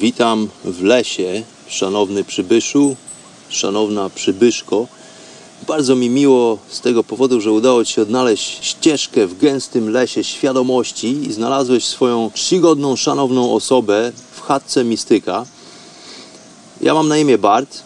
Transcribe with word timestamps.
Witam 0.00 0.48
w 0.64 0.82
lesie, 0.82 1.42
szanowny 1.68 2.24
przybyszu, 2.24 2.96
szanowna 3.48 4.10
przybyszko. 4.10 4.86
Bardzo 5.66 5.96
mi 5.96 6.10
miło 6.10 6.58
z 6.68 6.80
tego 6.80 7.04
powodu, 7.04 7.40
że 7.40 7.52
udało 7.52 7.84
Ci 7.84 7.92
się 7.92 8.02
odnaleźć 8.02 8.64
ścieżkę 8.64 9.26
w 9.26 9.38
gęstym 9.38 9.90
lesie 9.90 10.24
świadomości 10.24 11.28
i 11.28 11.32
znalazłeś 11.32 11.84
swoją 11.84 12.30
czcigodną, 12.34 12.96
szanowną 12.96 13.54
osobę 13.54 14.12
w 14.32 14.40
chatce 14.42 14.84
mistyka. 14.84 15.46
Ja 16.80 16.94
mam 16.94 17.08
na 17.08 17.18
imię 17.18 17.38
Bart. 17.38 17.82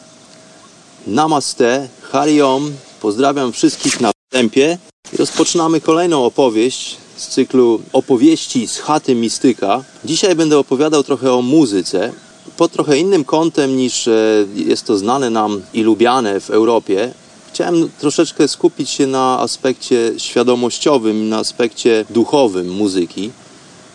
Namaste, 1.07 1.89
Hariom. 2.03 2.73
Pozdrawiam 3.01 3.53
wszystkich 3.53 4.01
na 4.01 4.11
wstępie. 4.13 4.79
Rozpoczynamy 5.19 5.81
kolejną 5.81 6.25
opowieść 6.25 6.97
z 7.17 7.29
cyklu 7.29 7.81
opowieści 7.93 8.69
z 8.69 8.79
chaty 8.79 9.15
mistyka. 9.15 9.85
Dzisiaj 10.05 10.35
będę 10.37 10.59
opowiadał 10.59 11.03
trochę 11.03 11.33
o 11.33 11.43
muzyce, 11.43 12.13
pod 12.57 12.73
trochę 12.73 12.99
innym 12.99 13.25
kątem 13.25 13.77
niż 13.77 14.09
e, 14.09 14.47
jest 14.55 14.85
to 14.85 14.99
znane 14.99 15.31
nam 15.31 15.63
i 15.75 15.83
lubiane 15.83 16.41
w 16.41 16.51
Europie. 16.51 17.13
Chciałem 17.53 17.89
troszeczkę 17.99 18.49
skupić 18.49 18.91
się 18.91 19.07
na 19.07 19.41
aspekcie 19.41 20.13
świadomościowym, 20.17 21.29
na 21.29 21.39
aspekcie 21.39 22.05
duchowym 22.11 22.71
muzyki. 22.71 23.31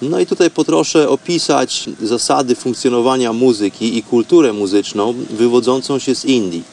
No 0.01 0.19
i 0.19 0.25
tutaj 0.25 0.51
potroszę 0.51 1.09
opisać 1.09 1.89
zasady 2.01 2.55
funkcjonowania 2.55 3.33
muzyki 3.33 3.97
i 3.97 4.03
kulturę 4.03 4.53
muzyczną 4.53 5.13
wywodzącą 5.29 5.99
się 5.99 6.15
z 6.15 6.25
Indii. 6.25 6.63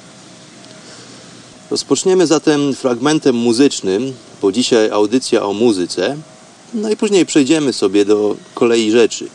Rozpoczniemy 1.71 2.27
zatem 2.27 2.75
fragmentem 2.75 3.37
muzycznym, 3.37 4.13
bo 4.43 4.53
dzisiaj 4.53 4.91
audycja 4.91 5.43
o 5.43 5.53
muzyce, 5.53 6.17
no 6.74 6.90
i 6.90 6.96
później 6.98 7.26
przejdziemy 7.26 7.74
sobie 7.74 8.06
do 8.06 8.36
kolei 8.54 8.92
rzeczy. 8.92 9.30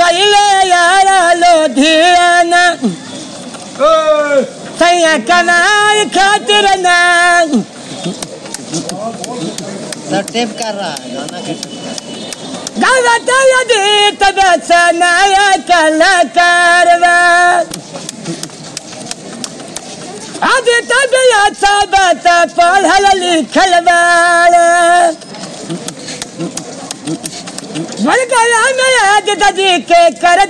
गईले 0.00 0.46
यार 0.68 1.08
लोधियन 1.40 2.54
सैया 4.80 5.14
कनाई 5.28 6.04
खातिर 6.16 6.66
ना 6.84 6.98
टेप 10.32 10.50
कर 10.58 10.74
रहा 10.74 10.90
है 10.90 11.14
गाना 11.14 11.40
के 11.46 11.54
गावत 12.84 13.30
यदि 13.52 14.10
तब 14.22 14.38
सनाया 14.70 15.48
कलाकारवा 15.70 17.16
आदि 20.50 20.78
तब 20.90 21.14
सबत 21.62 22.26
पढ़ल 22.58 23.06
लिखल 23.22 23.74
वाला 23.88 24.66
मर 28.06 28.24
गया 28.32 28.62
मैं 28.78 28.94
आज 29.08 29.28
दादी 29.40 29.78
के 29.90 30.08
कर 30.24 30.44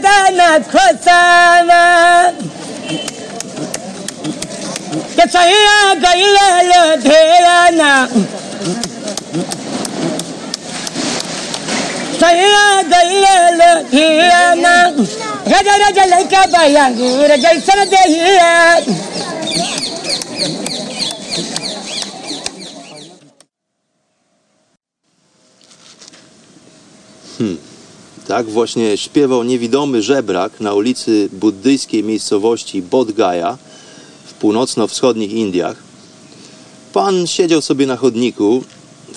رجا 15.47 15.73
رجا 15.87 16.05
لك 16.05 16.33
بيان 16.51 16.93
رجا 17.31 17.51
السند 17.51 17.95
Hmm. 27.39 27.57
Tak 28.27 28.45
właśnie 28.49 28.97
śpiewał 28.97 29.43
niewidomy 29.43 30.01
żebrak 30.01 30.59
na 30.59 30.73
ulicy 30.73 31.29
buddyjskiej 31.31 32.03
miejscowości 32.03 32.81
Bodgaja 32.81 33.57
w 34.25 34.33
północno-wschodnich 34.33 35.31
Indiach. 35.31 35.75
Pan 36.93 37.27
siedział 37.27 37.61
sobie 37.61 37.87
na 37.87 37.95
chodniku 37.95 38.63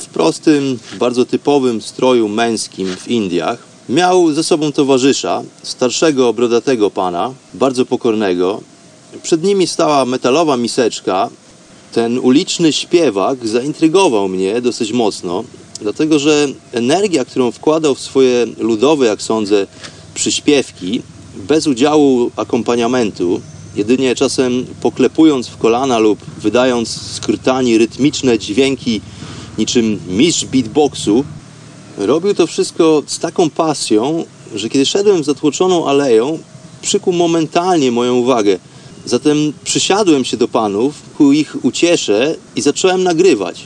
w 0.08 0.10
prostym, 0.10 0.78
bardzo 0.98 1.24
typowym 1.24 1.82
stroju 1.82 2.28
męskim 2.28 2.96
w 2.96 3.08
Indiach. 3.08 3.58
Miał 3.88 4.32
ze 4.32 4.44
sobą 4.44 4.72
towarzysza, 4.72 5.42
starszego, 5.62 6.32
brodatego 6.32 6.90
pana, 6.90 7.32
bardzo 7.54 7.86
pokornego. 7.86 8.60
Przed 9.22 9.44
nimi 9.44 9.66
stała 9.66 10.04
metalowa 10.04 10.56
miseczka. 10.56 11.30
Ten 11.92 12.18
uliczny 12.18 12.72
śpiewak 12.72 13.48
zaintrygował 13.48 14.28
mnie 14.28 14.60
dosyć 14.60 14.92
mocno, 14.92 15.44
dlatego 15.80 16.18
że 16.18 16.48
energia, 16.72 17.24
którą 17.24 17.50
wkładał 17.50 17.94
w 17.94 18.00
swoje 18.00 18.46
ludowe, 18.58 19.06
jak 19.06 19.22
sądzę, 19.22 19.66
przyśpiewki, 20.14 21.02
bez 21.36 21.66
udziału 21.66 22.30
akompaniamentu, 22.36 23.40
jedynie 23.76 24.14
czasem 24.14 24.66
poklepując 24.80 25.48
w 25.48 25.56
kolana 25.56 25.98
lub 25.98 26.18
wydając 26.38 26.88
skrytani 26.88 27.78
rytmiczne 27.78 28.38
dźwięki 28.38 29.00
niczym 29.58 30.00
mistrz 30.08 30.44
beatboxu, 30.44 31.24
robił 31.98 32.34
to 32.34 32.46
wszystko 32.46 33.02
z 33.06 33.18
taką 33.18 33.50
pasją, 33.50 34.24
że 34.54 34.68
kiedy 34.68 34.86
szedłem 34.86 35.24
zatłoczoną 35.24 35.88
aleją, 35.88 36.38
przykuł 36.82 37.12
momentalnie 37.12 37.92
moją 37.92 38.14
uwagę. 38.14 38.58
Zatem 39.06 39.52
przysiadłem 39.64 40.24
się 40.24 40.36
do 40.36 40.48
panów 40.48 40.94
ku 41.18 41.32
ich 41.32 41.56
uciesze 41.62 42.36
i 42.56 42.62
zacząłem 42.62 43.02
nagrywać. 43.02 43.64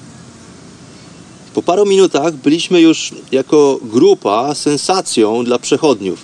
Po 1.54 1.62
paru 1.62 1.86
minutach 1.86 2.34
byliśmy 2.34 2.80
już 2.80 3.10
jako 3.32 3.78
grupa 3.82 4.54
sensacją 4.54 5.44
dla 5.44 5.58
przechodniów. 5.58 6.18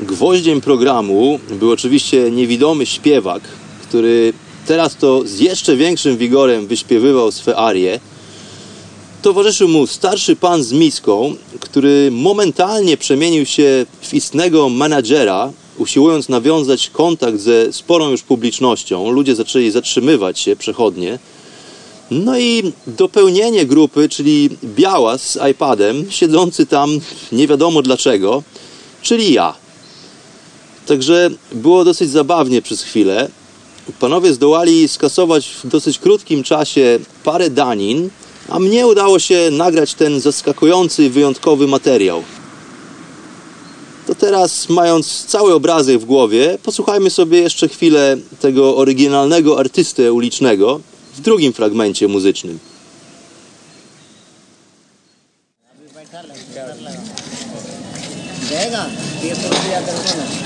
Gwoździem 0.00 0.60
programu 0.60 1.40
był 1.50 1.70
oczywiście 1.70 2.30
niewidomy 2.30 2.86
śpiewak, 2.86 3.42
który 3.82 4.32
teraz 4.66 4.96
to 4.96 5.22
z 5.26 5.38
jeszcze 5.38 5.76
większym 5.76 6.16
wigorem 6.16 6.66
wyśpiewywał 6.66 7.32
swe 7.32 7.56
arie. 7.56 8.00
Towarzyszył 9.22 9.68
mu 9.68 9.86
starszy 9.86 10.36
pan 10.36 10.62
z 10.62 10.72
miską, 10.72 11.34
który 11.60 12.10
momentalnie 12.10 12.96
przemienił 12.96 13.46
się 13.46 13.86
w 14.00 14.14
istnego 14.14 14.68
menadżera, 14.68 15.52
usiłując 15.78 16.28
nawiązać 16.28 16.90
kontakt 16.90 17.40
ze 17.40 17.72
sporą 17.72 18.10
już 18.10 18.22
publicznością. 18.22 19.10
Ludzie 19.10 19.34
zaczęli 19.34 19.70
zatrzymywać 19.70 20.38
się 20.38 20.56
przechodnie. 20.56 21.18
No 22.10 22.38
i 22.38 22.72
dopełnienie 22.86 23.66
grupy, 23.66 24.08
czyli 24.08 24.50
Białas 24.64 25.30
z 25.30 25.38
iPadem, 25.50 26.10
siedzący 26.10 26.66
tam 26.66 26.98
nie 27.32 27.48
wiadomo 27.48 27.82
dlaczego, 27.82 28.42
czyli 29.02 29.32
ja. 29.32 29.54
Także 30.86 31.30
było 31.52 31.84
dosyć 31.84 32.10
zabawnie 32.10 32.62
przez 32.62 32.82
chwilę. 32.82 33.28
Panowie 34.00 34.32
zdołali 34.32 34.88
skasować 34.88 35.48
w 35.48 35.68
dosyć 35.68 35.98
krótkim 35.98 36.42
czasie 36.42 36.98
parę 37.24 37.50
danin, 37.50 38.10
a 38.52 38.58
mnie 38.58 38.86
udało 38.86 39.18
się 39.18 39.48
nagrać 39.50 39.94
ten 39.94 40.20
zaskakujący, 40.20 41.10
wyjątkowy 41.10 41.66
materiał. 41.66 42.22
To 44.06 44.14
teraz, 44.14 44.68
mając 44.68 45.24
cały 45.24 45.54
obrazek 45.54 45.98
w 45.98 46.04
głowie, 46.04 46.58
posłuchajmy 46.62 47.10
sobie 47.10 47.40
jeszcze 47.40 47.68
chwilę 47.68 48.16
tego 48.40 48.76
oryginalnego 48.76 49.58
artystę 49.58 50.12
ulicznego 50.12 50.80
w 51.16 51.20
drugim 51.20 51.52
fragmencie 51.52 52.08
muzycznym. 52.08 52.58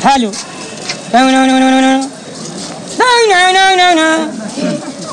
Halo. 0.03 0.31
No, 1.13 1.31
no, 1.31 1.47
no, 1.47 1.61
no, 1.61 1.81
no. 1.81 2.11
No, 2.99 3.07
no, 3.31 3.53
no, 3.53 3.77
no, 3.77 3.95
no. 3.95 5.06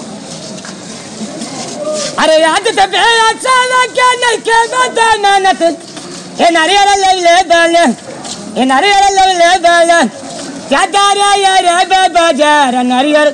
अरे 2.23 2.37
याद 2.43 2.67
तो 2.79 2.87
बेला 2.95 3.29
साला 3.47 3.81
क्या 3.97 4.09
नहीं 4.23 4.39
के 4.49 4.59
बदनानत 4.75 5.63
ये 6.41 6.51
नारियल 6.57 6.91
ले 7.03 7.13
ले 7.27 7.37
बल 7.53 7.77
ये 8.59 8.65
नारियल 8.73 9.07
ले 9.19 9.27
ले 9.41 9.51
बल 9.67 9.91
क्या 10.69 10.85
दारा 10.97 11.31
यार 11.45 11.87
बाजार 12.17 12.83
नारियल 12.93 13.29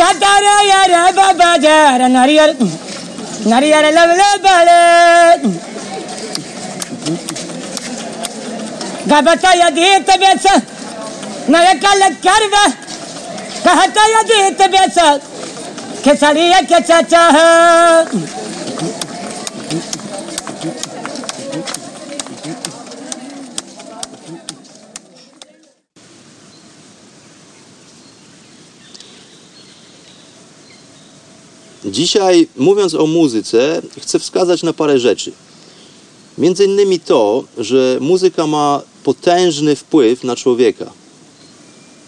गातारा 0.00 0.56
यार 0.70 0.94
बाजार 1.42 2.06
नारियल 2.16 2.56
नारियल 3.52 3.86
ले 3.98 4.04
ले 4.20 4.30
बल 4.46 4.68
गबता 9.12 9.52
यदि 9.62 9.86
तबेच 10.08 10.46
नयकल 11.54 12.02
करवा 12.26 12.64
Hata 13.75 14.01
ya 14.07 14.23
dite 14.23 14.69
Dzisiaj, 31.85 32.47
mówiąc 32.57 32.93
o 32.95 33.07
muzyce, 33.07 33.81
chcę 34.01 34.19
wskazać 34.19 34.63
na 34.63 34.73
parę 34.73 34.99
rzeczy. 34.99 35.31
Między 36.37 36.65
innymi 36.65 36.99
to, 36.99 37.43
że 37.57 37.97
muzyka 38.01 38.47
ma 38.47 38.81
potężny 39.03 39.75
wpływ 39.75 40.23
na 40.23 40.35
człowieka. 40.35 40.91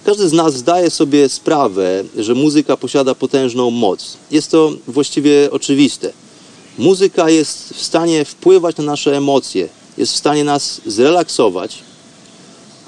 Każdy 0.10 0.30
z 0.30 0.34
nas 0.34 0.56
zdaje 0.56 0.90
sobie 0.90 1.30
sprawę, 1.30 2.04
że 2.18 2.36
muzyka 2.36 2.78
posiada 2.78 3.16
potężną 3.16 3.72
moc. 3.72 4.18
Jest 4.32 4.52
to 4.52 4.74
właściwie 4.88 5.52
oczywiste. 5.52 6.14
Muzyka 6.78 7.30
jest 7.30 7.74
w 7.74 7.82
stanie 7.82 8.26
wpływać 8.26 8.78
na 8.78 8.84
nasze 8.84 9.18
emocje, 9.18 9.70
jest 9.98 10.14
w 10.14 10.18
stanie 10.18 10.44
nas 10.44 10.82
zrelaksować, 10.86 11.80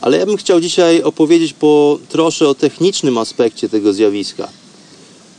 ale 0.01 0.17
ja 0.17 0.25
bym 0.25 0.37
chciał 0.37 0.61
dzisiaj 0.61 1.03
opowiedzieć 1.03 1.53
po 1.53 1.99
trosze 2.09 2.49
o 2.49 2.55
technicznym 2.55 3.17
aspekcie 3.17 3.69
tego 3.69 3.93
zjawiska. 3.93 4.49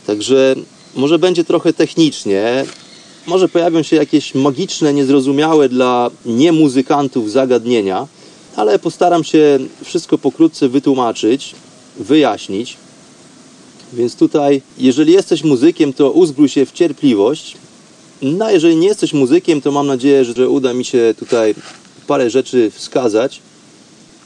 Także 0.06 0.54
może 0.94 1.18
będzie 1.18 1.44
trochę 1.44 1.72
technicznie, 1.72 2.64
może 3.26 3.48
pojawią 3.48 3.82
się 3.82 3.96
jakieś 3.96 4.34
magiczne, 4.34 4.94
niezrozumiałe 4.94 5.68
dla 5.68 6.10
niemuzykantów 6.26 7.30
zagadnienia, 7.30 8.06
ale 8.56 8.78
postaram 8.78 9.24
się 9.24 9.58
wszystko 9.84 10.18
pokrótce 10.18 10.68
wytłumaczyć, 10.68 11.54
wyjaśnić. 11.96 12.76
Więc 13.92 14.16
tutaj, 14.16 14.62
jeżeli 14.78 15.12
jesteś 15.12 15.44
muzykiem, 15.44 15.92
to 15.92 16.10
uzbrój 16.10 16.48
się 16.48 16.66
w 16.66 16.72
cierpliwość. 16.72 17.56
No, 18.22 18.50
jeżeli 18.50 18.76
nie 18.76 18.88
jesteś 18.88 19.12
muzykiem, 19.12 19.60
to 19.60 19.72
mam 19.72 19.86
nadzieję, 19.86 20.24
że 20.24 20.48
uda 20.48 20.74
mi 20.74 20.84
się 20.84 21.14
tutaj 21.18 21.54
parę 22.06 22.30
rzeczy 22.30 22.70
wskazać. 22.70 23.40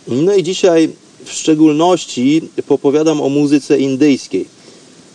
No 0.08 0.34
i 0.34 0.42
dzisiaj 0.42 0.88
w 1.24 1.32
szczególności 1.32 2.42
popowiadam 2.66 3.20
o 3.20 3.28
muzyce 3.28 3.78
indyjskiej. 3.78 4.46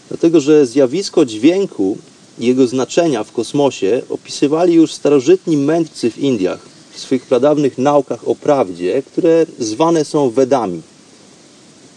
Dlatego, 0.10 0.42
że 0.42 0.66
zjawisko 0.66 1.26
dźwięku 1.26 1.98
i 2.40 2.48
jego 2.48 2.68
znaczenia 2.68 3.24
w 3.24 3.32
kosmosie 3.32 4.02
opisywali 4.10 4.74
już 4.74 4.94
starożytni 4.94 5.58
mędrcy 5.58 6.12
w 6.12 6.18
Indiach 6.18 6.60
w 6.92 7.00
swych 7.00 7.26
pradawnych 7.26 7.78
naukach 7.78 8.28
o 8.28 8.36
prawdzie, 8.36 9.04
które 9.04 9.46
zwane 9.60 10.06
są 10.06 10.30
Wedami. 10.30 10.82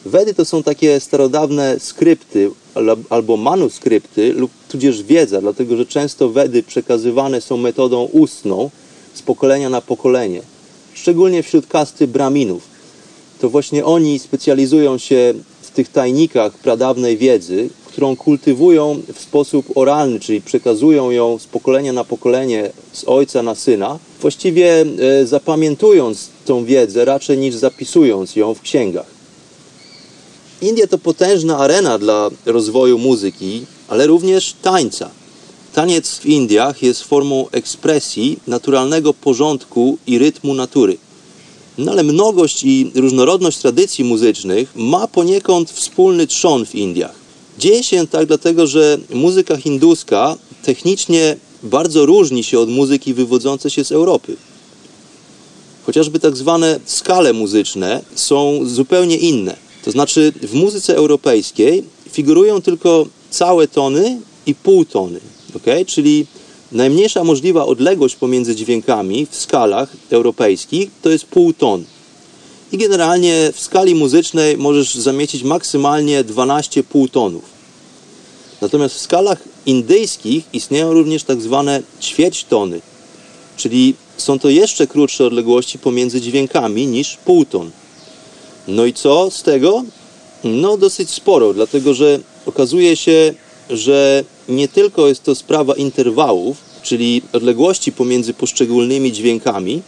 Wedy 0.07 0.35
to 0.35 0.45
są 0.45 0.63
takie 0.63 1.01
starodawne 1.01 1.81
skrypty 1.81 2.51
al- 2.75 2.97
albo 3.11 3.37
manuskrypty 3.37 4.33
lub 4.33 4.51
tudzież 4.69 5.03
wiedza, 5.03 5.41
dlatego 5.41 5.77
że 5.77 5.87
często 5.87 6.29
Wedy 6.29 6.63
przekazywane 6.63 7.41
są 7.41 7.57
metodą 7.57 8.03
ustną 8.13 8.71
z 9.15 9.23
pokolenia 9.23 9.71
na 9.71 9.81
pokolenie, 9.81 10.43
szczególnie 10.95 11.43
wśród 11.43 11.67
kasty 11.67 12.07
Braminów. 12.07 12.63
To 13.41 13.49
właśnie 13.49 13.85
oni 13.85 14.19
specjalizują 14.19 14.99
się 14.99 15.35
w 15.63 15.71
tych 15.71 15.89
tajnikach 15.89 16.59
pradawnej 16.59 17.17
wiedzy, 17.17 17.69
którą 17.87 18.17
kultywują 18.17 19.01
w 19.15 19.21
sposób 19.21 19.67
oralny, 19.75 20.21
czyli 20.21 20.41
przekazują 20.41 21.11
ją 21.11 21.39
z 21.39 21.47
pokolenia 21.47 21.93
na 21.93 22.05
pokolenie, 22.05 22.71
z 22.93 23.05
ojca 23.05 23.43
na 23.43 23.55
syna, 23.55 23.99
właściwie 24.21 24.85
e, 25.21 25.27
zapamiętując 25.27 26.29
tą 26.45 26.65
wiedzę 26.65 27.05
raczej 27.05 27.39
niż 27.39 27.55
zapisując 27.55 28.37
ją 28.37 28.55
w 28.55 28.61
księgach. 28.61 29.14
Indie 30.65 30.89
to 30.89 30.99
potężna 30.99 31.59
arena 31.59 31.99
dla 31.99 32.31
rozwoju 32.47 32.99
muzyki, 32.99 33.65
ale 33.89 34.07
również 34.07 34.55
tańca. 34.63 35.11
Taniec 35.73 36.19
w 36.19 36.27
Indiach 36.27 36.83
jest 36.83 37.03
formą 37.03 37.47
ekspresji 37.53 38.39
naturalnego 38.47 39.15
porządku 39.15 39.99
i 40.07 40.19
rytmu 40.19 40.55
natury. 40.55 40.97
No 41.79 41.93
ale 41.93 42.03
mnogość 42.03 42.65
i 42.65 42.91
różnorodność 42.95 43.59
tradycji 43.59 44.05
muzycznych 44.05 44.73
ma 44.77 45.09
poniekąd 45.09 45.71
wspólny 45.71 46.27
trzon 46.27 46.67
w 46.67 46.75
Indiach. 46.75 47.15
Dzieje 47.59 47.85
się 47.85 48.07
tak 48.07 48.27
dlatego, 48.27 48.67
że 48.67 48.99
muzyka 49.15 49.57
hinduska 49.57 50.37
technicznie 50.63 51.37
bardzo 51.63 52.07
różni 52.07 52.45
się 52.45 52.59
od 52.59 52.69
muzyki 52.69 53.15
wywodzącej 53.15 53.71
się 53.71 53.85
z 53.85 53.93
Europy. 53.93 54.37
Chociażby 55.87 56.21
tak 56.21 56.37
zwane 56.37 56.81
skale 56.85 57.33
muzyczne 57.33 58.03
są 58.15 58.61
zupełnie 58.63 59.17
inne. 59.17 59.64
To 59.85 59.91
znaczy 59.91 60.33
w 60.43 60.55
muzyce 60.55 60.97
europejskiej 60.97 61.85
figurują 62.11 62.63
tylko 62.63 63.07
całe 63.31 63.69
tony 63.69 64.21
i 64.47 64.55
półtony, 64.55 65.21
okay? 65.57 65.85
czyli 65.85 66.27
najmniejsza 66.73 67.25
możliwa 67.25 67.67
odległość 67.67 68.17
pomiędzy 68.17 68.57
dźwiękami 68.57 69.27
w 69.31 69.37
skalach 69.37 69.97
europejskich 70.11 70.91
to 71.03 71.11
jest 71.11 71.27
półton. 71.27 71.85
I 72.73 72.79
generalnie 72.79 73.51
w 73.55 73.61
skali 73.61 73.95
muzycznej 73.95 74.57
możesz 74.57 74.95
zamieścić 74.95 75.43
maksymalnie 75.43 76.25
12 76.25 76.83
półtonów. 76.83 77.45
Natomiast 78.61 78.95
w 78.95 79.01
skalach 79.01 79.43
indyjskich 79.67 80.45
istnieją 80.53 80.93
również 80.93 81.23
tak 81.25 81.41
zwane 81.41 81.83
ćwierćtony, 82.01 82.81
czyli 83.57 83.95
są 84.17 84.39
to 84.39 84.49
jeszcze 84.49 84.87
krótsze 84.87 85.27
odległości 85.27 85.79
pomiędzy 85.79 86.21
dźwiękami 86.21 86.87
niż 86.87 87.17
półton. 87.17 87.71
No 88.69 88.85
i 88.85 88.93
co 88.93 89.31
z 89.31 89.43
tego? 89.43 89.85
No 90.45 90.77
dosyć 90.77 91.11
sporo, 91.11 91.55
dlatego 91.55 91.95
że 91.95 92.21
okazuje 92.47 92.97
się, 92.97 93.35
że 93.71 94.25
nie 94.49 94.69
tylko 94.69 95.09
jest 95.09 95.23
to 95.23 95.35
sprawa 95.35 95.75
interwałów, 95.75 96.57
czyli 96.83 97.23
odległości 97.33 97.93
pomiędzy 97.93 98.35
poszczególnymi 98.35 99.13
dźwiękami, 99.13 99.83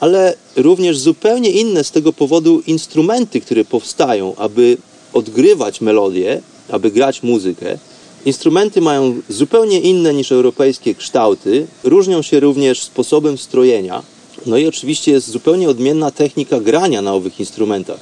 ale 0.00 0.34
również 0.56 0.98
zupełnie 0.98 1.50
inne 1.50 1.84
z 1.84 1.90
tego 1.90 2.12
powodu 2.12 2.62
instrumenty, 2.66 3.40
które 3.40 3.64
powstają, 3.64 4.36
aby 4.36 4.76
odgrywać 5.12 5.80
melodię, 5.80 6.42
aby 6.68 6.90
grać 6.90 7.22
muzykę. 7.22 7.78
Instrumenty 8.24 8.80
mają 8.80 9.20
zupełnie 9.28 9.80
inne 9.80 10.14
niż 10.14 10.32
europejskie 10.32 10.94
kształty, 10.94 11.66
różnią 11.84 12.22
się 12.22 12.40
również 12.40 12.82
sposobem 12.82 13.38
strojenia, 13.38 14.02
no 14.46 14.58
i 14.58 14.66
oczywiście 14.66 15.12
jest 15.12 15.30
zupełnie 15.30 15.68
odmienna 15.68 16.10
technika 16.10 16.60
grania 16.60 17.02
na 17.02 17.14
owych 17.14 17.40
instrumentach. 17.40 18.00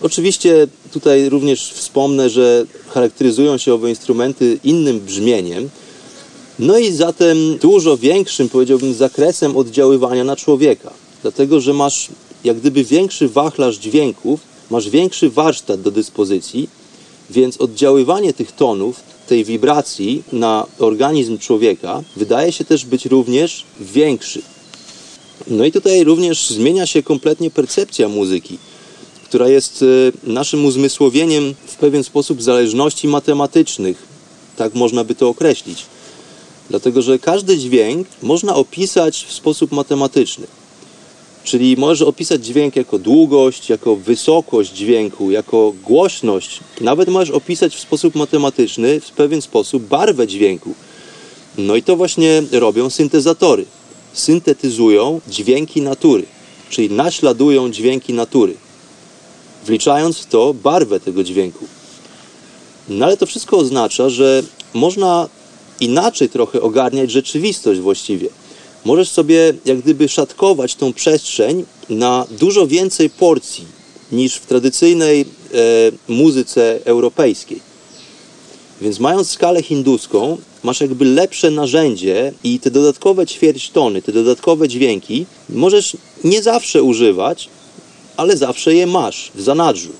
Oczywiście 0.00 0.66
tutaj 0.92 1.28
również 1.28 1.72
wspomnę, 1.72 2.30
że 2.30 2.64
charakteryzują 2.88 3.58
się 3.58 3.74
owe 3.74 3.90
instrumenty 3.90 4.58
innym 4.64 5.00
brzmieniem, 5.00 5.70
no 6.58 6.78
i 6.78 6.92
zatem 6.92 7.58
dużo 7.58 7.96
większym, 7.96 8.48
powiedziałbym, 8.48 8.94
zakresem 8.94 9.56
oddziaływania 9.56 10.24
na 10.24 10.36
człowieka. 10.36 10.92
Dlatego, 11.22 11.60
że 11.60 11.72
masz 11.72 12.08
jak 12.44 12.56
gdyby 12.56 12.84
większy 12.84 13.28
wachlarz 13.28 13.76
dźwięków, 13.76 14.40
masz 14.70 14.90
większy 14.90 15.30
warsztat 15.30 15.82
do 15.82 15.90
dyspozycji, 15.90 16.68
więc 17.30 17.56
oddziaływanie 17.60 18.32
tych 18.32 18.52
tonów, 18.52 19.00
tej 19.28 19.44
wibracji 19.44 20.22
na 20.32 20.66
organizm 20.78 21.38
człowieka 21.38 22.02
wydaje 22.16 22.52
się 22.52 22.64
też 22.64 22.84
być 22.84 23.06
również 23.06 23.64
większy. 23.80 24.42
No 25.46 25.64
i 25.64 25.72
tutaj 25.72 26.04
również 26.04 26.50
zmienia 26.50 26.86
się 26.86 27.02
kompletnie 27.02 27.50
percepcja 27.50 28.08
muzyki, 28.08 28.58
która 29.24 29.48
jest 29.48 29.84
e, 30.26 30.30
naszym 30.30 30.64
uzmysłowieniem 30.64 31.54
w 31.66 31.76
pewien 31.76 32.04
sposób 32.04 32.42
zależności 32.42 33.08
matematycznych. 33.08 34.02
Tak 34.56 34.74
można 34.74 35.04
by 35.04 35.14
to 35.14 35.28
określić. 35.28 35.86
Dlatego, 36.70 37.02
że 37.02 37.18
każdy 37.18 37.58
dźwięk 37.58 38.08
można 38.22 38.54
opisać 38.54 39.24
w 39.28 39.32
sposób 39.32 39.72
matematyczny. 39.72 40.46
Czyli 41.44 41.76
możesz 41.76 42.02
opisać 42.02 42.46
dźwięk 42.46 42.76
jako 42.76 42.98
długość, 42.98 43.70
jako 43.70 43.96
wysokość 43.96 44.72
dźwięku, 44.72 45.30
jako 45.30 45.72
głośność. 45.84 46.60
Nawet 46.80 47.08
możesz 47.08 47.30
opisać 47.30 47.76
w 47.76 47.80
sposób 47.80 48.14
matematyczny, 48.14 49.00
w 49.00 49.10
pewien 49.10 49.42
sposób, 49.42 49.82
barwę 49.82 50.26
dźwięku. 50.26 50.74
No 51.58 51.76
i 51.76 51.82
to 51.82 51.96
właśnie 51.96 52.42
robią 52.52 52.90
syntezatory. 52.90 53.64
Syntetyzują 54.14 55.20
dźwięki 55.28 55.82
natury, 55.82 56.24
czyli 56.70 56.90
naśladują 56.90 57.70
dźwięki 57.70 58.14
natury, 58.14 58.54
wliczając 59.66 60.18
w 60.18 60.26
to 60.26 60.54
barwę 60.54 61.00
tego 61.00 61.24
dźwięku. 61.24 61.64
No 62.88 63.06
ale 63.06 63.16
to 63.16 63.26
wszystko 63.26 63.56
oznacza, 63.56 64.08
że 64.08 64.42
można 64.74 65.28
inaczej 65.80 66.28
trochę 66.28 66.62
ogarniać 66.62 67.10
rzeczywistość 67.10 67.80
właściwie. 67.80 68.28
Możesz 68.84 69.08
sobie 69.08 69.54
jak 69.64 69.78
gdyby 69.78 70.08
szatkować 70.08 70.74
tą 70.74 70.92
przestrzeń 70.92 71.64
na 71.90 72.26
dużo 72.30 72.66
więcej 72.66 73.10
porcji 73.10 73.64
niż 74.12 74.34
w 74.34 74.46
tradycyjnej 74.46 75.20
e, 75.20 75.24
muzyce 76.08 76.80
europejskiej. 76.84 77.60
Więc 78.80 79.00
mając 79.00 79.30
skalę 79.30 79.62
hinduską, 79.62 80.38
masz 80.64 80.80
jakby 80.80 81.04
lepsze 81.04 81.50
narzędzie 81.50 82.32
i 82.44 82.60
te 82.60 82.70
dodatkowe 82.70 83.26
ćwierćtony, 83.26 84.02
te 84.02 84.12
dodatkowe 84.12 84.68
dźwięki 84.68 85.26
możesz 85.48 85.96
nie 86.24 86.42
zawsze 86.42 86.82
używać, 86.82 87.48
ale 88.16 88.36
zawsze 88.36 88.74
je 88.74 88.86
masz 88.86 89.30
w 89.34 89.42
zanadrzu. 89.42 89.92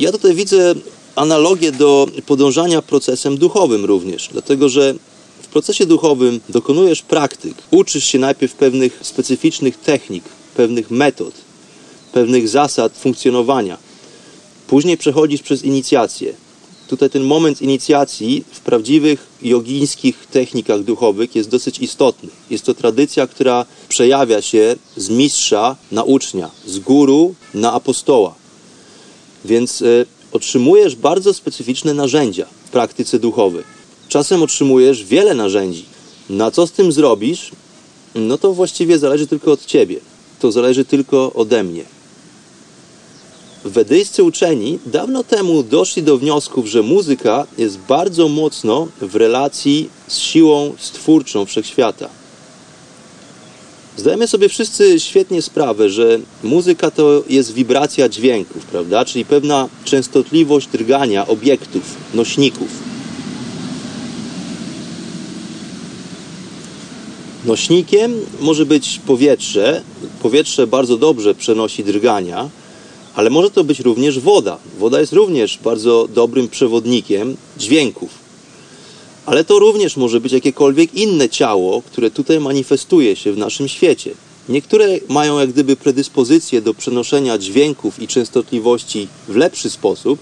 Ja 0.00 0.12
tutaj 0.12 0.34
widzę 0.34 0.74
analogię 1.16 1.72
do 1.72 2.06
podążania 2.26 2.82
procesem 2.82 3.38
duchowym 3.38 3.84
również, 3.84 4.28
dlatego 4.32 4.68
że 4.68 4.94
w 5.42 5.46
procesie 5.46 5.86
duchowym 5.86 6.40
dokonujesz 6.48 7.02
praktyk, 7.02 7.54
uczysz 7.70 8.04
się 8.04 8.18
najpierw 8.18 8.54
pewnych 8.54 8.98
specyficznych 9.02 9.76
technik, 9.76 10.24
pewnych 10.56 10.90
metod, 10.90 11.34
pewnych 12.12 12.48
zasad 12.48 12.92
funkcjonowania. 12.98 13.78
Później 14.66 14.98
przechodzisz 14.98 15.42
przez 15.42 15.64
inicjację. 15.64 16.34
Tutaj 16.92 17.10
ten 17.10 17.24
moment 17.24 17.62
inicjacji 17.62 18.44
w 18.52 18.60
prawdziwych 18.60 19.26
jogińskich 19.42 20.26
technikach 20.26 20.82
duchowych 20.82 21.36
jest 21.36 21.48
dosyć 21.48 21.78
istotny. 21.78 22.28
Jest 22.50 22.64
to 22.64 22.74
tradycja, 22.74 23.26
która 23.26 23.66
przejawia 23.88 24.42
się 24.42 24.76
z 24.96 25.08
mistrza 25.08 25.76
na 25.92 26.02
ucznia, 26.02 26.50
z 26.66 26.78
guru 26.78 27.34
na 27.54 27.72
apostoła. 27.72 28.34
Więc 29.44 29.82
y, 29.82 30.06
otrzymujesz 30.32 30.96
bardzo 30.96 31.34
specyficzne 31.34 31.94
narzędzia 31.94 32.46
w 32.66 32.70
praktyce 32.70 33.18
duchowej. 33.18 33.64
Czasem 34.08 34.42
otrzymujesz 34.42 35.04
wiele 35.04 35.34
narzędzi. 35.34 35.84
Na 36.30 36.50
co 36.50 36.66
z 36.66 36.72
tym 36.72 36.92
zrobisz? 36.92 37.50
No 38.14 38.38
to 38.38 38.52
właściwie 38.52 38.98
zależy 38.98 39.26
tylko 39.26 39.52
od 39.52 39.66
ciebie. 39.66 39.96
To 40.40 40.52
zależy 40.52 40.84
tylko 40.84 41.32
ode 41.32 41.64
mnie. 41.64 41.84
Wedyjscy 43.64 44.24
uczeni 44.24 44.78
dawno 44.86 45.24
temu 45.24 45.62
doszli 45.62 46.02
do 46.02 46.18
wniosków, 46.18 46.66
że 46.66 46.82
muzyka 46.82 47.46
jest 47.58 47.78
bardzo 47.78 48.28
mocno 48.28 48.88
w 49.00 49.16
relacji 49.16 49.88
z 50.08 50.18
siłą 50.18 50.74
stwórczą 50.78 51.46
wszechświata. 51.46 52.08
Zdajemy 53.96 54.28
sobie 54.28 54.48
wszyscy 54.48 55.00
świetnie 55.00 55.42
sprawę, 55.42 55.90
że 55.90 56.18
muzyka 56.42 56.90
to 56.90 57.22
jest 57.28 57.52
wibracja 57.52 58.08
dźwięków, 58.08 58.64
prawda? 58.64 59.04
Czyli 59.04 59.24
pewna 59.24 59.68
częstotliwość 59.84 60.68
drgania 60.68 61.26
obiektów, 61.26 61.82
nośników. 62.14 62.68
Nośnikiem 67.44 68.12
może 68.40 68.66
być 68.66 69.00
powietrze. 69.06 69.82
Powietrze 70.22 70.66
bardzo 70.66 70.96
dobrze 70.96 71.34
przenosi 71.34 71.84
drgania, 71.84 72.48
ale 73.14 73.30
może 73.30 73.50
to 73.50 73.64
być 73.64 73.80
również 73.80 74.20
woda. 74.20 74.58
Woda 74.78 75.00
jest 75.00 75.12
również 75.12 75.58
bardzo 75.64 76.08
dobrym 76.14 76.48
przewodnikiem 76.48 77.36
dźwięków. 77.58 78.10
Ale 79.26 79.44
to 79.44 79.58
również 79.58 79.96
może 79.96 80.20
być 80.20 80.32
jakiekolwiek 80.32 80.94
inne 80.94 81.28
ciało, 81.28 81.82
które 81.82 82.10
tutaj 82.10 82.40
manifestuje 82.40 83.16
się 83.16 83.32
w 83.32 83.38
naszym 83.38 83.68
świecie. 83.68 84.14
Niektóre 84.48 84.86
mają 85.08 85.38
jak 85.38 85.52
gdyby 85.52 85.76
predyspozycję 85.76 86.62
do 86.62 86.74
przenoszenia 86.74 87.38
dźwięków 87.38 88.02
i 88.02 88.08
częstotliwości 88.08 89.08
w 89.28 89.36
lepszy 89.36 89.70
sposób, 89.70 90.18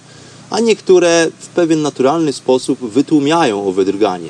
a 0.50 0.60
niektóre 0.60 1.30
w 1.38 1.46
pewien 1.46 1.82
naturalny 1.82 2.32
sposób 2.32 2.78
wytłumiają 2.78 3.68
owe 3.68 3.84
drganie. 3.84 4.28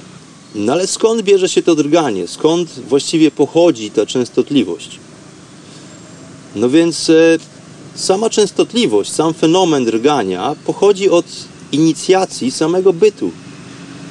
No 0.54 0.72
ale 0.72 0.86
skąd 0.86 1.22
bierze 1.22 1.48
się 1.48 1.62
to 1.62 1.74
drganie? 1.74 2.28
Skąd 2.28 2.80
właściwie 2.88 3.30
pochodzi 3.30 3.90
ta 3.90 4.06
częstotliwość? 4.06 4.98
No 6.56 6.70
więc 6.70 7.10
e, 7.10 7.38
sama 7.94 8.30
częstotliwość, 8.30 9.12
sam 9.12 9.34
fenomen 9.34 9.84
drgania 9.84 10.56
pochodzi 10.66 11.10
od 11.10 11.26
inicjacji 11.72 12.50
samego 12.50 12.92
bytu, 12.92 13.30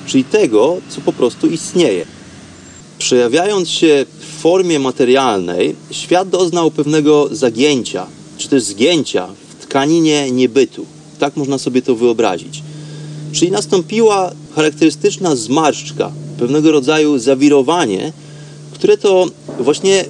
czyli 0.05 0.23
tego, 0.23 0.77
co 0.89 1.01
po 1.01 1.13
prostu 1.13 1.47
istnieje. 1.47 2.05
Przejawiając 2.97 3.69
się 3.69 4.05
w 4.19 4.41
formie 4.41 4.79
materialnej, 4.79 5.75
świat 5.91 6.29
doznał 6.29 6.71
pewnego 6.71 7.29
zagięcia, 7.31 8.07
czy 8.37 8.49
też 8.49 8.63
zgięcia 8.63 9.27
w 9.49 9.65
tkaninie 9.65 10.31
niebytu. 10.31 10.85
Tak 11.19 11.37
można 11.37 11.57
sobie 11.57 11.81
to 11.81 11.95
wyobrazić. 11.95 12.63
Czyli 13.31 13.51
nastąpiła 13.51 14.31
charakterystyczna 14.55 15.35
zmarszczka, 15.35 16.11
pewnego 16.39 16.71
rodzaju 16.71 17.17
zawirowanie, 17.17 18.13
które 18.73 18.97
to 18.97 19.27
właśnie 19.59 20.05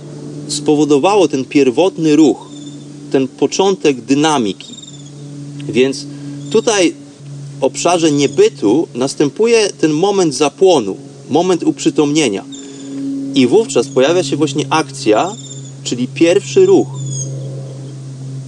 spowodowało 0.47 1.27
ten 1.27 1.45
pierwotny 1.45 2.15
ruch, 2.15 2.48
ten 3.11 3.27
początek 3.27 4.01
dynamiki. 4.01 4.73
Więc 5.69 6.05
tutaj 6.51 6.93
w 7.59 7.63
obszarze 7.63 8.11
niebytu 8.11 8.87
następuje 8.95 9.69
ten 9.81 9.91
moment 9.91 10.35
zapłonu, 10.35 10.97
moment 11.29 11.63
uprzytomnienia. 11.63 12.43
I 13.35 13.47
wówczas 13.47 13.87
pojawia 13.87 14.23
się 14.23 14.35
właśnie 14.35 14.65
akcja, 14.69 15.31
czyli 15.83 16.07
pierwszy 16.07 16.65
ruch. 16.65 16.87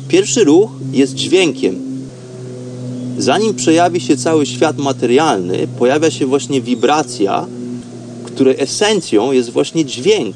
Pierwszy 0.08 0.44
ruch 0.44 0.72
jest 0.94 1.14
dźwiękiem. 1.14 1.92
Zanim 3.18 3.54
przejawi 3.54 4.02
się 4.02 4.18
cały 4.18 4.46
świat 4.46 4.78
materialny, 4.78 5.68
pojawia 5.80 6.12
się 6.12 6.26
właśnie 6.26 6.62
wibracja, 6.62 7.48
której 8.24 8.56
esencją 8.60 9.32
jest 9.32 9.50
właśnie 9.50 9.86
dźwięk. 9.86 10.36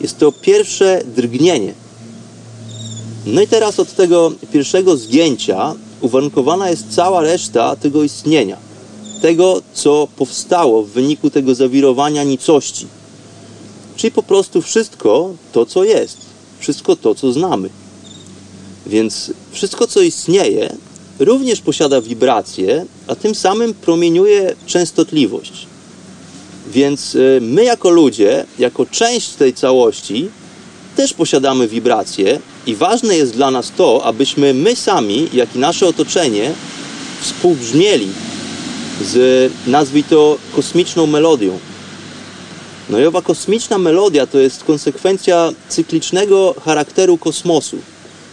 Jest 0.00 0.18
to 0.18 0.32
pierwsze 0.32 1.02
drgnienie. 1.16 1.74
No 3.26 3.42
i 3.42 3.46
teraz 3.46 3.80
od 3.80 3.92
tego 3.94 4.32
pierwszego 4.52 4.96
zgięcia 4.96 5.74
uwarunkowana 6.00 6.70
jest 6.70 6.90
cała 6.90 7.20
reszta 7.20 7.76
tego 7.76 8.02
istnienia. 8.02 8.56
Tego, 9.20 9.62
co 9.74 10.08
powstało 10.16 10.82
w 10.82 10.88
wyniku 10.88 11.30
tego 11.30 11.54
zawirowania 11.54 12.24
nicości. 12.24 12.86
Czyli 13.96 14.10
po 14.10 14.22
prostu 14.22 14.62
wszystko 14.62 15.34
to, 15.52 15.66
co 15.66 15.84
jest. 15.84 16.16
Wszystko 16.58 16.96
to, 16.96 17.14
co 17.14 17.32
znamy. 17.32 17.68
Więc 18.86 19.32
wszystko, 19.52 19.86
co 19.86 20.00
istnieje, 20.00 20.76
również 21.18 21.60
posiada 21.60 22.00
wibrację, 22.00 22.86
a 23.06 23.14
tym 23.14 23.34
samym 23.34 23.74
promieniuje 23.74 24.54
częstotliwość. 24.66 25.66
Więc 26.72 27.14
y, 27.14 27.38
my, 27.42 27.64
jako 27.64 27.90
ludzie, 27.90 28.44
jako 28.58 28.86
część 28.86 29.28
tej 29.28 29.54
całości, 29.54 30.28
też 30.96 31.14
posiadamy 31.14 31.68
wibracje, 31.68 32.40
i 32.66 32.76
ważne 32.76 33.16
jest 33.16 33.32
dla 33.32 33.50
nas 33.50 33.72
to, 33.76 34.04
abyśmy 34.04 34.54
my 34.54 34.76
sami, 34.76 35.28
jak 35.32 35.56
i 35.56 35.58
nasze 35.58 35.88
otoczenie, 35.88 36.52
współbrzmieli 37.20 38.08
z, 39.04 39.52
nazwij 39.66 40.04
to, 40.04 40.38
kosmiczną 40.56 41.06
melodią. 41.06 41.58
No 42.90 43.00
i 43.00 43.04
owa 43.04 43.22
kosmiczna 43.22 43.78
melodia 43.78 44.26
to 44.26 44.38
jest 44.38 44.64
konsekwencja 44.64 45.52
cyklicznego 45.68 46.54
charakteru 46.64 47.18
kosmosu, 47.18 47.76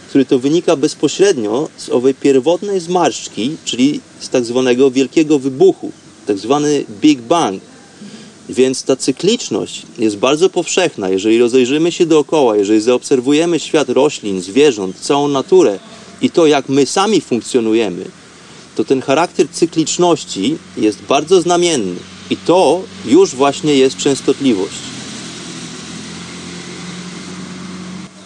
który 0.08 0.24
to 0.24 0.38
wynika 0.38 0.76
bezpośrednio 0.76 1.68
z 1.76 1.88
owej 1.88 2.14
pierwotnej 2.14 2.80
zmarszczki, 2.80 3.56
czyli 3.64 4.00
z 4.20 4.28
tak 4.28 4.44
zwanego 4.44 4.90
wielkiego 4.90 5.38
wybuchu, 5.38 5.92
tak 6.26 6.38
zwany 6.38 6.84
Big 7.00 7.20
Bang. 7.20 7.62
Więc 8.50 8.82
ta 8.82 8.96
cykliczność 8.96 9.82
jest 9.98 10.16
bardzo 10.16 10.50
powszechna. 10.50 11.08
Jeżeli 11.08 11.38
rozejrzymy 11.38 11.92
się 11.92 12.06
dookoła, 12.06 12.56
jeżeli 12.56 12.80
zaobserwujemy 12.80 13.60
świat 13.60 13.88
roślin, 13.88 14.42
zwierząt, 14.42 14.96
całą 14.96 15.28
naturę 15.28 15.78
i 16.22 16.30
to, 16.30 16.46
jak 16.46 16.68
my 16.68 16.86
sami 16.86 17.20
funkcjonujemy, 17.20 18.04
to 18.76 18.84
ten 18.84 19.02
charakter 19.02 19.48
cykliczności 19.48 20.58
jest 20.76 21.02
bardzo 21.02 21.40
znamienny. 21.40 21.96
I 22.30 22.36
to 22.36 22.82
już 23.06 23.34
właśnie 23.34 23.74
jest 23.74 23.96
częstotliwość. 23.96 24.74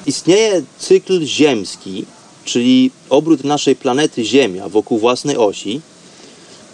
Istnieje 0.07 0.63
cykl 0.79 1.25
ziemski, 1.25 2.05
czyli 2.45 2.91
obrót 3.11 3.45
naszej 3.45 3.77
planety 3.77 4.25
Ziemia 4.25 4.69
wokół 4.69 4.99
własnej 4.99 5.37
osi. 5.37 5.81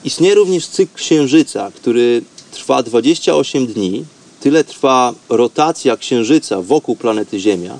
Istnieje 0.04 0.34
również 0.34 0.66
cykl 0.66 0.94
Księżyca, 0.94 1.72
który 1.74 2.22
trwa 2.50 2.82
28 2.82 3.66
dni, 3.66 4.04
tyle 4.40 4.64
trwa 4.64 5.14
rotacja 5.28 5.96
Księżyca 5.96 6.62
wokół 6.62 6.96
planety 6.96 7.40
Ziemia. 7.40 7.78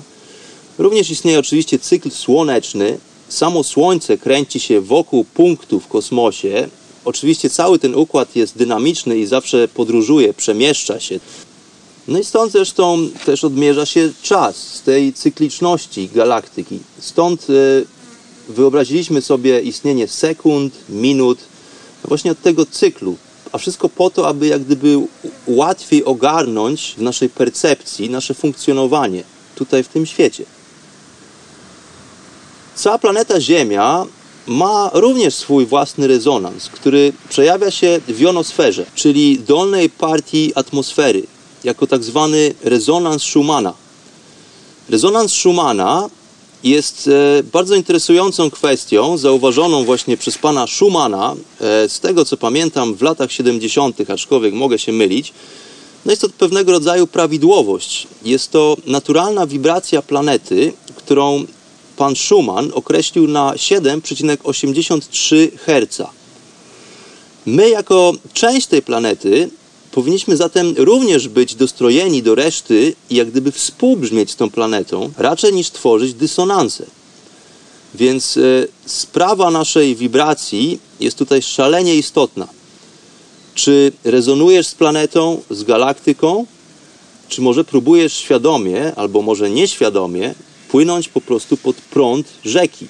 Również 0.77 1.09
istnieje 1.09 1.39
oczywiście 1.39 1.79
cykl 1.79 2.11
słoneczny. 2.11 2.97
Samo 3.29 3.63
Słońce 3.63 4.17
kręci 4.17 4.59
się 4.59 4.81
wokół 4.81 5.25
punktu 5.25 5.79
w 5.79 5.87
kosmosie. 5.87 6.69
Oczywiście 7.05 7.49
cały 7.49 7.79
ten 7.79 7.95
układ 7.95 8.35
jest 8.35 8.57
dynamiczny 8.57 9.17
i 9.17 9.25
zawsze 9.25 9.67
podróżuje, 9.67 10.33
przemieszcza 10.33 10.99
się. 10.99 11.19
No 12.07 12.19
i 12.19 12.23
stąd 12.23 12.51
zresztą 12.51 13.09
też 13.25 13.43
odmierza 13.43 13.85
się 13.85 14.09
czas 14.21 14.57
z 14.57 14.81
tej 14.81 15.13
cykliczności 15.13 16.09
galaktyki. 16.13 16.79
Stąd 16.99 17.47
e, 17.49 17.53
wyobraziliśmy 18.51 19.21
sobie 19.21 19.61
istnienie 19.61 20.07
sekund, 20.07 20.73
minut, 20.89 21.37
no 22.03 22.07
właśnie 22.07 22.31
od 22.31 22.41
tego 22.41 22.65
cyklu. 22.65 23.15
A 23.51 23.57
wszystko 23.57 23.89
po 23.89 24.09
to, 24.09 24.27
aby 24.27 24.47
jak 24.47 24.63
gdyby 24.63 24.97
łatwiej 25.47 26.05
ogarnąć 26.05 26.95
w 26.97 27.01
naszej 27.01 27.29
percepcji 27.29 28.09
nasze 28.09 28.33
funkcjonowanie 28.33 29.23
tutaj 29.55 29.83
w 29.83 29.87
tym 29.87 30.05
świecie. 30.05 30.45
Cała 32.75 32.97
planeta 32.97 33.41
Ziemia 33.41 34.05
ma 34.47 34.89
również 34.93 35.35
swój 35.35 35.65
własny 35.65 36.07
rezonans, 36.07 36.69
który 36.69 37.13
przejawia 37.29 37.71
się 37.71 37.99
w 38.07 38.19
jonosferze, 38.19 38.85
czyli 38.95 39.39
dolnej 39.39 39.89
partii 39.89 40.51
atmosfery, 40.55 41.23
jako 41.63 41.87
tak 41.87 42.03
zwany 42.03 42.53
rezonans 42.63 43.23
Schumana. 43.23 43.73
Rezonans 44.89 45.33
Schumana 45.33 46.09
jest 46.63 47.07
e, 47.07 47.43
bardzo 47.43 47.75
interesującą 47.75 48.51
kwestią, 48.51 49.17
zauważoną 49.17 49.85
właśnie 49.85 50.17
przez 50.17 50.37
pana 50.37 50.67
Schumana, 50.67 51.35
e, 51.61 51.89
z 51.89 51.99
tego 51.99 52.25
co 52.25 52.37
pamiętam 52.37 52.95
w 52.95 53.01
latach 53.01 53.31
70., 53.31 54.11
aczkolwiek 54.11 54.53
mogę 54.53 54.79
się 54.79 54.91
mylić. 54.91 55.33
No 56.05 56.11
jest 56.11 56.21
to 56.21 56.29
pewnego 56.29 56.71
rodzaju 56.71 57.07
prawidłowość. 57.07 58.07
Jest 58.25 58.51
to 58.51 58.77
naturalna 58.85 59.47
wibracja 59.47 60.01
planety, 60.01 60.73
którą 60.95 61.45
pan 61.97 62.15
Schumann 62.15 62.71
określił 62.73 63.27
na 63.27 63.53
7,83 63.53 65.49
Hz. 65.65 66.01
My, 67.45 67.69
jako 67.69 68.13
część 68.33 68.67
tej 68.67 68.81
planety, 68.81 69.49
powinniśmy 69.91 70.37
zatem 70.37 70.73
również 70.77 71.27
być 71.27 71.55
dostrojeni 71.55 72.23
do 72.23 72.35
reszty 72.35 72.93
i 73.09 73.15
jak 73.15 73.31
gdyby 73.31 73.51
współbrzmieć 73.51 74.31
z 74.31 74.35
tą 74.35 74.49
planetą, 74.49 75.11
raczej 75.17 75.53
niż 75.53 75.69
tworzyć 75.69 76.13
dysonanse. 76.13 76.85
Więc 77.95 78.37
e, 78.37 78.41
sprawa 78.85 79.51
naszej 79.51 79.95
wibracji 79.95 80.79
jest 80.99 81.17
tutaj 81.17 81.41
szalenie 81.41 81.95
istotna. 81.95 82.47
Czy 83.55 83.91
rezonujesz 84.03 84.67
z 84.67 84.75
planetą, 84.75 85.41
z 85.49 85.63
galaktyką, 85.63 86.45
czy 87.29 87.41
może 87.41 87.63
próbujesz 87.63 88.13
świadomie, 88.13 88.95
albo 88.95 89.21
może 89.21 89.49
nieświadomie, 89.49 90.33
płynąć 90.69 91.09
po 91.09 91.21
prostu 91.21 91.57
pod 91.57 91.75
prąd 91.75 92.27
rzeki, 92.45 92.87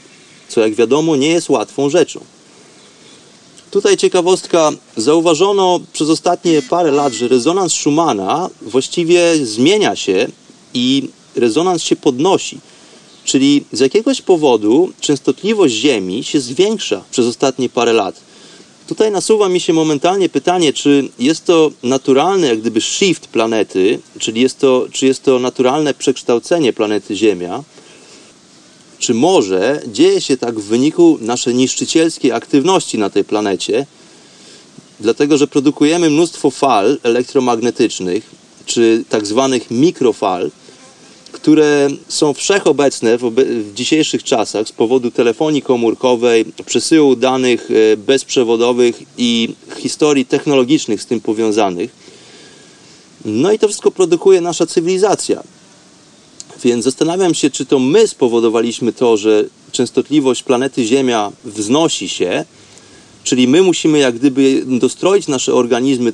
co 0.48 0.62
jak 0.62 0.76
wiadomo 0.76 1.16
nie 1.16 1.28
jest 1.28 1.50
łatwą 1.50 1.90
rzeczą. 1.90 2.20
Tutaj 3.72 3.98
ciekawostka, 3.98 4.72
zauważono 4.98 5.80
przez 5.94 6.10
ostatnie 6.10 6.62
parę 6.62 6.92
lat, 6.92 7.14
że 7.14 7.28
rezonans 7.28 7.74
Schumana 7.74 8.50
właściwie 8.62 9.46
zmienia 9.46 9.96
się 9.96 10.28
i 10.74 11.10
rezonans 11.36 11.84
się 11.84 11.96
podnosi. 11.96 12.60
Czyli 13.24 13.64
z 13.72 13.80
jakiegoś 13.80 14.22
powodu 14.22 14.92
częstotliwość 15.02 15.74
Ziemi 15.74 16.24
się 16.24 16.40
zwiększa 16.40 17.04
przez 17.12 17.26
ostatnie 17.26 17.70
parę 17.70 17.94
lat. 17.94 18.16
Tutaj 18.88 19.12
nasuwa 19.12 19.50
mi 19.50 19.60
się 19.60 19.74
momentalnie 19.74 20.30
pytanie, 20.30 20.74
czy 20.74 21.10
jest 21.20 21.46
to 21.46 21.72
naturalny 21.84 22.48
jak 22.48 22.60
gdyby 22.62 22.82
shift 22.82 23.28
planety, 23.28 24.00
czyli 24.20 24.42
jest 24.42 24.60
to, 24.60 24.86
czy 24.92 25.06
jest 25.06 25.24
to 25.24 25.40
naturalne 25.40 25.94
przekształcenie 25.94 26.74
planety 26.74 27.16
Ziemia, 27.16 27.64
czy 29.02 29.14
może 29.14 29.82
dzieje 29.88 30.22
się 30.22 30.38
tak 30.38 30.60
w 30.60 30.64
wyniku 30.64 31.18
naszej 31.22 31.56
niszczycielskiej 31.56 32.32
aktywności 32.32 32.98
na 32.98 33.10
tej 33.10 33.24
planecie, 33.24 33.86
dlatego 35.00 35.38
że 35.38 35.48
produkujemy 35.48 36.10
mnóstwo 36.10 36.52
fal 36.52 36.98
elektromagnetycznych, 37.04 38.30
czy 38.66 39.04
tak 39.10 39.28
zwanych 39.28 39.72
mikrofal, 39.72 40.52
które 41.32 41.88
są 42.08 42.34
wszechobecne 42.34 43.18
w, 43.18 43.22
w, 43.22 43.74
dzisiejszych 43.74 44.24
czasach 44.24 44.68
z 44.68 44.72
powodu 44.72 45.12
telefonii 45.12 45.62
komórkowej, 45.62 46.46
przesyłu 46.66 47.16
danych 47.16 47.70
e, 47.72 47.98
bezprzewodowych 47.98 49.04
i 49.18 49.54
historii 49.78 50.26
technologicznych 50.26 51.02
z 51.02 51.06
tym 51.06 51.22
powiązanych. 51.22 51.90
No 53.26 53.52
i 53.52 53.60
to 53.60 53.68
wszystko 53.68 53.92
produkuje 53.92 54.42
nasza 54.42 54.66
cywilizacja. 54.66 55.44
Więc 56.64 56.86
zastanawiam 56.86 57.34
się, 57.34 57.50
czy 57.50 57.66
to 57.66 57.80
my 57.80 58.08
spowodowaliśmy 58.08 58.94
to, 58.94 59.18
że 59.18 59.46
częstotliwość 59.72 60.44
planety 60.44 60.86
Ziemia 60.86 61.32
wznosi 61.46 62.10
się, 62.10 62.46
czyli 63.24 63.48
my 63.48 63.62
musimy 63.62 64.00
jak 64.00 64.16
gdyby 64.16 64.64
dostroić 64.66 65.28
nasze 65.28 65.54
organizmy 65.54 66.14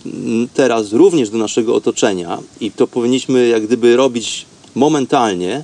teraz 0.53 0.93
również 0.93 1.29
do 1.29 1.37
naszego 1.37 1.75
otoczenia 1.75 2.37
i 2.61 2.71
to 2.71 2.87
powinniśmy 2.87 3.47
jak 3.47 3.65
gdyby 3.65 3.95
robić 3.95 4.45
momentalnie, 4.75 5.63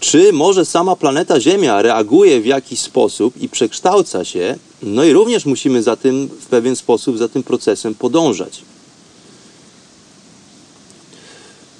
czy 0.00 0.32
może 0.32 0.64
sama 0.64 0.96
planeta 0.96 1.40
Ziemia 1.40 1.82
reaguje 1.82 2.40
w 2.40 2.46
jakiś 2.46 2.80
sposób 2.80 3.42
i 3.42 3.48
przekształca 3.48 4.24
się, 4.24 4.58
no 4.82 5.04
i 5.04 5.12
również 5.12 5.46
musimy 5.46 5.82
za 5.82 5.96
tym 5.96 6.28
w 6.40 6.46
pewien 6.46 6.76
sposób 6.76 7.18
za 7.18 7.28
tym 7.28 7.42
procesem 7.42 7.94
podążać. 7.94 8.60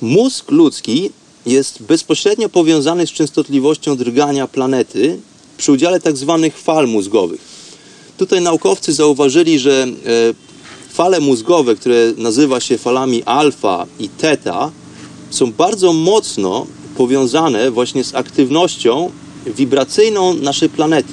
Mózg 0.01 0.51
ludzki 0.51 1.11
jest 1.49 1.83
bezpośrednio 1.83 2.49
powiązany 2.49 3.07
z 3.07 3.11
częstotliwością 3.11 3.97
drgania 3.97 4.49
planety 4.49 5.19
przy 5.57 5.73
udziale. 5.73 6.01
Tak 6.01 6.15
fal 6.55 6.89
mózgowych. 6.89 7.41
Tutaj 8.19 8.41
naukowcy 8.41 8.93
zauważyli, 8.93 9.59
że 9.59 9.83
e, 9.83 9.89
fale 10.93 11.21
mózgowe, 11.21 11.77
które 11.77 12.13
nazywa 12.17 12.61
się 12.61 12.79
falami 12.79 13.23
alfa 13.23 13.87
i 13.99 14.09
teta, 14.09 14.71
są 15.31 15.53
bardzo 15.53 15.93
mocno 15.93 16.67
powiązane 16.97 17.71
właśnie 17.71 18.05
z 18.05 18.15
aktywnością 18.15 19.11
wibracyjną 19.47 20.35
naszej 20.35 20.69
planety. 20.69 21.13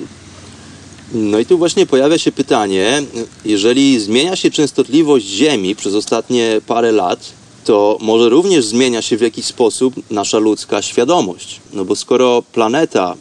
No 1.14 1.40
i 1.40 1.46
tu 1.46 1.58
właśnie 1.58 1.86
pojawia 1.86 2.18
się 2.18 2.32
pytanie, 2.32 3.04
jeżeli 3.46 4.00
zmienia 4.00 4.36
się 4.36 4.52
częstotliwość 4.52 5.26
Ziemi 5.26 5.76
przez 5.76 5.94
ostatnie 5.94 6.62
parę 6.68 6.92
lat, 6.92 7.20
to 7.66 7.98
może 8.02 8.30
również 8.30 8.66
zmienia 8.66 9.02
się 9.02 9.18
w 9.18 9.22
jakiś 9.22 9.46
sposób 9.46 9.96
nasza 10.12 10.38
ludzka 10.38 10.82
świadomość. 10.82 11.62
No 11.74 11.86
bo 11.86 11.96
skoro 11.96 12.44
planeta 12.54 13.16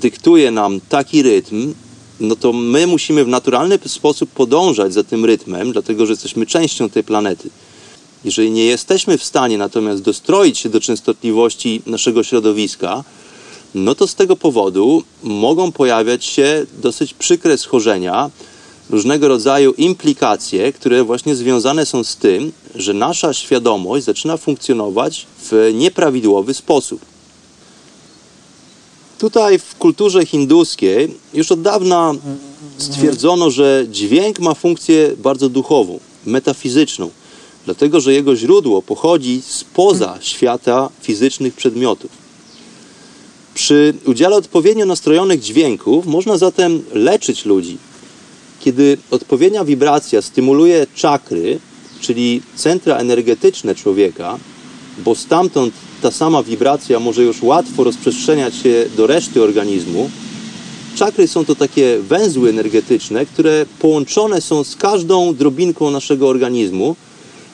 dyktuje 0.00 0.50
nam 0.50 0.80
taki 0.88 1.22
rytm, 1.22 1.74
no 2.20 2.36
to 2.36 2.52
my 2.52 2.86
musimy 2.86 3.24
w 3.24 3.28
naturalny 3.28 3.78
sposób 3.86 4.30
podążać 4.30 4.92
za 4.94 5.04
tym 5.04 5.24
rytmem, 5.24 5.72
dlatego 5.72 6.06
że 6.06 6.12
jesteśmy 6.12 6.46
częścią 6.46 6.90
tej 6.90 7.04
planety. 7.04 7.50
Jeżeli 8.24 8.50
nie 8.50 8.64
jesteśmy 8.64 9.18
w 9.18 9.24
stanie 9.24 9.58
natomiast 9.58 10.02
dostroić 10.02 10.58
się 10.58 10.68
do 10.68 10.80
częstotliwości 10.80 11.82
naszego 11.86 12.22
środowiska, 12.24 13.04
no 13.74 13.94
to 13.94 14.06
z 14.06 14.14
tego 14.14 14.36
powodu 14.36 15.02
mogą 15.22 15.72
pojawiać 15.72 16.24
się 16.24 16.66
dosyć 16.82 17.14
przykre 17.14 17.58
schorzenia, 17.58 18.30
różnego 18.92 19.28
rodzaju 19.28 19.72
implikacje, 19.72 20.72
które 20.72 21.04
właśnie 21.04 21.36
związane 21.36 21.86
są 21.86 22.04
z 22.04 22.16
tym, 22.16 22.52
że 22.74 22.94
nasza 22.94 23.32
świadomość 23.32 24.04
zaczyna 24.04 24.36
funkcjonować 24.36 25.26
w 25.50 25.70
nieprawidłowy 25.74 26.54
sposób. 26.54 27.00
Tutaj 29.18 29.58
w 29.58 29.74
kulturze 29.74 30.26
hinduskiej 30.26 31.14
już 31.34 31.52
od 31.52 31.62
dawna 31.62 32.14
stwierdzono, 32.78 33.50
że 33.50 33.86
dźwięk 33.90 34.40
ma 34.40 34.54
funkcję 34.54 35.12
bardzo 35.18 35.48
duchową, 35.48 36.00
metafizyczną, 36.26 37.10
dlatego 37.64 38.00
że 38.00 38.12
jego 38.12 38.36
źródło 38.36 38.82
pochodzi 38.82 39.42
spoza 39.46 40.18
świata 40.20 40.90
fizycznych 41.00 41.54
przedmiotów. 41.54 42.10
Przy 43.54 43.94
udziale 44.06 44.36
odpowiednio 44.36 44.86
nastrojonych 44.86 45.40
dźwięków 45.40 46.06
można 46.06 46.38
zatem 46.38 46.82
leczyć 46.92 47.44
ludzi, 47.44 47.78
kiedy 48.64 48.98
odpowiednia 49.10 49.64
wibracja 49.64 50.22
stymuluje 50.22 50.86
czakry, 50.94 51.58
czyli 52.00 52.42
centra 52.56 52.96
energetyczne 52.96 53.74
człowieka, 53.74 54.38
bo 55.04 55.14
stamtąd 55.14 55.74
ta 56.02 56.10
sama 56.10 56.42
wibracja 56.42 57.00
może 57.00 57.22
już 57.22 57.42
łatwo 57.42 57.84
rozprzestrzeniać 57.84 58.54
się 58.54 58.84
do 58.96 59.06
reszty 59.06 59.42
organizmu. 59.42 60.10
Czakry 60.94 61.28
są 61.28 61.44
to 61.44 61.54
takie 61.54 61.98
węzły 61.98 62.50
energetyczne, 62.50 63.26
które 63.26 63.66
połączone 63.78 64.40
są 64.40 64.64
z 64.64 64.76
każdą 64.76 65.34
drobinką 65.34 65.90
naszego 65.90 66.28
organizmu, 66.28 66.96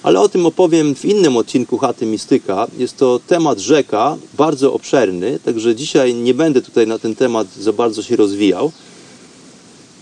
ale 0.03 0.21
o 0.21 0.29
tym 0.29 0.47
opowiem 0.47 0.95
w 0.95 1.05
innym 1.05 1.37
odcinku 1.37 1.79
Chaty 1.79 2.07
Mistyka. 2.07 2.67
Jest 2.79 2.97
to 2.97 3.21
temat 3.27 3.59
rzeka, 3.59 4.17
bardzo 4.37 4.73
obszerny, 4.73 5.39
także 5.45 5.75
dzisiaj 5.75 6.15
nie 6.15 6.35
będę 6.35 6.63
tutaj 6.63 6.87
na 6.87 6.99
ten 6.99 7.15
temat 7.15 7.47
za 7.61 7.73
bardzo 7.73 8.03
się 8.03 8.17
rozwijał 8.17 8.73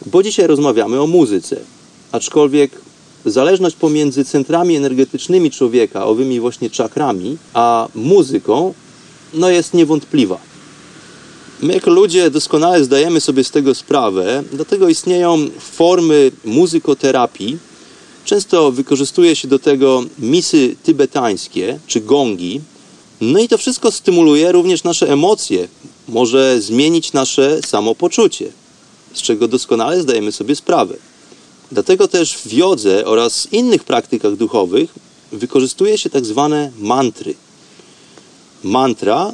bo 0.06 0.22
dzisiaj 0.22 0.46
rozmawiamy 0.46 1.00
o 1.00 1.06
muzyce. 1.06 1.60
Aczkolwiek 2.12 2.70
zależność 3.24 3.76
pomiędzy 3.76 4.24
centrami 4.24 4.76
energetycznymi 4.76 5.50
człowieka, 5.50 6.04
owymi 6.04 6.40
właśnie 6.40 6.70
czakrami, 6.70 7.36
a 7.54 7.88
muzyką, 7.94 8.74
no 9.34 9.50
jest 9.50 9.74
niewątpliwa. 9.74 10.38
My 11.62 11.74
jako 11.74 11.90
ludzie 11.90 12.30
doskonale 12.30 12.84
zdajemy 12.84 13.20
sobie 13.20 13.44
z 13.44 13.50
tego 13.50 13.74
sprawę, 13.74 14.42
dlatego 14.52 14.88
istnieją 14.88 15.38
formy 15.60 16.30
muzykoterapii. 16.44 17.58
Często 18.24 18.72
wykorzystuje 18.72 19.36
się 19.36 19.48
do 19.48 19.58
tego 19.58 20.04
misy 20.18 20.76
tybetańskie 20.82 21.78
czy 21.86 22.00
gongi. 22.00 22.60
No 23.20 23.38
i 23.38 23.48
to 23.48 23.58
wszystko 23.58 23.92
stymuluje 23.92 24.52
również 24.52 24.84
nasze 24.84 25.12
emocje, 25.12 25.68
może 26.08 26.60
zmienić 26.60 27.12
nasze 27.12 27.60
samopoczucie, 27.66 28.52
z 29.16 29.22
czego 29.22 29.48
doskonale 29.48 30.02
zdajemy 30.02 30.32
sobie 30.32 30.56
sprawę. 30.56 30.96
Dlatego 31.72 32.08
też 32.08 32.38
w 32.38 32.52
jodze 32.52 33.04
oraz 33.06 33.48
innych 33.52 33.84
praktykach 33.84 34.36
duchowych 34.36 34.94
wykorzystuje 35.32 35.98
się 35.98 36.10
tak 36.10 36.24
zwane 36.24 36.72
mantry. 36.78 37.34
Mantra, 38.64 39.32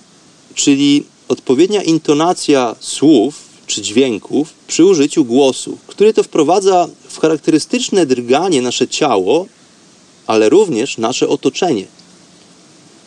czyli 0.54 1.04
odpowiednia 1.28 1.82
intonacja 1.82 2.76
słów 2.80 3.34
czy 3.66 3.82
dźwięków 3.82 4.48
przy 4.66 4.84
użyciu 4.84 5.24
głosu, 5.24 5.78
który 5.86 6.14
to 6.14 6.22
wprowadza 6.22 6.88
w 7.08 7.18
charakterystyczne 7.18 8.06
drganie 8.06 8.62
nasze 8.62 8.88
ciało, 8.88 9.46
ale 10.26 10.48
również 10.48 10.98
nasze 10.98 11.28
otoczenie. 11.28 11.86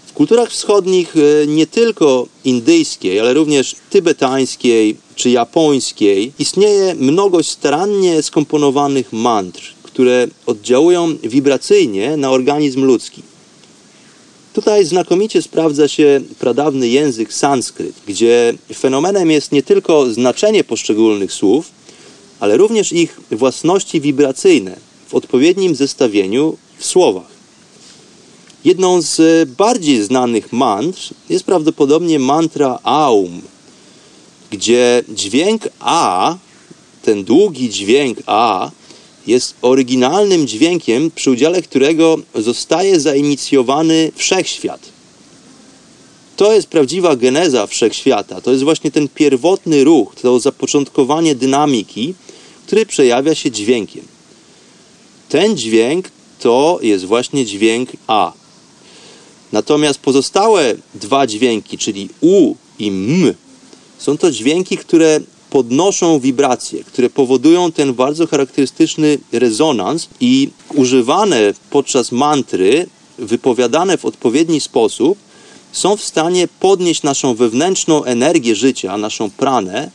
W 0.07 0.13
kulturach 0.13 0.49
wschodnich, 0.49 1.15
e, 1.17 1.47
nie 1.47 1.67
tylko 1.67 2.27
indyjskiej, 2.45 3.19
ale 3.19 3.33
również 3.33 3.75
tybetańskiej 3.89 4.97
czy 5.15 5.29
japońskiej, 5.29 6.31
istnieje 6.39 6.95
mnogość 6.95 7.49
starannie 7.49 8.23
skomponowanych 8.23 9.13
mantr, 9.13 9.73
które 9.83 10.27
oddziałują 10.45 11.15
wibracyjnie 11.23 12.17
na 12.17 12.31
organizm 12.31 12.83
ludzki. 12.83 13.21
Tutaj 14.53 14.85
znakomicie 14.85 15.41
sprawdza 15.41 15.87
się 15.87 16.21
pradawny 16.39 16.87
język 16.87 17.33
sanskryt, 17.33 17.95
gdzie 18.07 18.53
fenomenem 18.73 19.31
jest 19.31 19.51
nie 19.51 19.63
tylko 19.63 20.13
znaczenie 20.13 20.63
poszczególnych 20.63 21.33
słów, 21.33 21.71
ale 22.39 22.57
również 22.57 22.93
ich 22.93 23.19
własności 23.31 24.01
wibracyjne 24.01 24.75
w 25.07 25.13
odpowiednim 25.15 25.75
zestawieniu 25.75 26.57
w 26.77 26.85
słowach. 26.85 27.35
Jedną 28.65 29.01
z 29.01 29.49
bardziej 29.49 30.03
znanych 30.03 30.53
mantr 30.53 31.09
jest 31.29 31.45
prawdopodobnie 31.45 32.19
mantra 32.19 32.79
Aum, 32.83 33.41
gdzie 34.57 35.03
dźwięk 35.09 35.69
A, 35.79 36.35
ten 37.01 37.23
długi 37.23 37.69
dźwięk 37.69 38.17
A, 38.25 38.71
jest 39.27 39.55
oryginalnym 39.61 40.47
dźwiękiem, 40.47 41.11
przy 41.11 41.31
udziale 41.31 41.61
którego 41.61 42.17
zostaje 42.35 42.99
zainicjowany 42.99 44.11
wszechświat. 44.15 44.79
To 46.35 46.53
jest 46.53 46.67
prawdziwa 46.67 47.15
geneza 47.15 47.67
wszechświata. 47.67 48.41
To 48.41 48.51
jest 48.51 48.63
właśnie 48.63 48.91
ten 48.91 49.07
pierwotny 49.07 49.83
ruch, 49.83 50.15
to 50.21 50.39
zapoczątkowanie 50.39 51.35
dynamiki, 51.35 52.13
który 52.65 52.85
przejawia 52.85 53.35
się 53.35 53.51
dźwiękiem. 53.51 54.05
Ten 55.29 55.57
dźwięk 55.57 56.11
to 56.39 56.79
jest 56.81 57.05
właśnie 57.05 57.45
dźwięk 57.45 57.89
A. 58.07 58.33
Natomiast 59.51 59.99
pozostałe 59.99 60.75
dwa 60.93 61.27
dźwięki, 61.27 61.77
czyli 61.77 62.09
U 62.21 62.55
i 62.79 62.87
M, 62.87 63.33
są 64.05 64.17
to 64.17 64.31
dźwięki, 64.31 64.77
które 64.77 65.19
podnoszą 65.49 66.19
wibracje, 66.19 66.83
które 66.83 67.09
powodują 67.09 67.71
ten 67.71 67.93
bardzo 67.93 68.27
charakterystyczny 68.27 69.17
rezonans 69.31 70.09
i 70.19 70.49
używane 70.75 71.53
podczas 71.69 72.11
mantry, 72.11 72.87
wypowiadane 73.17 73.97
w 73.97 74.05
odpowiedni 74.05 74.61
sposób, 74.61 75.17
są 75.71 75.97
w 75.97 76.03
stanie 76.03 76.47
podnieść 76.59 77.03
naszą 77.03 77.35
wewnętrzną 77.35 78.03
energię 78.03 78.55
życia, 78.55 78.97
naszą 78.97 79.29
pranę, 79.31 79.91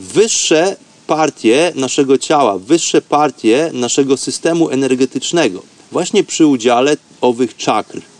wyższe 0.00 0.76
partie 1.06 1.72
naszego 1.74 2.18
ciała, 2.18 2.58
wyższe 2.58 3.02
partie 3.02 3.70
naszego 3.72 4.16
systemu 4.16 4.70
energetycznego, 4.70 5.62
właśnie 5.92 6.24
przy 6.24 6.46
udziale 6.46 6.96
owych 7.20 7.56
czakr. 7.56 8.11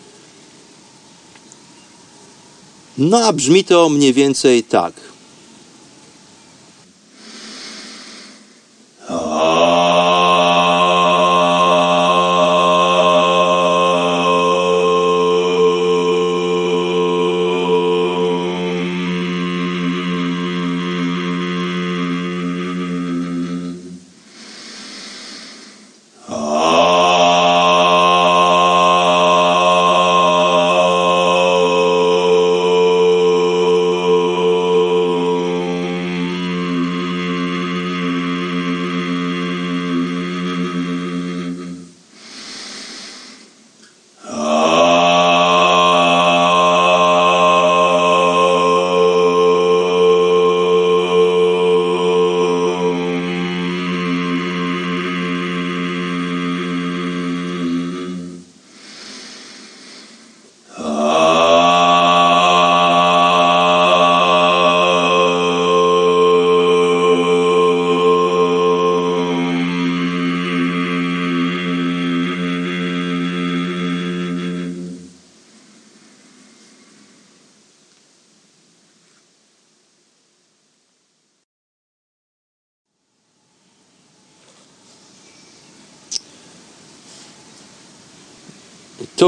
No 2.99 3.19
a 3.19 3.33
brzmi 3.33 3.65
to 3.65 3.89
mniej 3.89 4.13
więcej 4.13 4.63
tak. 4.63 4.93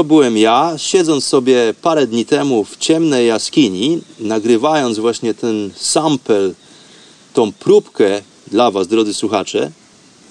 Byłem 0.05 0.37
ja, 0.37 0.73
siedząc 0.77 1.23
sobie 1.23 1.73
parę 1.81 2.07
dni 2.07 2.25
temu 2.25 2.63
w 2.63 2.77
ciemnej 2.77 3.27
jaskini, 3.27 4.01
nagrywając 4.19 4.99
właśnie 4.99 5.33
ten 5.33 5.71
sample, 5.75 6.51
tą 7.33 7.51
próbkę 7.51 8.21
dla 8.47 8.71
Was, 8.71 8.87
drodzy 8.87 9.13
słuchacze. 9.13 9.71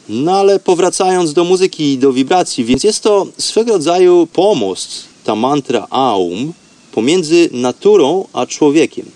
No 0.08 0.32
ale 0.32 0.60
powracając 0.60 1.32
do 1.32 1.44
muzyki 1.44 1.92
i 1.92 1.98
do 1.98 2.12
wibracji, 2.12 2.64
więc 2.64 2.84
jest 2.84 3.02
to 3.02 3.26
swego 3.38 3.72
rodzaju 3.72 4.28
pomost, 4.32 5.04
ta 5.24 5.34
mantra 5.36 5.86
Aum, 5.90 6.52
pomiędzy 6.92 7.48
naturą 7.52 8.28
a 8.32 8.46
człowiekiem. 8.46 9.06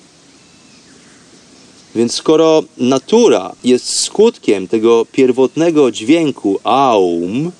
Więc 1.95 2.15
skoro 2.15 2.63
natura 2.79 3.53
jest 3.65 3.99
skutkiem 4.01 4.69
tego 4.69 5.07
pierwotnego 5.13 5.91
dźwięku 5.91 6.59
Aum, 6.65 7.53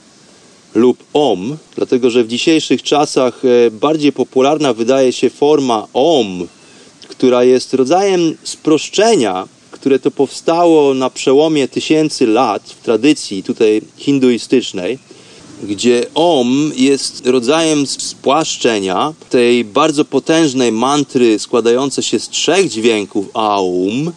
lub 0.75 1.05
om, 1.13 1.57
dlatego 1.77 2.11
że 2.11 2.25
w 2.25 2.29
dzisiejszych 2.29 2.83
czasach 2.83 3.43
e, 3.45 3.71
bardziej 3.71 4.13
popularna 4.13 4.73
wydaje 4.75 5.13
się 5.13 5.31
forma 5.31 5.87
om, 5.95 6.47
która 7.09 7.45
jest 7.45 7.75
rodzajem 7.75 8.37
sproszczenia, 8.43 9.49
które 9.71 9.99
to 9.99 10.11
powstało 10.11 10.95
na 10.95 11.11
przełomie 11.11 11.69
tysięcy 11.69 12.27
lat 12.27 12.63
w 12.63 12.85
tradycji 12.85 13.43
tutaj 13.43 13.83
hinduistycznej, 13.97 14.99
gdzie 15.63 16.07
om 16.15 16.73
jest 16.77 17.27
rodzajem 17.27 17.87
spłaszczenia 17.87 19.15
tej 19.31 19.65
bardzo 19.65 20.05
potężnej 20.05 20.73
mantry 20.73 21.39
składającej 21.39 22.05
się 22.05 22.19
z 22.19 22.29
trzech 22.29 22.69
dźwięków 22.69 23.27
aum, 23.35 24.13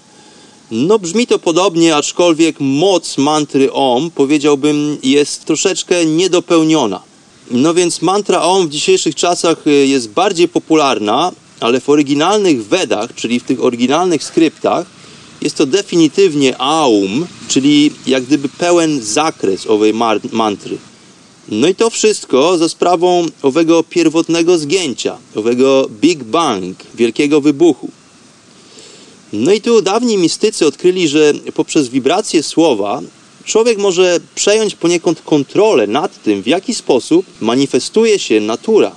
no 0.72 1.00
brzmi 1.00 1.28
to 1.28 1.40
podobnie, 1.40 1.96
aczkolwiek 1.96 2.56
moc 2.60 3.18
mantry 3.18 3.74
OM, 3.74 4.12
powiedziałbym, 4.12 4.98
jest 5.04 5.46
troszeczkę 5.46 6.06
niedopełniona. 6.06 7.02
No 7.52 7.74
więc 7.74 8.02
mantra 8.02 8.42
OM 8.42 8.68
w 8.68 8.70
dzisiejszych 8.70 9.16
czasach 9.16 9.68
y, 9.68 9.88
jest 9.88 10.10
bardziej 10.10 10.48
popularna, 10.48 11.32
ale 11.60 11.80
w 11.80 11.90
oryginalnych 11.90 12.66
Wedach, 12.66 13.16
czyli 13.16 13.40
w 13.40 13.44
tych 13.44 13.64
oryginalnych 13.64 14.24
skryptach, 14.24 14.86
jest 15.42 15.58
to 15.58 15.66
definitywnie 15.66 16.58
Aum, 16.58 17.28
czyli 17.48 17.92
jak 18.08 18.24
gdyby 18.24 18.50
pełen 18.50 19.02
zakres 19.02 19.68
owej 19.68 19.94
mantry. 20.32 20.78
No 21.50 21.68
i 21.68 21.76
to 21.76 21.90
wszystko 21.90 22.58
za 22.58 22.70
sprawą 22.70 23.26
owego 23.42 23.84
pierwotnego 23.84 24.58
zgięcia, 24.58 25.18
owego 25.36 25.90
Big 26.02 26.24
Bang, 26.24 26.78
wielkiego 26.96 27.42
wybuchu. 27.42 27.90
No 29.34 29.54
i 29.54 29.62
tu 29.62 29.82
dawni 29.82 30.18
mistycy 30.18 30.66
odkryli, 30.66 31.08
że 31.08 31.34
poprzez 31.54 31.90
wibrację 31.90 32.44
słowa 32.44 33.02
człowiek 33.46 33.78
może 33.78 34.20
przejąć 34.36 34.76
poniekąd 34.76 35.22
kontrolę 35.22 35.88
nad 35.88 36.24
tym, 36.24 36.44
w 36.44 36.48
jaki 36.48 36.76
sposób 36.76 37.26
manifestuje 37.42 38.20
się 38.20 38.40
natura. 38.40 38.96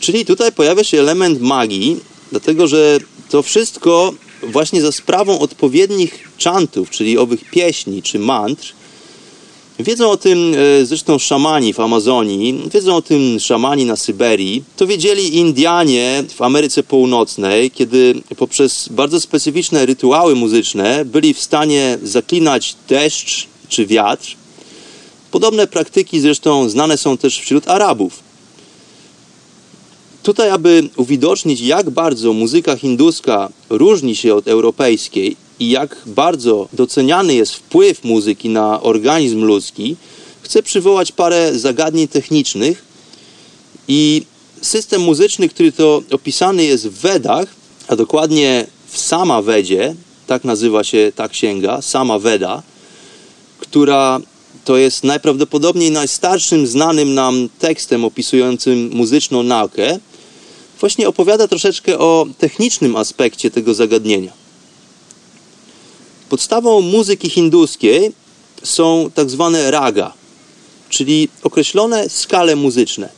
Czyli 0.00 0.24
tutaj 0.24 0.52
pojawia 0.52 0.84
się 0.84 1.00
element 1.00 1.40
magii, 1.40 2.00
dlatego 2.30 2.66
że 2.66 2.98
to 3.30 3.42
wszystko 3.42 4.14
właśnie 4.42 4.82
za 4.82 4.92
sprawą 4.92 5.38
odpowiednich 5.38 6.28
czantów, 6.38 6.90
czyli 6.90 7.18
owych 7.18 7.50
pieśni 7.50 8.02
czy 8.02 8.18
mantr, 8.18 8.72
Wiedzą 9.80 10.10
o 10.10 10.16
tym 10.16 10.54
e, 10.54 10.86
zresztą 10.86 11.18
szamani 11.18 11.72
w 11.74 11.80
Amazonii, 11.80 12.68
wiedzą 12.74 12.96
o 12.96 13.02
tym 13.02 13.40
szamani 13.40 13.84
na 13.84 13.96
Syberii. 13.96 14.64
To 14.76 14.86
wiedzieli 14.86 15.36
Indianie 15.36 16.24
w 16.34 16.42
Ameryce 16.42 16.82
Północnej, 16.82 17.70
kiedy 17.70 18.14
poprzez 18.36 18.88
bardzo 18.88 19.20
specyficzne 19.20 19.86
rytuały 19.86 20.34
muzyczne 20.34 21.04
byli 21.04 21.34
w 21.34 21.40
stanie 21.40 21.98
zaklinać 22.02 22.76
deszcz 22.88 23.46
czy 23.68 23.86
wiatr. 23.86 24.36
Podobne 25.30 25.66
praktyki 25.66 26.20
zresztą 26.20 26.68
znane 26.68 26.96
są 26.96 27.16
też 27.16 27.38
wśród 27.38 27.68
Arabów. 27.68 28.20
Tutaj, 30.22 30.50
aby 30.50 30.88
uwidocznić, 30.96 31.60
jak 31.60 31.90
bardzo 31.90 32.32
muzyka 32.32 32.76
hinduska 32.76 33.48
różni 33.70 34.16
się 34.16 34.34
od 34.34 34.48
europejskiej 34.48 35.36
i 35.60 35.70
jak 35.70 35.96
bardzo 36.06 36.68
doceniany 36.72 37.34
jest 37.34 37.54
wpływ 37.54 38.04
muzyki 38.04 38.48
na 38.48 38.82
organizm 38.82 39.44
ludzki, 39.44 39.96
chcę 40.42 40.62
przywołać 40.62 41.12
parę 41.12 41.58
zagadnień 41.58 42.08
technicznych 42.08 42.84
i 43.88 44.22
system 44.62 45.02
muzyczny, 45.02 45.48
który 45.48 45.72
to 45.72 46.02
opisany 46.10 46.64
jest 46.64 46.88
w 46.88 47.00
Wedach, 47.00 47.48
a 47.88 47.96
dokładnie 47.96 48.66
w 48.86 48.98
Sama 48.98 49.42
Wedzie, 49.42 49.94
tak 50.26 50.44
nazywa 50.44 50.84
się 50.84 51.12
ta 51.16 51.28
księga, 51.28 51.82
Sama 51.82 52.18
Veda, 52.18 52.62
która 53.58 54.20
to 54.64 54.76
jest 54.76 55.04
najprawdopodobniej 55.04 55.90
najstarszym 55.90 56.66
znanym 56.66 57.14
nam 57.14 57.48
tekstem 57.58 58.04
opisującym 58.04 58.90
muzyczną 58.92 59.42
naukę, 59.42 59.98
właśnie 60.80 61.08
opowiada 61.08 61.48
troszeczkę 61.48 61.98
o 61.98 62.26
technicznym 62.38 62.96
aspekcie 62.96 63.50
tego 63.50 63.74
zagadnienia. 63.74 64.32
Podstawą 66.28 66.80
muzyki 66.80 67.30
hinduskiej 67.30 68.12
są 68.62 69.10
tak 69.14 69.30
zwane 69.30 69.70
raga, 69.70 70.12
czyli 70.88 71.28
określone 71.42 72.08
skale 72.08 72.56
muzyczne. 72.56 73.08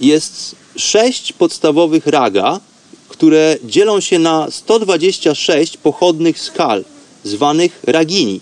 Jest 0.00 0.56
sześć 0.76 1.32
podstawowych 1.32 2.06
raga, 2.06 2.60
które 3.08 3.56
dzielą 3.64 4.00
się 4.00 4.18
na 4.18 4.50
126 4.50 5.76
pochodnych 5.76 6.40
skal, 6.40 6.84
zwanych 7.24 7.80
ragini. 7.82 8.40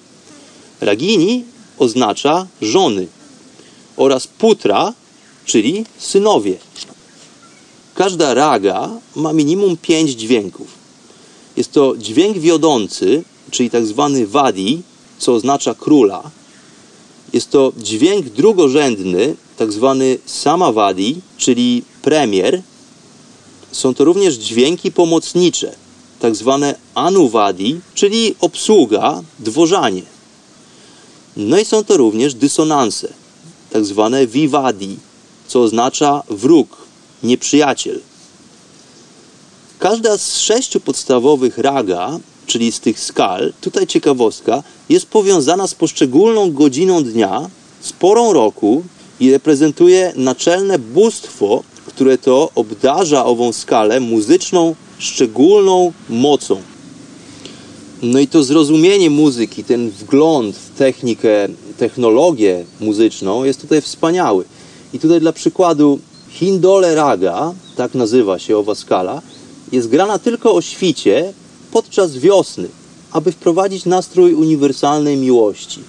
Ragini 0.81 1.45
oznacza 1.79 2.47
żony 2.63 3.07
oraz 3.97 4.27
putra, 4.27 4.93
czyli 5.45 5.85
synowie. 5.99 6.57
Każda 7.95 8.35
raga 8.35 8.91
ma 9.17 9.33
minimum 9.33 9.77
pięć 9.77 10.11
dźwięków. 10.11 10.80
Jest 11.61 11.73
to 11.73 11.95
dźwięk 11.97 12.39
wiodący, 12.39 13.23
czyli 13.51 13.71
tak 13.71 13.87
zwany 13.87 14.27
wadi, 14.27 14.83
co 15.19 15.35
oznacza 15.35 15.75
króla. 15.75 16.31
Jest 17.33 17.51
to 17.51 17.73
dźwięk 17.79 18.29
drugorzędny, 18.29 19.37
tak 19.57 19.73
zwany 19.73 20.19
samawadi, 20.27 21.21
czyli 21.37 21.83
premier. 22.03 22.63
Są 23.73 23.95
to 23.95 24.05
również 24.05 24.35
dźwięki 24.35 24.93
pomocnicze, 24.93 25.75
tak 26.21 26.37
zwane 26.37 26.75
anuwadi, 26.95 27.81
czyli 27.95 28.35
obsługa, 28.41 29.23
dworzanie. 29.39 30.03
No 31.37 31.59
i 31.59 31.65
są 31.65 31.85
to 31.85 31.97
również 31.97 32.35
dysonanse, 32.35 33.13
tak 33.71 33.85
zwane 33.85 34.27
vivadi, 34.27 34.97
co 35.47 35.63
oznacza 35.63 36.23
wróg, 36.29 36.77
nieprzyjaciel. 37.23 38.01
Każda 39.81 40.19
z 40.19 40.39
sześciu 40.39 40.81
podstawowych 40.81 41.59
raga, 41.59 42.19
czyli 42.47 42.73
z 42.73 42.81
tych 42.81 43.01
skal, 43.01 43.53
tutaj 43.61 43.87
ciekawostka, 43.87 44.63
jest 44.89 45.07
powiązana 45.07 45.67
z 45.67 45.75
poszczególną 45.75 46.53
godziną 46.53 47.05
dnia, 47.05 47.51
z 47.81 47.93
porą 47.93 48.33
roku 48.33 48.83
i 49.21 49.33
reprezentuje 49.33 50.13
naczelne 50.17 50.79
bóstwo, 50.79 51.63
które 51.87 52.19
to 52.19 52.51
obdarza 52.55 53.25
ową 53.25 53.53
skalę 53.53 54.01
muzyczną 54.01 54.75
szczególną 54.99 55.93
mocą. 56.09 56.63
No 58.03 58.19
i 58.19 58.27
to 58.27 58.43
zrozumienie 58.43 59.11
muzyki, 59.11 59.65
ten 59.65 59.91
wgląd 59.91 60.57
w 60.57 60.79
technikę, 60.79 61.49
technologię 61.79 62.65
muzyczną 62.81 63.45
jest 63.45 63.61
tutaj 63.61 63.81
wspaniały. 63.81 64.45
I 64.93 64.99
tutaj 64.99 65.21
dla 65.21 65.33
przykładu 65.33 65.99
Hindole 66.29 66.95
Raga, 66.95 67.55
tak 67.77 67.95
nazywa 67.95 68.39
się 68.39 68.59
owa 68.59 68.75
skala, 68.75 69.23
jest 69.73 69.89
grana 69.89 70.19
tylko 70.19 70.55
o 70.55 70.63
świcie 70.63 71.33
podczas 71.71 72.17
wiosny, 72.17 72.69
aby 73.13 73.33
wprowadzić 73.33 73.85
nastrój 73.85 74.35
uniwersalnej 74.35 75.17
miłości. 75.17 75.81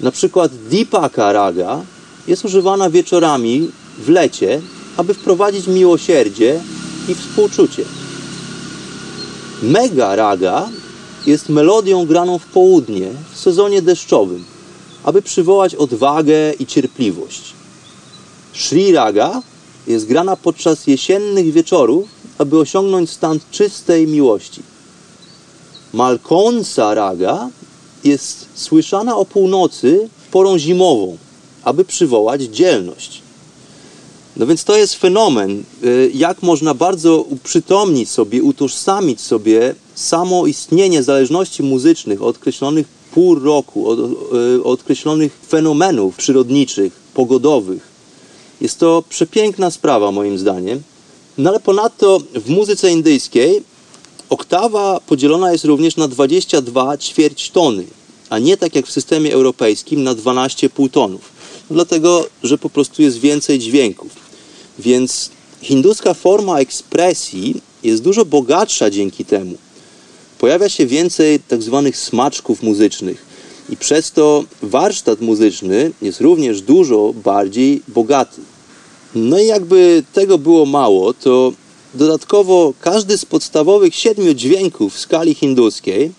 Na 0.00 0.10
przykład 0.10 0.52
Deepaka 0.70 1.32
Raga 1.32 1.82
jest 2.26 2.44
używana 2.44 2.90
wieczorami 2.90 3.70
w 3.98 4.08
lecie, 4.08 4.60
aby 4.96 5.14
wprowadzić 5.14 5.66
miłosierdzie 5.66 6.60
i 7.08 7.14
współczucie. 7.14 7.84
Mega 9.62 10.16
Raga 10.16 10.68
jest 11.26 11.48
melodią 11.48 12.06
graną 12.06 12.38
w 12.38 12.46
południe, 12.46 13.08
w 13.32 13.38
sezonie 13.38 13.82
deszczowym, 13.82 14.44
aby 15.04 15.22
przywołać 15.22 15.74
odwagę 15.74 16.52
i 16.58 16.66
cierpliwość. 16.66 17.52
Sri 18.54 18.92
Raga 18.92 19.42
jest 19.86 20.06
grana 20.06 20.36
podczas 20.36 20.86
jesiennych 20.86 21.52
wieczorów, 21.52 22.08
aby 22.38 22.58
osiągnąć 22.58 23.10
stan 23.10 23.38
czystej 23.50 24.06
miłości. 24.06 24.62
Malkonsa 25.92 26.94
Raga 26.94 27.48
jest 28.04 28.46
słyszana 28.54 29.16
o 29.16 29.24
północy 29.24 30.08
porą 30.30 30.58
zimową, 30.58 31.16
aby 31.64 31.84
przywołać 31.84 32.42
dzielność. 32.42 33.22
No 34.36 34.46
więc 34.46 34.64
to 34.64 34.76
jest 34.76 34.94
fenomen, 34.94 35.62
y, 35.84 36.10
jak 36.14 36.42
można 36.42 36.74
bardzo 36.74 37.22
uprzytomnić 37.22 38.10
sobie, 38.10 38.42
utożsamić 38.42 39.20
sobie 39.20 39.74
samo 39.94 40.46
istnienie 40.46 41.02
zależności 41.02 41.62
muzycznych 41.62 42.22
od 42.22 42.36
określonych 42.36 42.86
pół 43.12 43.34
roku, 43.34 43.88
od, 43.88 43.98
y, 43.98 44.64
od 44.64 44.80
określonych 44.80 45.38
fenomenów 45.48 46.16
przyrodniczych, 46.16 46.92
pogodowych. 47.14 47.82
Jest 48.60 48.78
to 48.78 49.04
przepiękna 49.08 49.70
sprawa 49.70 50.12
moim 50.12 50.38
zdaniem. 50.38 50.82
No 51.38 51.50
ale 51.50 51.60
ponadto 51.60 52.20
w 52.34 52.50
muzyce 52.50 52.90
indyjskiej 52.90 53.62
oktawa 54.30 55.00
podzielona 55.06 55.52
jest 55.52 55.64
również 55.64 55.96
na 55.96 56.08
22 56.08 56.98
ćwierć 56.98 57.50
tony, 57.50 57.84
a 58.30 58.38
nie 58.38 58.56
tak 58.56 58.74
jak 58.74 58.86
w 58.86 58.92
systemie 58.92 59.32
europejskim 59.32 60.02
na 60.02 60.14
12 60.14 60.70
półtonów. 60.70 61.32
No 61.70 61.74
dlatego, 61.74 62.26
że 62.42 62.58
po 62.58 62.70
prostu 62.70 63.02
jest 63.02 63.18
więcej 63.18 63.58
dźwięków. 63.58 64.12
Więc 64.78 65.30
hinduska 65.62 66.14
forma 66.14 66.58
ekspresji 66.58 67.62
jest 67.82 68.02
dużo 68.02 68.24
bogatsza 68.24 68.90
dzięki 68.90 69.24
temu. 69.24 69.54
Pojawia 70.38 70.68
się 70.68 70.86
więcej 70.86 71.40
tak 71.40 71.62
zwanych 71.62 71.96
smaczków 71.96 72.62
muzycznych 72.62 73.26
i 73.70 73.76
przez 73.76 74.12
to 74.12 74.44
warsztat 74.62 75.20
muzyczny 75.20 75.92
jest 76.02 76.20
również 76.20 76.62
dużo 76.62 77.14
bardziej 77.24 77.82
bogaty. 77.88 78.40
No 79.14 79.38
i 79.38 79.46
jakby 79.46 80.02
tego 80.12 80.38
było 80.38 80.66
mało, 80.66 81.14
to 81.14 81.52
dodatkowo 81.94 82.74
każdy 82.80 83.18
z 83.18 83.24
podstawowych 83.24 83.94
siedmiu 83.94 84.34
dźwięków 84.34 84.94
w 84.94 84.98
skali 84.98 85.34
hinduskiej 85.34 86.12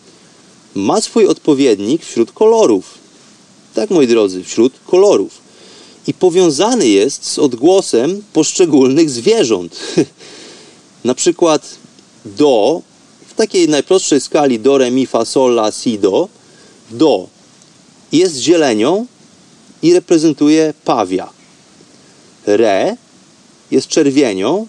ma 0.75 1.01
swój 1.01 1.27
odpowiednik 1.27 2.05
wśród 2.05 2.31
kolorów. 2.31 2.93
Tak, 3.73 3.89
moi 3.89 4.07
drodzy, 4.07 4.43
wśród 4.43 4.73
kolorów. 4.87 5.31
I 6.07 6.13
powiązany 6.13 6.87
jest 6.87 7.25
z 7.25 7.39
odgłosem 7.39 8.23
poszczególnych 8.33 9.09
zwierząt. 9.09 9.79
Na 11.03 11.15
przykład 11.15 11.75
do, 12.25 12.81
w 13.27 13.33
takiej 13.33 13.69
najprostszej 13.69 14.21
skali 14.21 14.59
do, 14.59 14.75
re, 14.75 14.91
mi, 14.91 15.05
fa, 15.05 15.25
sol, 15.25 15.51
la, 15.51 15.71
si, 15.71 15.99
do, 15.99 16.29
do 16.91 17.27
jest 18.11 18.37
zielenią 18.37 19.05
i 19.81 19.93
reprezentuje 19.93 20.73
pawia. 20.85 21.34
Re 22.47 22.97
jest 23.71 23.87
czerwienią 23.87 24.67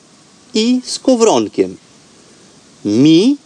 i 0.55 0.81
skowronkiem. 0.85 1.77
Mi 2.85 3.37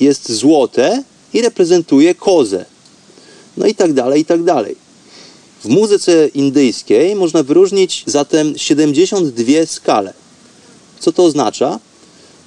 jest 0.00 0.32
złote 0.32 1.02
i 1.32 1.42
reprezentuje 1.42 2.14
kozę. 2.14 2.64
No 3.56 3.66
i 3.66 3.74
tak 3.74 3.92
dalej, 3.92 4.20
i 4.20 4.24
tak 4.24 4.42
dalej. 4.42 4.76
W 5.64 5.68
muzyce 5.68 6.28
indyjskiej 6.28 7.14
można 7.14 7.42
wyróżnić 7.42 8.02
zatem 8.06 8.58
72 8.58 9.66
skale. 9.66 10.14
Co 11.00 11.12
to 11.12 11.24
oznacza? 11.24 11.78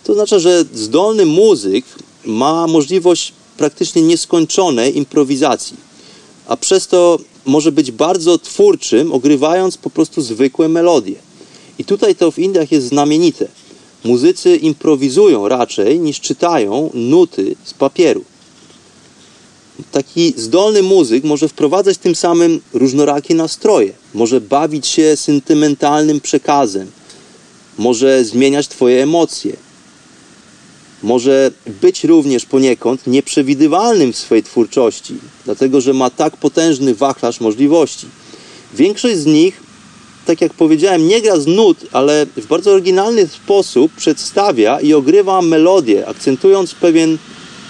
To 0.04 0.14
oznacza, 0.14 0.40
że 0.40 0.66
zdolny 0.74 1.26
muzyk 1.26 1.86
ma 2.26 2.68
możliwość 2.68 3.34
praktycznie 3.58 4.02
nieskończonej 4.02 4.98
improwizacji, 4.98 5.78
a 6.48 6.58
przez 6.58 6.88
to 6.88 7.20
może 7.46 7.72
być 7.72 7.92
bardzo 7.92 8.38
twórczym, 8.38 9.12
ogrywając 9.12 9.78
po 9.78 9.90
prostu 9.90 10.22
zwykłe 10.22 10.70
melodie. 10.70 11.16
I 11.80 11.86
tutaj 11.86 12.16
to 12.16 12.32
w 12.32 12.40
Indiach 12.40 12.72
jest 12.72 12.88
znamienite. 12.88 13.48
Muzycy 14.04 14.56
improwizują 14.56 15.48
raczej 15.48 16.00
niż 16.00 16.20
czytają 16.20 16.90
nuty 16.94 17.56
z 17.64 17.74
papieru. 17.74 18.24
Taki 19.92 20.34
zdolny 20.38 20.84
muzyk 20.84 21.24
może 21.24 21.48
wprowadzać 21.48 21.98
tym 21.98 22.16
samym 22.16 22.62
różnorakie 22.74 23.36
nastroje, 23.36 23.94
może 24.14 24.42
bawić 24.42 24.88
się 24.88 25.18
sentymentalnym 25.18 26.22
przekazem, 26.22 26.92
może 27.78 28.26
zmieniać 28.26 28.68
Twoje 28.68 29.04
emocje, 29.04 29.56
może 31.04 31.52
być 31.82 32.04
również 32.04 32.46
poniekąd 32.46 33.08
nieprzewidywalnym 33.08 34.14
w 34.14 34.18
swojej 34.18 34.44
twórczości, 34.44 35.16
dlatego 35.46 35.82
że 35.82 35.94
ma 35.94 36.10
tak 36.10 36.38
potężny 36.38 36.96
wachlarz 36.96 37.40
możliwości. 37.40 38.08
Większość 38.74 39.18
z 39.18 39.26
nich, 39.26 39.64
tak 40.26 40.42
jak 40.42 40.54
powiedziałem, 40.54 41.08
nie 41.08 41.22
gra 41.22 41.40
z 41.40 41.48
nut, 41.48 41.78
ale 41.92 42.26
w 42.38 42.48
bardzo 42.48 42.72
oryginalny 42.72 43.28
sposób 43.28 43.92
przedstawia 43.92 44.80
i 44.80 44.94
ogrywa 44.94 45.42
melodię, 45.42 46.08
akcentując 46.08 46.74
pewien 46.74 47.18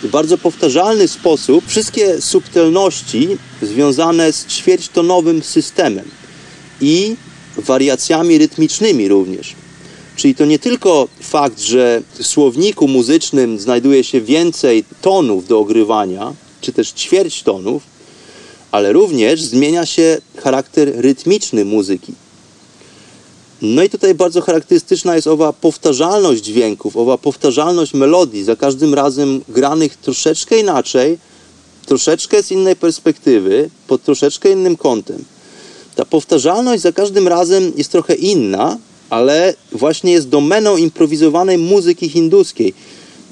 bardzo 0.03 0.37
powtarzalny 0.37 1.07
sposób 1.07 1.67
wszystkie 1.67 2.21
subtelności 2.21 3.27
związane 3.61 4.33
z 4.33 4.45
ćwierćtonowym 4.47 5.43
systemem 5.43 6.05
i 6.81 7.15
wariacjami 7.57 8.37
rytmicznymi 8.37 9.07
również. 9.07 9.55
Czyli 10.15 10.35
to 10.35 10.45
nie 10.45 10.59
tylko 10.59 11.07
fakt, 11.19 11.61
że 11.61 12.01
w 12.13 12.27
słowniku 12.27 12.87
muzycznym 12.87 13.59
znajduje 13.59 14.03
się 14.03 14.21
więcej 14.21 14.83
tonów 15.01 15.47
do 15.47 15.59
ogrywania, 15.59 16.33
czy 16.61 16.73
też 16.73 16.91
ćwierć 16.91 17.43
tonów, 17.43 17.83
ale 18.71 18.93
również 18.93 19.41
zmienia 19.41 19.85
się 19.85 20.17
charakter 20.37 20.91
rytmiczny 20.95 21.65
muzyki. 21.65 22.13
No 23.61 23.83
i 23.83 23.89
tutaj 23.89 24.15
bardzo 24.15 24.41
charakterystyczna 24.41 25.15
jest 25.15 25.27
owa 25.27 25.53
powtarzalność 25.53 26.43
dźwięków, 26.43 26.97
owa 26.97 27.17
powtarzalność 27.17 27.93
melodii, 27.93 28.43
za 28.43 28.55
każdym 28.55 28.93
razem 28.93 29.41
granych 29.49 29.95
troszeczkę 29.95 30.59
inaczej, 30.59 31.17
troszeczkę 31.85 32.43
z 32.43 32.51
innej 32.51 32.75
perspektywy, 32.75 33.69
pod 33.87 34.03
troszeczkę 34.03 34.51
innym 34.51 34.77
kątem. 34.77 35.25
Ta 35.95 36.05
powtarzalność 36.05 36.81
za 36.81 36.91
każdym 36.91 37.27
razem 37.27 37.71
jest 37.77 37.91
trochę 37.91 38.15
inna, 38.15 38.77
ale 39.13 39.53
właśnie 39.71 40.11
jest 40.11 40.29
domeną 40.29 40.77
improwizowanej 40.77 41.57
muzyki 41.57 42.09
hinduskiej 42.09 42.73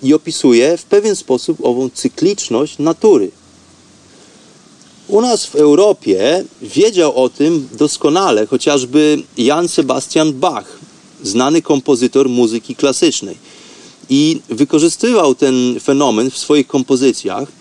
i 0.03 0.13
opisuje 0.13 0.77
w 0.77 0.83
pewien 0.83 1.15
sposób 1.15 1.65
ową 1.65 1.89
cykliczność 1.89 2.79
natury. 2.79 3.31
U 5.07 5.21
nas 5.21 5.45
w 5.45 5.55
Europie 5.55 6.43
wiedział 6.61 7.23
o 7.23 7.29
tym 7.29 7.69
doskonale 7.73 8.47
chociażby 8.47 9.23
Jan 9.37 9.67
Sebastian 9.67 10.33
Bach, 10.33 10.79
znany 11.23 11.61
kompozytor 11.61 12.29
muzyki 12.29 12.75
klasycznej. 12.75 13.37
I 14.09 14.41
wykorzystywał 14.49 15.35
ten 15.35 15.79
fenomen 15.79 16.31
w 16.31 16.37
swoich 16.37 16.67
kompozycjach, 16.67 17.51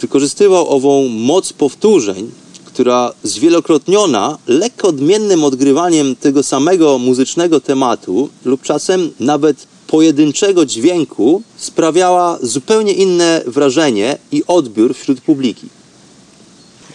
wykorzystywał 0.00 0.68
ową 0.68 1.08
moc 1.08 1.52
powtórzeń, 1.52 2.30
która 2.76 3.12
zwielokrotniona 3.22 4.38
lekko 4.46 4.88
odmiennym 4.88 5.44
odgrywaniem 5.44 6.16
tego 6.16 6.42
samego 6.42 6.98
muzycznego 6.98 7.60
tematu 7.60 8.28
lub 8.44 8.62
czasem 8.62 9.10
nawet 9.20 9.66
pojedynczego 9.86 10.66
dźwięku 10.66 11.42
sprawiała 11.56 12.38
zupełnie 12.42 12.92
inne 12.92 13.42
wrażenie 13.46 14.18
i 14.32 14.42
odbiór 14.46 14.94
wśród 14.94 15.20
publiki. 15.20 15.66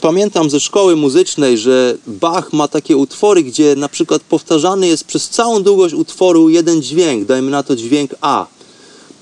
Pamiętam 0.02 0.50
ze 0.50 0.60
szkoły 0.60 0.96
muzycznej, 0.96 1.58
że 1.58 1.98
Bach 2.08 2.54
ma 2.54 2.68
takie 2.68 2.98
utwory, 2.98 3.44
gdzie 3.44 3.76
na 3.76 3.90
przykład 3.90 4.22
powtarzany 4.22 4.88
jest 4.88 5.04
przez 5.04 5.30
całą 5.30 5.64
długość 5.64 5.94
utworu 5.94 6.50
jeden 6.50 6.82
dźwięk, 6.82 7.26
dajmy 7.26 7.52
na 7.52 7.64
to 7.64 7.76
dźwięk 7.76 8.16
A. 8.22 8.46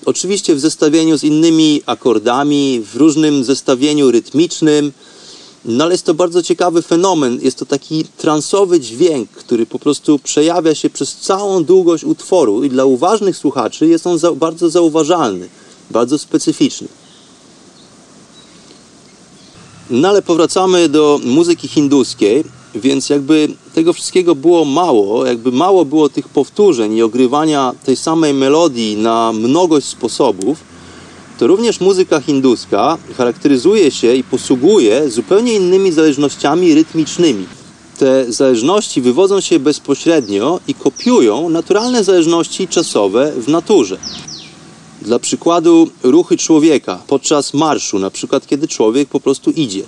Oczywiście 0.05 0.55
w 0.55 0.59
zestawieniu 0.59 1.17
z 1.17 1.23
innymi 1.23 1.81
akordami, 1.85 2.81
w 2.93 2.95
różnym 2.95 3.43
zestawieniu 3.43 4.11
rytmicznym, 4.11 4.91
no 5.65 5.83
ale 5.83 5.93
jest 5.93 6.05
to 6.05 6.13
bardzo 6.13 6.43
ciekawy 6.43 6.81
fenomen. 6.81 7.39
Jest 7.41 7.57
to 7.57 7.65
taki 7.65 8.03
transowy 8.17 8.79
dźwięk, 8.79 9.29
który 9.29 9.65
po 9.65 9.79
prostu 9.79 10.19
przejawia 10.19 10.75
się 10.75 10.89
przez 10.89 11.15
całą 11.15 11.63
długość 11.63 12.03
utworu 12.03 12.63
i 12.63 12.69
dla 12.69 12.85
uważnych 12.85 13.37
słuchaczy 13.37 13.87
jest 13.87 14.07
on 14.07 14.19
za, 14.19 14.31
bardzo 14.31 14.69
zauważalny, 14.69 15.49
bardzo 15.91 16.17
specyficzny. 16.17 16.87
No 19.89 20.09
ale 20.09 20.21
powracamy 20.21 20.89
do 20.89 21.19
muzyki 21.23 21.67
hinduskiej, 21.67 22.43
więc 22.75 23.09
jakby 23.09 23.47
tego 23.73 23.93
wszystkiego 23.93 24.35
było 24.35 24.65
mało, 24.65 25.25
jakby 25.25 25.51
mało 25.51 25.85
było 25.85 26.09
tych 26.09 26.29
powtórzeń 26.29 26.93
i 26.93 27.01
ogrywania 27.01 27.73
tej 27.85 27.95
samej 27.95 28.33
melodii 28.33 28.97
na 28.97 29.33
mnogość 29.33 29.87
sposobów, 29.87 30.68
to 31.39 31.47
również 31.47 31.79
muzyka 31.79 32.21
hinduska 32.21 32.97
charakteryzuje 33.17 33.91
się 33.91 34.15
i 34.15 34.23
posługuje 34.23 35.09
zupełnie 35.09 35.53
innymi 35.53 35.91
zależnościami 35.91 36.75
rytmicznymi. 36.75 37.45
Te 37.97 38.31
zależności 38.31 39.01
wywodzą 39.01 39.41
się 39.41 39.59
bezpośrednio 39.59 40.59
i 40.67 40.73
kopiują 40.73 41.49
naturalne 41.49 42.03
zależności 42.03 42.67
czasowe 42.67 43.33
w 43.37 43.47
naturze. 43.47 43.97
Dla 45.01 45.19
przykładu 45.19 45.89
ruchy 46.03 46.37
człowieka 46.37 47.01
podczas 47.07 47.53
marszu, 47.53 47.99
na 47.99 48.11
przykład 48.11 48.47
kiedy 48.47 48.67
człowiek 48.67 49.09
po 49.09 49.19
prostu 49.19 49.51
idzie. 49.51 49.83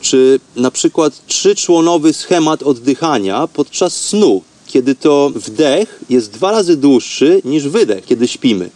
Czy 0.00 0.40
na 0.56 0.70
przykład 0.70 1.26
trzyczłonowy 1.26 2.12
schemat 2.12 2.62
oddychania 2.62 3.46
podczas 3.46 3.96
snu, 3.96 4.42
kiedy 4.66 4.94
to 4.94 5.30
wdech 5.34 6.00
jest 6.10 6.30
dwa 6.30 6.50
razy 6.50 6.76
dłuższy 6.76 7.42
niż 7.44 7.68
wydech, 7.68 8.04
kiedy 8.04 8.28
śpimy. 8.28 8.70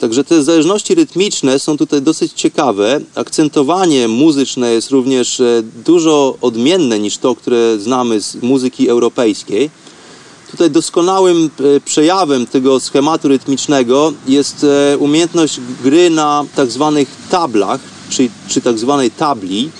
Także 0.00 0.24
te 0.24 0.44
zależności 0.44 0.94
rytmiczne 0.94 1.58
są 1.58 1.76
tutaj 1.76 2.02
dosyć 2.02 2.32
ciekawe. 2.32 3.00
Akcentowanie 3.14 4.08
muzyczne 4.08 4.72
jest 4.72 4.90
również 4.90 5.40
e, 5.40 5.62
dużo 5.84 6.36
odmienne 6.40 6.98
niż 6.98 7.18
to, 7.18 7.34
które 7.34 7.78
znamy 7.78 8.20
z 8.20 8.34
muzyki 8.34 8.88
europejskiej. 8.88 9.70
Tutaj 10.50 10.70
doskonałym 10.70 11.50
e, 11.76 11.80
przejawem 11.80 12.46
tego 12.46 12.80
schematu 12.80 13.28
rytmicznego 13.28 14.12
jest 14.28 14.64
e, 14.64 14.98
umiejętność 14.98 15.60
gry 15.82 16.10
na 16.10 16.44
tak 16.56 16.70
zwanych 16.70 17.08
tablach, 17.30 17.80
czy, 18.10 18.28
czy 18.48 18.60
tak 18.60 18.78
zwanej 18.78 19.10
tabli. 19.10 19.70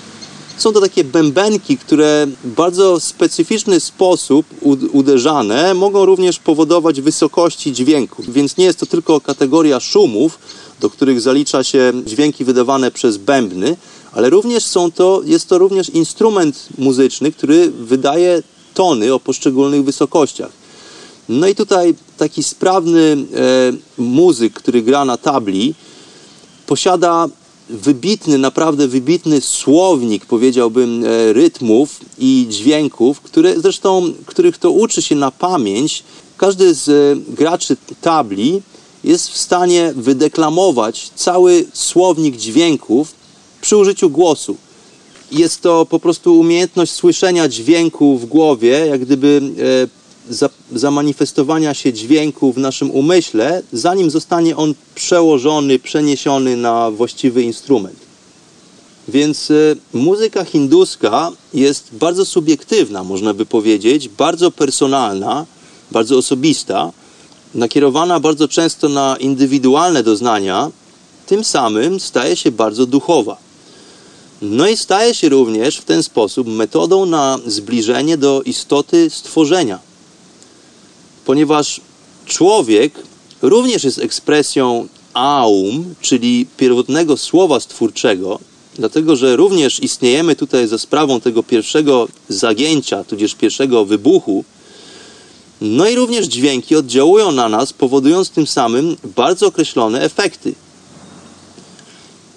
Są 0.57 0.73
to 0.73 0.81
takie 0.81 1.03
bębenki, 1.03 1.77
które 1.77 2.27
w 2.43 2.53
bardzo 2.53 2.99
specyficzny 2.99 3.79
sposób 3.79 4.45
uderzane 4.91 5.73
mogą 5.73 6.05
również 6.05 6.39
powodować 6.39 7.01
wysokości 7.01 7.73
dźwięku. 7.73 8.23
Więc 8.27 8.57
nie 8.57 8.65
jest 8.65 8.79
to 8.79 8.85
tylko 8.85 9.21
kategoria 9.21 9.79
szumów, 9.79 10.39
do 10.79 10.89
których 10.89 11.21
zalicza 11.21 11.63
się 11.63 11.93
dźwięki 12.05 12.45
wydawane 12.45 12.91
przez 12.91 13.17
bębny, 13.17 13.77
ale 14.11 14.29
również 14.29 14.65
są 14.65 14.91
to, 14.91 15.21
jest 15.25 15.49
to 15.49 15.57
również 15.57 15.89
instrument 15.89 16.67
muzyczny, 16.77 17.31
który 17.31 17.71
wydaje 17.71 18.43
tony 18.73 19.13
o 19.13 19.19
poszczególnych 19.19 19.83
wysokościach. 19.83 20.51
No 21.29 21.47
i 21.47 21.55
tutaj 21.55 21.95
taki 22.17 22.43
sprawny 22.43 23.01
e, 23.01 24.01
muzyk, 24.01 24.53
który 24.53 24.81
gra 24.81 25.05
na 25.05 25.17
tabli, 25.17 25.73
posiada 26.67 27.27
wybitny, 27.69 28.37
naprawdę 28.37 28.87
wybitny 28.87 29.41
słownik, 29.41 30.25
powiedziałbym, 30.25 31.03
e, 31.03 31.33
rytmów 31.33 31.99
i 32.19 32.47
dźwięków, 32.49 33.21
które 33.21 33.59
zresztą, 33.59 34.13
których 34.25 34.57
to 34.57 34.71
uczy 34.71 35.01
się 35.01 35.15
na 35.15 35.31
pamięć. 35.31 36.03
Każdy 36.37 36.73
z 36.73 36.89
e, 36.89 37.33
graczy 37.33 37.77
tabli 38.01 38.61
jest 39.03 39.29
w 39.29 39.37
stanie 39.37 39.93
wydeklamować 39.95 41.09
cały 41.15 41.65
słownik 41.73 42.37
dźwięków 42.37 43.13
przy 43.61 43.77
użyciu 43.77 44.09
głosu. 44.09 44.57
Jest 45.31 45.61
to 45.61 45.85
po 45.85 45.99
prostu 45.99 46.39
umiejętność 46.39 46.91
słyszenia 46.91 47.47
dźwięku 47.47 48.17
w 48.17 48.25
głowie, 48.25 48.69
jak 48.69 49.01
gdyby 49.01 49.41
e, 49.91 50.04
zamanifestowania 50.71 51.73
się 51.73 51.93
dźwięku 51.93 52.53
w 52.53 52.57
naszym 52.57 52.91
umyśle, 52.91 53.61
zanim 53.73 54.11
zostanie 54.11 54.57
on 54.57 54.73
przełożony, 54.95 55.79
przeniesiony 55.79 56.57
na 56.57 56.91
właściwy 56.91 57.43
instrument. 57.43 58.05
Więc 59.07 59.51
y, 59.51 59.77
muzyka 59.93 60.45
hinduska 60.45 61.31
jest 61.53 61.87
bardzo 61.91 62.25
subiektywna, 62.25 63.03
można 63.03 63.33
by 63.33 63.45
powiedzieć, 63.45 64.09
bardzo 64.09 64.51
personalna, 64.51 65.45
bardzo 65.91 66.17
osobista, 66.17 66.91
nakierowana 67.55 68.19
bardzo 68.19 68.47
często 68.47 68.89
na 68.89 69.17
indywidualne 69.19 70.03
doznania, 70.03 70.71
tym 71.25 71.43
samym 71.43 71.99
staje 71.99 72.35
się 72.35 72.51
bardzo 72.51 72.85
duchowa. 72.85 73.37
No 74.41 74.67
i 74.67 74.77
staje 74.77 75.13
się 75.13 75.29
również 75.29 75.77
w 75.77 75.85
ten 75.85 76.03
sposób 76.03 76.47
metodą 76.47 77.05
na 77.05 77.39
zbliżenie 77.45 78.17
do 78.17 78.41
istoty 78.41 79.09
stworzenia. 79.09 79.79
Ponieważ 81.25 81.81
człowiek 82.25 82.93
również 83.41 83.83
jest 83.83 83.99
ekspresją 83.99 84.87
aum, 85.13 85.95
czyli 86.01 86.47
pierwotnego 86.57 87.17
słowa 87.17 87.59
stwórczego, 87.59 88.39
dlatego 88.75 89.15
że 89.15 89.35
również 89.35 89.79
istniejemy 89.79 90.35
tutaj 90.35 90.67
za 90.67 90.77
sprawą 90.77 91.21
tego 91.21 91.43
pierwszego 91.43 92.07
zagięcia, 92.29 93.03
tudzież 93.03 93.35
pierwszego 93.35 93.85
wybuchu. 93.85 94.43
No 95.61 95.89
i 95.89 95.95
również 95.95 96.25
dźwięki 96.25 96.75
oddziałują 96.75 97.31
na 97.31 97.49
nas, 97.49 97.73
powodując 97.73 98.29
tym 98.29 98.47
samym 98.47 98.97
bardzo 99.15 99.47
określone 99.47 100.01
efekty. 100.01 100.55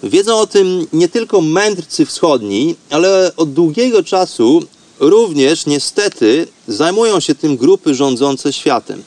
Wiedzą 0.03 0.37
o 0.37 0.47
tym 0.47 0.87
nie 0.93 1.09
tylko 1.09 1.41
mędrcy 1.41 2.07
wschodni, 2.07 2.75
ale 2.91 3.33
od 3.37 3.53
długiego 3.53 4.03
czasu 4.03 4.63
również 5.01 5.67
niestety 5.67 6.47
zajmują 6.69 7.21
się 7.21 7.35
tym 7.35 7.57
grupy 7.57 7.95
rządzące 7.95 8.53
światem. 8.53 9.03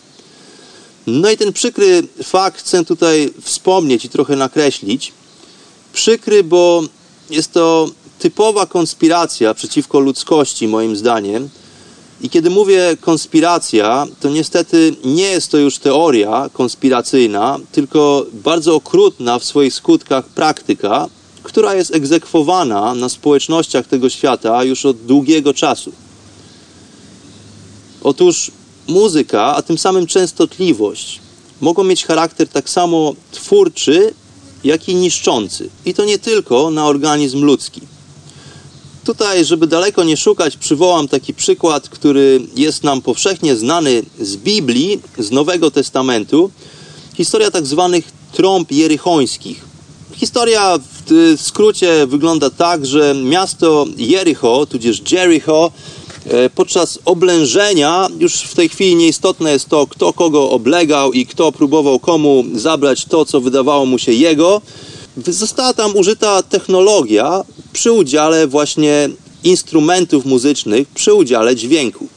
No 1.07 1.29
i 1.29 1.37
ten 1.37 1.53
przykry 1.53 2.03
fakt 2.23 2.59
chcę 2.59 2.85
tutaj 2.85 3.33
wspomnieć 3.41 4.05
i 4.05 4.09
trochę 4.09 4.35
nakreślić. 4.35 5.13
Przykry, 5.93 6.43
bo 6.43 6.83
jest 7.29 7.51
to 7.53 7.89
typowa 8.19 8.65
konspiracja 8.65 9.53
przeciwko 9.53 9.99
ludzkości, 9.99 10.67
moim 10.67 10.95
zdaniem. 10.95 11.49
I 12.21 12.29
kiedy 12.29 12.49
mówię 12.49 12.97
konspiracja, 13.01 14.07
to 14.19 14.29
niestety 14.29 14.95
nie 15.05 15.23
jest 15.23 15.51
to 15.51 15.57
już 15.57 15.77
teoria 15.77 16.49
konspiracyjna, 16.53 17.59
tylko 17.71 18.25
bardzo 18.33 18.75
okrutna 18.75 19.39
w 19.39 19.45
swoich 19.45 19.73
skutkach 19.73 20.25
praktyka, 20.25 21.09
która 21.43 21.75
jest 21.75 21.95
egzekwowana 21.95 22.95
na 22.95 23.09
społecznościach 23.09 23.87
tego 23.87 24.09
świata 24.09 24.63
już 24.63 24.85
od 24.85 24.97
długiego 24.97 25.53
czasu. 25.53 25.91
Otóż 28.03 28.51
muzyka, 28.87 29.55
a 29.55 29.61
tym 29.61 29.77
samym 29.77 30.07
częstotliwość 30.07 31.19
mogą 31.61 31.83
mieć 31.83 32.05
charakter 32.05 32.47
tak 32.47 32.69
samo 32.69 33.13
twórczy, 33.31 34.13
jak 34.63 34.89
i 34.89 34.95
niszczący. 34.95 35.69
I 35.85 35.93
to 35.93 36.05
nie 36.05 36.19
tylko 36.19 36.71
na 36.71 36.85
organizm 36.85 37.43
ludzki. 37.43 37.81
Tutaj, 39.03 39.45
żeby 39.45 39.67
daleko 39.67 40.03
nie 40.03 40.17
szukać, 40.17 40.57
przywołam 40.57 41.07
taki 41.07 41.33
przykład, 41.33 41.89
który 41.89 42.41
jest 42.55 42.83
nam 42.83 43.01
powszechnie 43.01 43.55
znany 43.55 44.03
z 44.19 44.35
Biblii, 44.35 45.01
z 45.17 45.31
Nowego 45.31 45.71
Testamentu. 45.71 46.51
Historia 47.13 47.51
tak 47.51 47.65
zwanych 47.65 48.05
trąb 48.31 48.71
jerychońskich. 48.71 49.65
Historia 50.13 50.79
w 51.09 51.41
skrócie 51.41 52.07
wygląda 52.07 52.49
tak, 52.49 52.85
że 52.85 53.15
miasto 53.23 53.85
Jericho, 53.97 54.65
tudzież 54.65 55.01
Jericho, 55.11 55.71
e, 56.25 56.49
podczas 56.49 56.99
oblężenia, 57.05 58.07
już 58.19 58.33
w 58.33 58.55
tej 58.55 58.69
chwili 58.69 58.95
nieistotne 58.95 59.51
jest 59.51 59.69
to, 59.69 59.87
kto 59.87 60.13
kogo 60.13 60.49
oblegał 60.49 61.13
i 61.13 61.25
kto 61.25 61.51
próbował 61.51 61.99
komu 61.99 62.43
zabrać 62.53 63.05
to, 63.05 63.25
co 63.25 63.41
wydawało 63.41 63.85
mu 63.85 63.99
się 63.99 64.13
jego, 64.13 64.61
została 65.27 65.73
tam 65.73 65.95
użyta 65.95 66.43
technologia 66.43 67.43
przy 67.73 67.91
udziale 67.91 68.47
właśnie 68.47 69.09
instrumentów 69.43 70.25
muzycznych, 70.25 70.87
przy 70.87 71.13
udziale 71.13 71.55
dźwięku. 71.55 72.07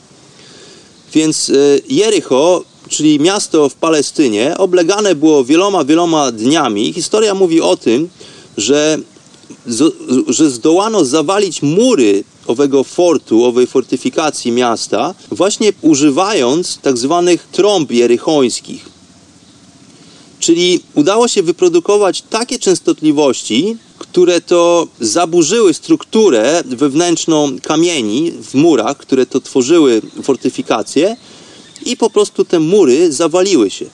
Więc 1.14 1.50
e, 1.50 1.54
Jericho, 1.88 2.64
czyli 2.88 3.20
miasto 3.20 3.68
w 3.68 3.74
Palestynie, 3.74 4.54
oblegane 4.58 5.14
było 5.14 5.44
wieloma, 5.44 5.84
wieloma 5.84 6.32
dniami. 6.32 6.92
Historia 6.92 7.34
mówi 7.34 7.60
o 7.60 7.76
tym, 7.76 8.08
że, 8.56 8.98
że 10.28 10.50
zdołano 10.50 11.04
zawalić 11.04 11.62
mury 11.62 12.24
owego 12.46 12.84
fortu, 12.84 13.44
owej 13.44 13.66
fortyfikacji 13.66 14.52
miasta, 14.52 15.14
właśnie 15.30 15.72
używając 15.82 16.78
tak 16.78 16.98
zwanych 16.98 17.48
trąb 17.52 17.90
jerychońskich. 17.90 18.94
Czyli 20.40 20.80
udało 20.94 21.28
się 21.28 21.42
wyprodukować 21.42 22.22
takie 22.22 22.58
częstotliwości, 22.58 23.76
które 23.98 24.40
to 24.40 24.88
zaburzyły 25.00 25.74
strukturę 25.74 26.62
wewnętrzną 26.66 27.56
kamieni 27.62 28.32
w 28.32 28.54
murach, 28.54 28.96
które 28.96 29.26
to 29.26 29.40
tworzyły 29.40 30.02
fortyfikacje 30.22 31.16
i 31.86 31.96
po 31.96 32.10
prostu 32.10 32.44
te 32.44 32.60
mury 32.60 33.12
zawaliły 33.12 33.70
się. 33.70 33.86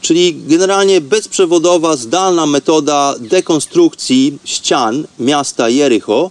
Czyli 0.00 0.42
generalnie 0.46 1.00
bezprzewodowa, 1.00 1.96
zdalna 1.96 2.46
metoda 2.46 3.14
dekonstrukcji 3.20 4.38
ścian 4.44 5.06
miasta 5.18 5.68
Jericho 5.68 6.30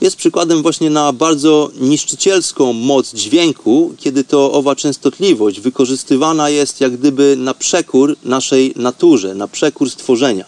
jest 0.00 0.16
przykładem 0.16 0.62
właśnie 0.62 0.90
na 0.90 1.12
bardzo 1.12 1.70
niszczycielską 1.80 2.72
moc 2.72 3.14
dźwięku, 3.14 3.94
kiedy 3.96 4.24
to 4.24 4.52
owa 4.52 4.76
częstotliwość 4.76 5.60
wykorzystywana 5.60 6.50
jest 6.50 6.80
jak 6.80 6.96
gdyby 6.96 7.36
na 7.38 7.54
przekór 7.54 8.16
naszej 8.24 8.72
naturze, 8.76 9.34
na 9.34 9.48
przekór 9.48 9.90
stworzenia. 9.90 10.44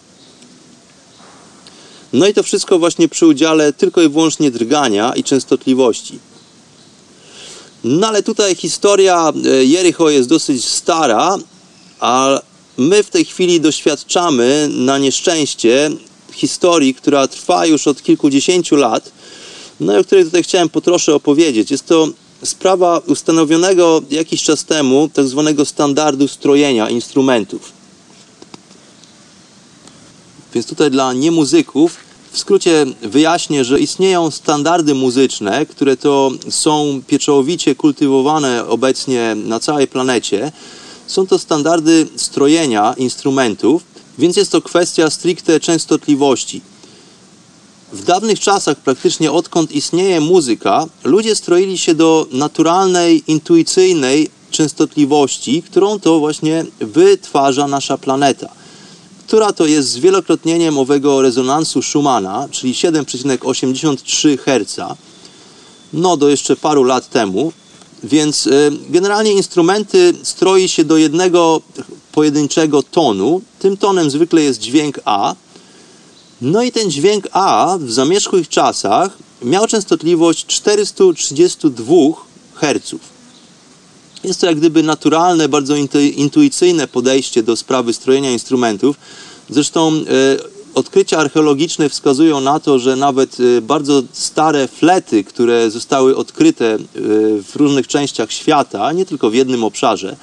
No 2.13 2.27
i 2.27 2.35
to 2.35 2.43
wszystko 2.43 2.79
właśnie 2.79 3.09
przy 3.09 3.27
udziale 3.27 3.73
tylko 3.73 4.03
i 4.03 4.09
wyłącznie 4.09 4.51
drgania 4.51 5.13
i 5.17 5.25
częstotliwości. 5.25 6.19
No 7.85 8.09
ale 8.09 8.23
tutaj 8.23 8.55
historia 8.55 9.33
e, 9.45 9.65
Jericho 9.65 10.11
jest 10.11 10.29
dosyć 10.29 10.65
stara, 10.65 11.39
a 12.01 12.41
my 12.79 13.03
w 13.03 13.11
tej 13.11 13.25
chwili 13.25 13.61
doświadczamy 13.61 14.69
na 14.73 14.99
nieszczęście 14.99 15.91
historii, 16.33 16.95
która 16.95 17.29
trwa 17.29 17.67
już 17.67 17.87
od 17.87 18.03
kilkudziesięciu 18.03 18.77
lat, 18.77 19.13
no 19.81 19.97
i 19.97 20.01
o 20.01 20.05
której 20.05 20.25
tutaj 20.25 20.43
chciałem 20.43 20.69
po 20.69 20.81
trosze 20.81 21.15
opowiedzieć. 21.15 21.71
Jest 21.71 21.87
to 21.87 22.09
sprawa 22.45 22.99
ustanowionego 22.99 24.03
jakiś 24.11 24.43
czas 24.43 24.65
temu 24.65 25.11
tak 25.15 25.27
zwanego 25.27 25.65
standardu 25.65 26.29
strojenia 26.29 26.91
instrumentów. 26.91 27.73
Więc 30.55 30.67
tutaj 30.67 30.91
dla 30.91 31.13
niemuzyków 31.13 31.97
w 32.33 32.39
skrócie 32.39 32.87
wyjaśnię, 33.03 33.65
że 33.65 33.81
istnieją 33.81 34.31
standardy 34.31 34.95
muzyczne, 34.95 35.67
które 35.67 35.97
to 35.97 36.31
są 36.51 37.03
pieczołowicie 37.07 37.75
kultywowane 37.75 38.67
obecnie 38.67 39.35
na 39.35 39.61
całej 39.61 39.87
planecie. 39.87 40.53
Są 41.11 41.27
to 41.27 41.39
standardy 41.39 42.07
strojenia 42.17 42.95
instrumentów, 42.97 43.83
więc 44.19 44.37
jest 44.37 44.53
to 44.53 44.63
kwestia 44.63 45.11
stricte 45.11 45.61
częstotliwości. 45.61 46.61
W 47.93 48.05
dawnych 48.05 48.41
czasach, 48.41 48.77
praktycznie 48.77 49.33
odkąd 49.33 49.73
istnieje 49.73 50.21
muzyka, 50.21 50.87
ludzie 51.05 51.35
stroili 51.35 51.79
się 51.79 51.95
do 51.95 52.27
naturalnej, 52.33 53.23
intuicyjnej 53.27 54.31
częstotliwości, 54.51 55.63
którą 55.63 56.01
to 56.01 56.19
właśnie 56.19 56.67
wytwarza 56.81 57.67
nasza 57.67 57.99
planeta 57.99 58.49
która 59.27 59.53
to 59.53 59.67
jest 59.67 59.89
zwielokrotnieniem 59.89 60.79
owego 60.79 61.23
rezonansu 61.23 61.83
Schumana, 61.83 62.49
czyli 62.51 62.73
7,83 62.73 64.39
Hz, 64.39 64.97
no 65.93 66.17
do 66.17 66.29
jeszcze 66.29 66.57
paru 66.57 66.85
lat 66.85 67.11
temu, 67.11 67.53
więc 68.03 68.47
y, 68.47 68.71
generalnie 68.89 69.33
instrumenty 69.33 70.15
stroi 70.23 70.69
się 70.69 70.85
do 70.85 70.97
jednego 70.97 71.63
pojedynczego 72.13 72.83
tonu. 72.83 73.43
Tym 73.59 73.77
tonem 73.77 74.11
zwykle 74.11 74.43
jest 74.43 74.61
dźwięk 74.61 75.01
A. 75.05 75.35
No 76.41 76.63
i 76.63 76.73
ten 76.73 76.91
dźwięk 76.91 77.29
A 77.33 77.79
w 77.81 77.91
zamierzchłych 77.91 78.49
czasach 78.49 79.19
miał 79.43 79.67
częstotliwość 79.67 80.47
432 80.47 81.95
Hz. 82.55 82.95
Jest 84.25 84.41
to 84.41 84.47
jak 84.47 84.57
gdyby 84.57 84.83
naturalne, 84.83 85.49
bardzo 85.49 85.75
intuicyjne 86.17 86.89
podejście 86.89 87.43
do 87.43 87.57
sprawy 87.57 87.93
strojenia 87.93 88.31
instrumentów. 88.31 88.97
Zresztą 89.51 89.93
e, 89.93 90.03
odkrycia 90.75 91.19
archeologiczne 91.19 91.89
wskazują 91.89 92.41
na 92.41 92.61
to, 92.61 92.79
że 92.79 92.97
nawet 92.97 93.37
e, 93.41 93.61
bardzo 93.61 94.03
stare 94.13 94.69
flety, 94.69 95.25
które 95.25 95.71
zostały 95.71 96.17
odkryte 96.17 96.75
e, 96.75 96.79
w 97.43 97.53
różnych 97.57 97.87
częściach 97.89 98.33
świata, 98.33 98.93
nie 98.93 99.07
tylko 99.07 99.31
w 99.31 99.35
jednym 99.35 99.65
obszarze, 99.65 100.17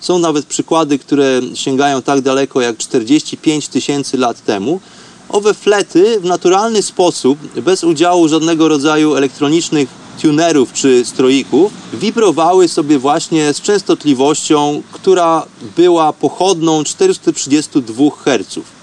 są 0.00 0.18
nawet 0.18 0.46
przykłady, 0.46 0.98
które 0.98 1.40
sięgają 1.54 2.02
tak 2.02 2.20
daleko 2.20 2.60
jak 2.60 2.76
45 2.76 3.68
tysięcy 3.68 4.18
lat 4.18 4.44
temu. 4.44 4.80
Owe 5.28 5.54
flety 5.54 6.20
w 6.20 6.24
naturalny 6.24 6.82
sposób, 6.82 7.38
bez 7.56 7.84
udziału 7.84 8.28
żadnego 8.28 8.68
rodzaju 8.68 9.14
elektronicznych 9.14 9.88
tunerów 10.22 10.72
czy 10.72 11.04
stroików 11.04 11.72
wibrowały 11.92 12.68
sobie 12.68 12.98
właśnie 12.98 13.54
z 13.54 13.60
częstotliwością, 13.60 14.82
która 14.92 15.46
była 15.76 16.12
pochodną 16.12 16.84
432 16.84 18.10
Hz. 18.24 18.75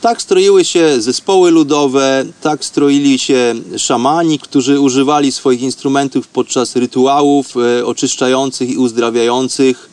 Tak 0.00 0.22
stroiły 0.22 0.64
się 0.64 1.00
zespoły 1.00 1.50
ludowe, 1.50 2.24
tak 2.40 2.64
stroili 2.64 3.18
się 3.18 3.54
szamani, 3.76 4.38
którzy 4.38 4.80
używali 4.80 5.32
swoich 5.32 5.62
instrumentów 5.62 6.28
podczas 6.28 6.76
rytuałów 6.76 7.54
e, 7.56 7.86
oczyszczających 7.86 8.70
i 8.70 8.76
uzdrawiających. 8.76 9.90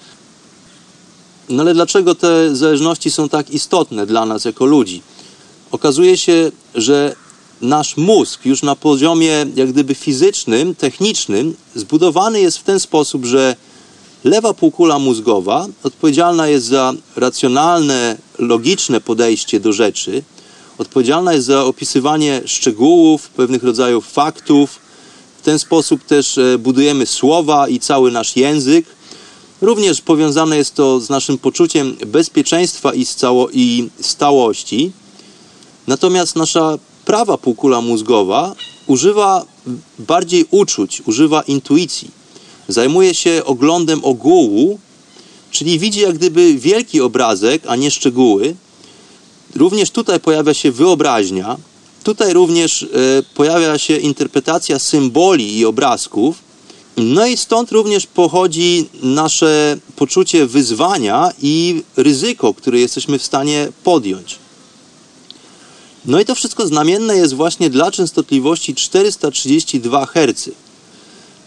No 1.50 1.64
ale 1.64 1.74
dlaczego 1.74 2.16
te 2.16 2.56
zależności 2.56 3.12
są 3.12 3.30
tak 3.30 3.52
istotne 3.52 4.06
dla 4.06 4.26
nas 4.26 4.46
jako 4.46 4.66
ludzi? 4.66 5.02
okazuje 5.72 6.18
się, 6.18 6.52
że 6.76 7.16
nasz 7.62 7.98
mózg 7.98 8.46
już 8.46 8.64
na 8.64 8.76
poziomie 8.76 9.46
jak 9.56 9.72
gdyby 9.72 9.96
fizycznym, 9.96 10.76
technicznym 10.76 11.56
zbudowany 11.76 12.42
jest 12.42 12.58
w 12.58 12.64
ten 12.64 12.80
sposób, 12.80 13.26
że 13.26 13.56
lewa 14.24 14.54
półkula 14.54 15.00
mózgowa 15.00 15.68
odpowiedzialna 15.84 16.48
jest 16.48 16.66
za 16.66 16.94
racjonalne, 17.16 18.18
logiczne 18.40 19.02
podejście 19.02 19.60
do 19.60 19.74
rzeczy, 19.74 20.24
odpowiedzialna 20.78 21.34
jest 21.34 21.48
za 21.48 21.64
opisywanie 21.64 22.42
szczegółów, 22.46 23.30
pewnych 23.30 23.64
rodzajów 23.64 24.12
faktów. 24.12 24.80
W 25.40 25.42
ten 25.42 25.60
sposób 25.60 26.04
też 26.04 26.38
e, 26.38 26.58
budujemy 26.58 27.06
słowa 27.06 27.68
i 27.68 27.80
cały 27.80 28.12
nasz 28.12 28.36
język. 28.36 28.86
Również 29.62 30.02
powiązane 30.02 30.58
jest 30.58 30.76
to 30.76 31.00
z 31.00 31.10
naszym 31.10 31.38
poczuciem 31.38 31.96
bezpieczeństwa 32.08 32.94
i, 32.94 33.06
stało, 33.06 33.50
i 33.54 33.90
stałości. 34.02 34.92
Natomiast 35.88 36.36
nasza 36.36 36.78
prawa 37.06 37.38
półkula 37.38 37.82
mózgowa 37.82 38.56
używa 38.88 39.46
bardziej 40.00 40.46
uczuć, 40.52 41.02
używa 41.06 41.42
intuicji. 41.42 42.17
Zajmuje 42.68 43.14
się 43.14 43.42
oglądem 43.46 44.06
ogółu, 44.06 44.80
czyli 45.52 45.80
widzi 45.80 46.00
jak 46.00 46.16
gdyby 46.16 46.54
wielki 46.54 47.02
obrazek, 47.02 47.62
a 47.68 47.76
nie 47.76 47.92
szczegóły. 47.92 48.56
Również 49.56 49.92
tutaj 49.92 50.20
pojawia 50.20 50.54
się 50.54 50.72
wyobraźnia, 50.72 51.58
tutaj 52.04 52.34
również 52.34 52.84
e, 52.84 52.88
pojawia 53.36 53.78
się 53.78 53.98
interpretacja 53.98 54.80
symboli 54.80 55.58
i 55.58 55.66
obrazków. 55.66 56.48
No 56.98 57.26
i 57.26 57.38
stąd 57.38 57.72
również 57.72 58.08
pochodzi 58.08 58.90
nasze 59.04 59.78
poczucie 59.96 60.46
wyzwania 60.46 61.32
i 61.42 61.84
ryzyko, 61.98 62.54
które 62.54 62.80
jesteśmy 62.80 63.20
w 63.20 63.24
stanie 63.24 63.68
podjąć. 63.84 64.36
No 66.06 66.20
i 66.20 66.26
to 66.26 66.36
wszystko 66.36 66.68
znamienne 66.68 67.18
jest 67.18 67.34
właśnie 67.34 67.70
dla 67.70 67.92
częstotliwości 67.92 68.76
432 68.76 70.06
Hz. 70.06 70.50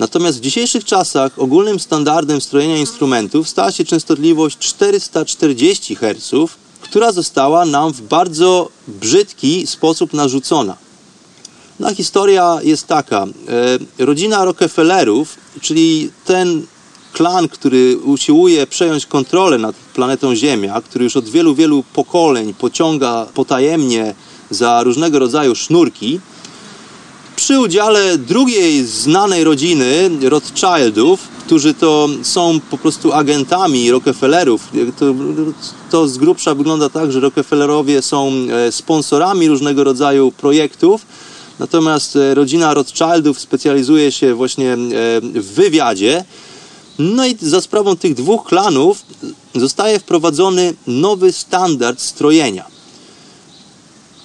Natomiast 0.01 0.39
w 0.39 0.41
dzisiejszych 0.41 0.85
czasach 0.85 1.39
ogólnym 1.39 1.81
standardem 1.81 2.41
strojenia 2.41 2.79
instrumentów 2.79 3.49
stała 3.49 3.73
się 3.73 3.85
częstotliwość 3.85 4.59
440 4.59 5.97
Hz, 5.97 6.51
która 6.81 7.13
została 7.13 7.65
nam 7.65 7.93
w 7.93 8.01
bardzo 8.01 8.69
brzydki 8.89 9.67
sposób 9.67 10.13
narzucona. 10.13 10.77
No, 11.81 11.95
historia 11.95 12.59
jest 12.63 12.87
taka. 12.87 13.27
E, 13.99 14.05
rodzina 14.05 14.45
Rockefellerów, 14.45 15.37
czyli 15.61 16.11
ten 16.25 16.67
klan, 17.13 17.49
który 17.49 17.99
usiłuje 17.99 18.67
przejąć 18.67 19.07
kontrolę 19.07 19.59
nad 19.59 19.77
planetą 19.77 20.35
Ziemia, 20.35 20.81
który 20.81 21.05
już 21.05 21.17
od 21.17 21.29
wielu, 21.29 21.55
wielu 21.55 21.85
pokoleń 21.93 22.55
pociąga 22.55 23.27
potajemnie 23.35 24.15
za 24.51 24.83
różnego 24.83 25.19
rodzaju 25.19 25.55
sznurki, 25.55 26.21
przy 27.41 27.61
udziale 27.61 28.19
drugiej 28.19 28.85
znanej 28.87 29.45
rodziny 29.45 30.11
Rothschildów, 30.23 31.21
którzy 31.47 31.75
to 31.75 32.09
są 32.23 32.61
po 32.71 32.79
prostu 32.79 33.13
agentami 33.13 33.91
Rockefellerów. 33.91 34.69
To, 34.99 35.15
to 35.91 36.09
z 36.09 36.19
grubsza 36.19 36.55
wygląda 36.55 36.89
tak, 36.91 37.13
że 37.13 37.21
Rockefellerowie 37.21 38.03
są 38.03 38.33
e, 38.33 38.73
sponsorami 38.73 39.49
różnego 39.49 39.85
rodzaju 39.85 40.33
projektów, 40.33 41.07
natomiast 41.59 42.17
e, 42.17 42.35
rodzina 42.35 42.75
Rothschildów 42.75 43.41
specjalizuje 43.41 44.13
się 44.13 44.35
właśnie 44.35 44.73
e, 44.73 44.77
w 45.21 45.53
wywiadzie. 45.55 46.25
No 46.99 47.27
i 47.27 47.37
za 47.41 47.61
sprawą 47.61 47.97
tych 47.97 48.15
dwóch 48.15 48.45
klanów 48.45 49.03
zostaje 49.55 49.99
wprowadzony 49.99 50.75
nowy 50.87 51.33
standard 51.33 52.01
strojenia. 52.01 52.80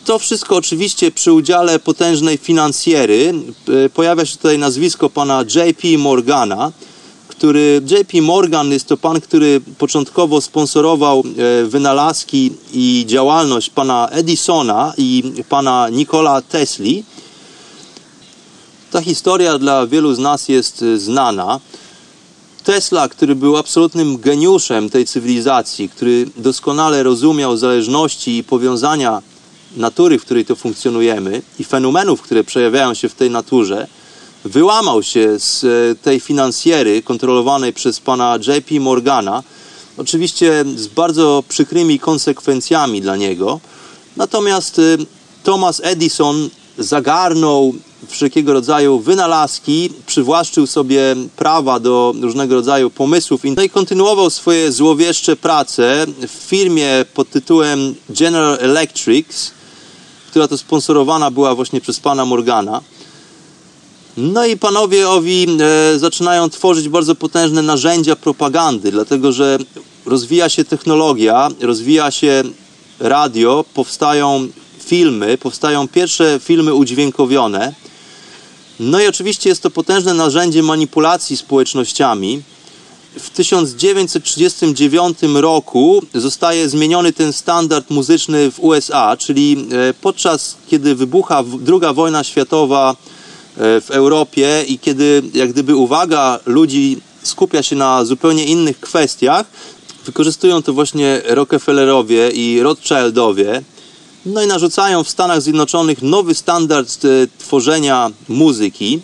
To 0.06 0.20
wszystko 0.20 0.56
oczywiście 0.56 1.12
przy 1.12 1.34
udziale 1.34 1.80
potężnej 1.80 2.38
finansjery. 2.38 3.34
Pojawia 3.94 4.26
się 4.26 4.38
tutaj 4.38 4.58
nazwisko 4.58 5.10
pana 5.10 5.42
JP 5.42 5.98
Morgana, 5.98 6.72
który 7.28 7.82
JP 7.86 8.22
Morgan 8.22 8.72
jest 8.72 8.88
to 8.88 8.98
pan, 8.98 9.22
który 9.22 9.62
początkowo 9.78 10.42
sponsorował 10.42 11.24
e, 11.38 11.66
wynalazki 11.66 12.52
i 12.74 13.04
działalność 13.08 13.70
pana 13.70 14.10
Edisona 14.12 14.94
i 14.98 15.34
pana 15.50 15.90
Nikola 15.90 16.42
Tesli. 16.42 17.04
Ta 18.92 19.02
historia 19.02 19.58
dla 19.58 19.88
wielu 19.88 20.14
z 20.14 20.20
nas 20.20 20.50
jest 20.50 20.82
e, 20.82 20.98
znana. 20.98 21.60
Tesla, 22.64 23.10
który 23.10 23.36
był 23.36 23.58
absolutnym 23.58 24.18
geniuszem 24.18 24.90
tej 24.90 25.06
cywilizacji, 25.06 25.90
który 25.90 26.28
doskonale 26.38 27.04
rozumiał 27.04 27.58
zależności 27.58 28.38
i 28.38 28.44
powiązania 28.44 29.22
natury, 29.76 30.20
w 30.20 30.26
której 30.26 30.46
to 30.46 30.56
funkcjonujemy 30.56 31.42
i 31.60 31.64
fenomenów, 31.64 32.22
które 32.22 32.44
przejawiają 32.44 32.94
się 32.94 33.10
w 33.10 33.16
tej 33.16 33.30
naturze, 33.30 33.88
wyłamał 34.46 35.04
się 35.04 35.40
z 35.40 35.64
e, 35.64 35.96
tej 35.96 36.20
finansjery 36.20 37.02
kontrolowanej 37.02 37.74
przez 37.74 38.00
pana 38.00 38.40
JP 38.48 38.80
Morgana, 38.80 39.44
oczywiście 39.98 40.66
z 40.76 40.88
bardzo 40.88 41.44
przykrymi 41.50 42.00
konsekwencjami 42.00 43.02
dla 43.02 43.16
niego. 43.16 43.60
Natomiast 44.18 44.80
e, 44.80 44.82
Thomas 45.44 45.82
Edison 45.84 46.50
zagarnął 46.78 47.74
wszelkiego 48.08 48.54
rodzaju 48.54 49.00
wynalazki, 49.00 49.90
przywłaszczył 50.06 50.68
sobie 50.68 51.16
prawa 51.36 51.80
do 51.80 52.14
różnego 52.22 52.56
rodzaju 52.56 52.90
pomysłów 52.90 53.42
no 53.56 53.64
i 53.64 53.70
kontynuował 53.70 54.30
swoje 54.30 54.72
złowieszcze 54.72 55.36
prace 55.36 56.06
w 56.28 56.32
firmie 56.32 57.06
pod 57.14 57.30
tytułem 57.30 57.96
General 58.10 58.58
Electric, 58.62 59.52
która 60.36 60.48
to 60.48 60.58
sponsorowana 60.58 61.32
była 61.32 61.56
właśnie 61.56 61.82
przez 61.82 62.00
pana 62.00 62.26
Morgana. 62.26 62.82
No 64.18 64.46
i 64.46 64.58
panowie 64.58 65.10
owi 65.10 65.48
e, 65.60 66.00
zaczynają 66.00 66.50
tworzyć 66.50 66.90
bardzo 66.90 67.16
potężne 67.16 67.62
narzędzia 67.62 68.16
propagandy, 68.16 68.92
dlatego 68.92 69.32
że 69.32 69.58
rozwija 70.06 70.50
się 70.50 70.66
technologia, 70.66 71.50
rozwija 71.62 72.12
się 72.12 72.44
radio, 73.00 73.66
powstają 73.74 74.48
filmy, 74.80 75.38
powstają 75.38 75.88
pierwsze 75.88 76.40
filmy 76.44 76.74
udźwiękowione. 76.74 77.74
No 78.80 79.02
i 79.02 79.08
oczywiście 79.08 79.50
jest 79.50 79.64
to 79.64 79.72
potężne 79.72 80.14
narzędzie 80.14 80.64
manipulacji 80.64 81.38
społecznościami 81.38 82.42
w 83.20 83.30
1939 83.30 85.18
roku 85.34 86.02
zostaje 86.14 86.70
zmieniony 86.70 87.14
ten 87.14 87.34
standard 87.34 87.90
muzyczny 87.90 88.52
w 88.52 88.60
USA, 88.60 89.18
czyli 89.18 89.68
e, 89.90 89.94
podczas 89.94 90.58
kiedy 90.68 90.96
wybucha 90.96 91.44
II 91.68 91.96
wojna 91.96 92.24
światowa 92.24 92.92
e, 92.92 93.82
w 93.82 93.92
Europie 93.92 94.64
i 94.68 94.80
kiedy 94.80 95.24
jak 95.34 95.52
gdyby 95.52 95.76
uwaga 95.76 96.40
ludzi 96.46 97.02
skupia 97.24 97.64
się 97.64 97.76
na 97.76 98.06
zupełnie 98.06 98.46
innych 98.46 98.80
kwestiach, 98.80 99.46
wykorzystują 100.06 100.64
to 100.64 100.74
właśnie 100.74 101.22
Rockefellerowie 101.26 102.30
i 102.30 102.62
Rothschildowie, 102.62 103.62
no 104.26 104.44
i 104.44 104.48
narzucają 104.48 105.04
w 105.04 105.10
Stanach 105.10 105.42
Zjednoczonych 105.42 106.02
nowy 106.02 106.36
standard 106.36 107.06
e, 107.06 107.08
tworzenia 107.38 108.12
muzyki. 108.30 109.00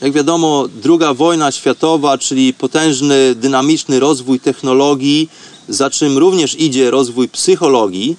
Jak 0.00 0.12
wiadomo, 0.12 0.68
druga 0.82 1.14
wojna 1.14 1.52
światowa, 1.52 2.18
czyli 2.18 2.54
potężny, 2.54 3.34
dynamiczny 3.34 4.00
rozwój 4.00 4.40
technologii, 4.40 5.28
za 5.68 5.90
czym 5.90 6.18
również 6.18 6.60
idzie 6.60 6.90
rozwój 6.90 7.28
psychologii. 7.28 8.16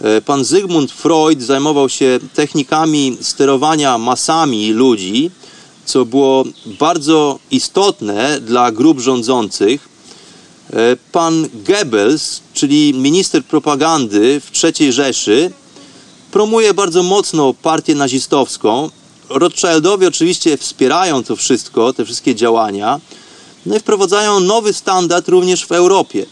E, 0.00 0.20
pan 0.20 0.44
Zygmunt 0.44 0.92
Freud 0.92 1.42
zajmował 1.42 1.88
się 1.88 2.18
technikami 2.34 3.16
sterowania 3.20 3.98
masami 3.98 4.72
ludzi, 4.72 5.30
co 5.84 6.04
było 6.04 6.44
bardzo 6.78 7.38
istotne 7.50 8.40
dla 8.40 8.72
grup 8.72 9.00
rządzących. 9.00 9.88
E, 10.72 10.96
pan 11.12 11.48
Goebbels, 11.54 12.40
czyli 12.54 12.94
minister 12.94 13.44
propagandy 13.44 14.40
w 14.40 14.64
III 14.64 14.92
Rzeszy, 14.92 15.50
promuje 16.30 16.74
bardzo 16.74 17.02
mocno 17.02 17.54
partię 17.54 17.94
nazistowską, 17.94 18.90
Rothschildowie 19.28 20.08
oczywiście 20.08 20.56
wspierają 20.56 21.24
to 21.24 21.36
wszystko, 21.36 21.92
te 21.92 22.04
wszystkie 22.04 22.34
działania, 22.34 23.00
no 23.66 23.76
i 23.76 23.80
wprowadzają 23.80 24.40
nowy 24.40 24.72
standard 24.72 25.28
również 25.28 25.66
w 25.66 25.72
Europie. 25.72 26.26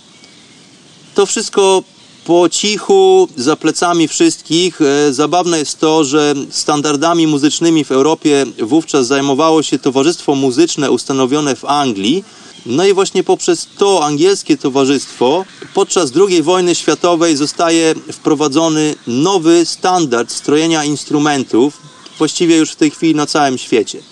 To 1.15 1.27
wszystko 1.27 1.83
po 2.27 2.49
cichu, 2.49 3.29
za 3.37 3.57
plecami 3.57 4.09
wszystkich. 4.09 4.81
E, 4.81 5.13
zabawne 5.13 5.59
jest 5.59 5.81
to, 5.81 6.05
że 6.05 6.35
standardami 6.51 7.27
muzycznymi 7.27 7.85
w 7.85 7.93
Europie 7.93 8.47
wówczas 8.63 9.07
zajmowało 9.07 9.63
się 9.63 9.79
Towarzystwo 9.79 10.35
Muzyczne 10.35 10.91
ustanowione 10.91 11.57
w 11.57 11.65
Anglii. 11.65 12.25
No 12.67 12.87
i 12.87 12.93
właśnie 12.93 13.25
poprzez 13.25 13.69
to 13.79 14.05
angielskie 14.05 14.57
towarzystwo 14.57 15.45
podczas 15.75 16.13
II 16.29 16.43
wojny 16.43 16.75
światowej 16.75 17.37
zostaje 17.37 17.95
wprowadzony 18.13 18.95
nowy 19.07 19.67
standard 19.67 20.33
strojenia 20.33 20.85
instrumentów, 20.85 21.81
właściwie 22.19 22.57
już 22.57 22.71
w 22.71 22.77
tej 22.77 22.91
chwili 22.91 23.15
na 23.15 23.27
całym 23.27 23.59
świecie. 23.59 24.03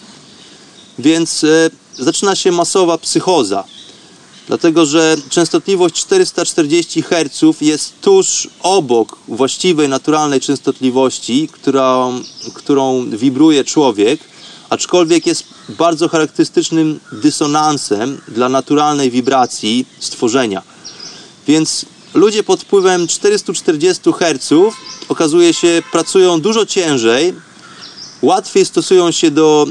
Więc 0.99 1.45
e, 1.45 1.71
zaczyna 1.99 2.37
się 2.37 2.53
masowa 2.53 2.99
psychoza. 2.99 3.65
Dlatego, 4.47 4.87
że 4.87 5.17
częstotliwość 5.31 5.95
440 5.95 7.03
Hz 7.03 7.61
jest 7.61 7.93
tuż 8.01 8.49
obok 8.63 9.19
właściwej, 9.29 9.89
naturalnej 9.89 10.41
częstotliwości, 10.41 11.49
którą, 11.53 12.21
którą 12.55 13.11
wibruje 13.11 13.65
człowiek, 13.65 14.21
aczkolwiek 14.71 15.27
jest 15.27 15.45
bardzo 15.69 16.09
charakterystycznym 16.09 17.01
dysonansem 17.13 18.21
dla 18.29 18.49
naturalnej 18.49 19.11
wibracji 19.11 19.87
stworzenia. 19.99 20.63
Więc 21.47 21.87
ludzie 22.15 22.43
pod 22.43 22.63
wpływem 22.63 23.07
440 23.07 24.13
Hz 24.13 24.51
okazuje 25.09 25.55
się 25.55 25.83
pracują 25.93 26.41
dużo 26.41 26.67
ciężej, 26.67 27.35
łatwiej 28.25 28.65
stosują 28.65 29.11
się 29.11 29.31
do 29.31 29.67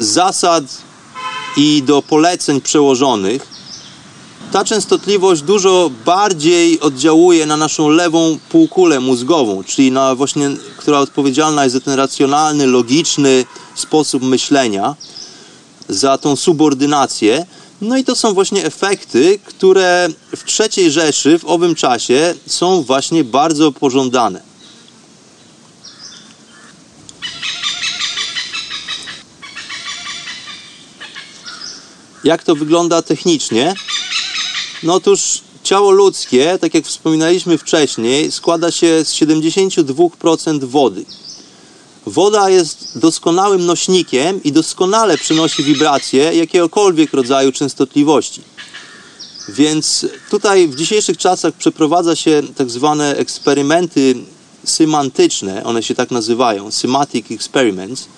zasad 0.00 0.64
i 1.56 1.82
do 1.82 2.02
poleceń 2.02 2.60
przełożonych. 2.60 3.58
Ta 4.52 4.64
częstotliwość 4.64 5.42
dużo 5.42 5.90
bardziej 6.04 6.80
oddziałuje 6.80 7.46
na 7.46 7.56
naszą 7.56 7.88
lewą 7.88 8.38
półkulę 8.48 9.00
mózgową, 9.00 9.64
czyli 9.64 9.92
na 9.92 10.14
właśnie, 10.14 10.50
która 10.76 10.98
odpowiedzialna 10.98 11.64
jest 11.64 11.74
za 11.74 11.80
ten 11.80 11.94
racjonalny, 11.94 12.66
logiczny 12.66 13.44
sposób 13.74 14.22
myślenia, 14.22 14.96
za 15.88 16.18
tą 16.18 16.36
subordynację. 16.36 17.46
No 17.80 17.96
i 17.96 18.04
to 18.04 18.16
są 18.16 18.34
właśnie 18.34 18.64
efekty, 18.64 19.38
które 19.44 20.08
w 20.36 20.44
trzeciej 20.44 20.90
Rzeszy 20.90 21.38
w 21.38 21.44
owym 21.44 21.74
czasie 21.74 22.34
są 22.46 22.82
właśnie 22.82 23.24
bardzo 23.24 23.72
pożądane. 23.72 24.47
Jak 32.24 32.42
to 32.42 32.54
wygląda 32.54 33.02
technicznie? 33.02 33.74
No 34.82 34.94
otóż 34.94 35.40
ciało 35.62 35.90
ludzkie, 35.90 36.58
tak 36.60 36.74
jak 36.74 36.84
wspominaliśmy 36.84 37.58
wcześniej, 37.58 38.32
składa 38.32 38.70
się 38.70 39.04
z 39.04 39.14
72% 39.14 40.64
wody. 40.64 41.04
Woda 42.06 42.50
jest 42.50 42.98
doskonałym 42.98 43.66
nośnikiem 43.66 44.42
i 44.42 44.52
doskonale 44.52 45.18
przenosi 45.18 45.62
wibracje 45.62 46.34
jakiegokolwiek 46.34 47.12
rodzaju 47.12 47.52
częstotliwości. 47.52 48.42
Więc 49.48 50.06
tutaj 50.30 50.68
w 50.68 50.76
dzisiejszych 50.76 51.16
czasach 51.16 51.54
przeprowadza 51.54 52.16
się 52.16 52.42
tak 52.56 52.70
zwane 52.70 53.16
eksperymenty 53.16 54.14
semantyczne, 54.64 55.64
one 55.64 55.82
się 55.82 55.94
tak 55.94 56.10
nazywają, 56.10 56.70
semantic 56.70 57.30
experiments, 57.30 58.08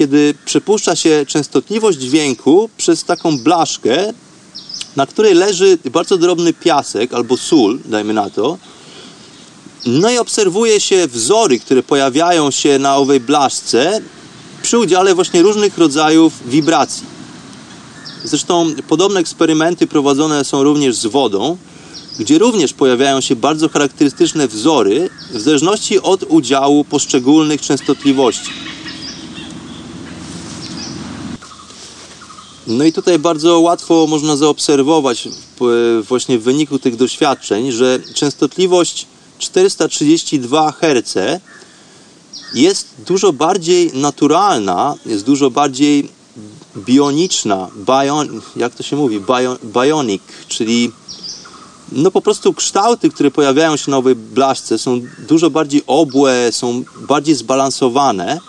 kiedy 0.00 0.34
przepuszcza 0.44 0.96
się 0.96 1.24
częstotliwość 1.26 1.98
dźwięku 1.98 2.70
przez 2.76 3.04
taką 3.04 3.38
blaszkę, 3.38 4.12
na 4.96 5.06
której 5.06 5.34
leży 5.34 5.78
bardzo 5.92 6.18
drobny 6.18 6.52
piasek 6.52 7.14
albo 7.14 7.36
sól, 7.36 7.78
dajmy 7.84 8.14
na 8.14 8.30
to. 8.30 8.58
No 9.86 10.10
i 10.10 10.18
obserwuje 10.18 10.80
się 10.80 11.06
wzory, 11.06 11.58
które 11.58 11.82
pojawiają 11.82 12.50
się 12.50 12.78
na 12.78 12.96
owej 12.96 13.20
blaszce 13.20 14.00
przy 14.62 14.78
udziale 14.78 15.14
właśnie 15.14 15.42
różnych 15.42 15.78
rodzajów 15.78 16.32
wibracji. 16.46 17.06
Zresztą 18.24 18.66
podobne 18.88 19.20
eksperymenty 19.20 19.86
prowadzone 19.86 20.44
są 20.44 20.62
również 20.62 20.96
z 20.96 21.06
wodą, 21.06 21.56
gdzie 22.18 22.38
również 22.38 22.72
pojawiają 22.72 23.20
się 23.20 23.36
bardzo 23.36 23.68
charakterystyczne 23.68 24.48
wzory 24.48 25.10
w 25.30 25.40
zależności 25.40 26.00
od 26.00 26.22
udziału 26.28 26.84
poszczególnych 26.84 27.60
częstotliwości. 27.60 28.50
No 32.70 32.84
i 32.84 32.92
tutaj 32.92 33.18
bardzo 33.18 33.60
łatwo 33.60 34.06
można 34.06 34.36
zaobserwować 34.36 35.28
właśnie 36.08 36.38
w 36.38 36.42
wyniku 36.42 36.78
tych 36.78 36.96
doświadczeń, 36.96 37.72
że 37.72 37.98
częstotliwość 38.14 39.06
432 39.38 40.72
Hz 40.72 41.40
jest 42.54 42.88
dużo 43.06 43.32
bardziej 43.32 43.92
naturalna, 43.94 44.94
jest 45.06 45.24
dużo 45.24 45.50
bardziej 45.50 46.08
bioniczna, 46.76 47.68
bion, 47.76 48.40
jak 48.56 48.74
to 48.74 48.82
się 48.82 48.96
mówi, 48.96 49.20
Bio, 49.20 49.56
bionic, 49.64 50.22
czyli 50.48 50.92
no 51.92 52.10
po 52.10 52.20
prostu 52.20 52.54
kształty, 52.54 53.10
które 53.10 53.30
pojawiają 53.30 53.76
się 53.76 53.90
na 53.90 53.96
owej 53.96 54.14
blaszce 54.14 54.78
są 54.78 55.00
dużo 55.28 55.50
bardziej 55.50 55.82
obłe, 55.86 56.52
są 56.52 56.82
bardziej 57.08 57.34
zbalansowane 57.34 58.40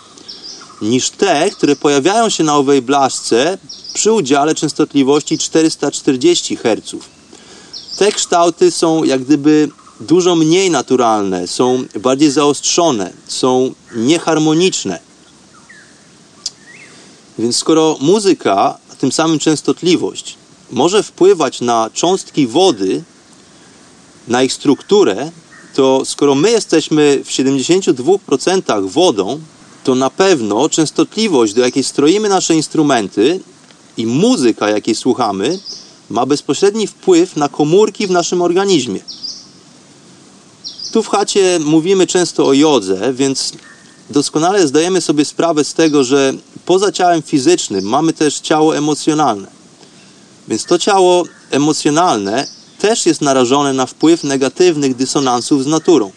niż 0.82 1.10
te, 1.10 1.52
które 1.52 1.76
pojawiają 1.76 2.30
się 2.30 2.44
na 2.44 2.58
owej 2.58 2.82
blaszce 2.82 3.58
przy 3.94 4.12
udziale 4.12 4.56
częstotliwości 4.56 5.38
440 5.38 6.56
Hz. 6.56 6.96
Te 7.98 8.12
kształty 8.12 8.72
są 8.72 9.04
jak 9.04 9.24
gdyby 9.24 9.70
dużo 10.00 10.36
mniej 10.36 10.72
naturalne, 10.72 11.48
są 11.48 11.84
bardziej 12.00 12.32
zaostrzone, 12.32 13.14
są 13.28 13.74
nieharmoniczne. 13.96 15.00
Więc 17.40 17.58
skoro 17.58 17.98
muzyka, 18.02 18.78
a 18.92 18.96
tym 18.96 19.12
samym 19.12 19.40
częstotliwość, 19.40 20.36
może 20.72 21.04
wpływać 21.04 21.62
na 21.62 21.90
cząstki 21.94 22.48
wody, 22.48 23.04
na 24.28 24.44
ich 24.44 24.54
strukturę, 24.54 25.32
to 25.74 26.06
skoro 26.06 26.36
my 26.36 26.52
jesteśmy 26.52 27.22
w 27.26 27.30
72% 27.30 28.90
wodą, 28.90 29.40
to 29.84 29.96
na 29.96 30.10
pewno 30.10 30.70
częstotliwość, 30.70 31.54
do 31.54 31.62
jakiej 31.62 31.84
stroimy 31.84 32.30
nasze 32.30 32.56
instrumenty 32.56 33.40
i 33.98 34.08
muzyka, 34.08 34.70
jakiej 34.70 34.96
słuchamy, 34.96 35.60
ma 36.10 36.26
bezpośredni 36.26 36.88
wpływ 36.88 37.36
na 37.36 37.50
komórki 37.50 38.08
w 38.08 38.12
naszym 38.12 38.42
organizmie. 38.42 39.00
Tu 40.92 41.04
w 41.04 41.08
chacie 41.08 41.60
mówimy 41.60 42.08
często 42.08 42.48
o 42.48 42.54
jodze, 42.54 43.14
więc 43.14 43.54
doskonale 44.10 44.68
zdajemy 44.68 45.02
sobie 45.02 45.26
sprawę 45.26 45.64
z 45.64 45.74
tego, 45.74 46.04
że 46.04 46.34
poza 46.66 46.92
ciałem 46.92 47.22
fizycznym 47.22 47.86
mamy 47.86 48.14
też 48.14 48.40
ciało 48.40 48.78
emocjonalne. 48.78 49.48
Więc 50.48 50.66
to 50.66 50.80
ciało 50.80 51.24
emocjonalne 51.52 52.48
też 52.80 53.06
jest 53.06 53.22
narażone 53.22 53.74
na 53.74 53.86
wpływ 53.86 54.24
negatywnych 54.24 54.96
dysonansów 54.96 55.64
z 55.64 55.68
naturą. 55.68 56.12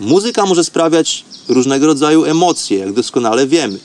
Muzyka 0.00 0.46
może 0.46 0.64
sprawiać 0.64 1.24
różnego 1.48 1.86
rodzaju 1.86 2.24
emocje, 2.24 2.78
jak 2.78 2.92
doskonale 2.92 3.46
wiemy. 3.46 3.78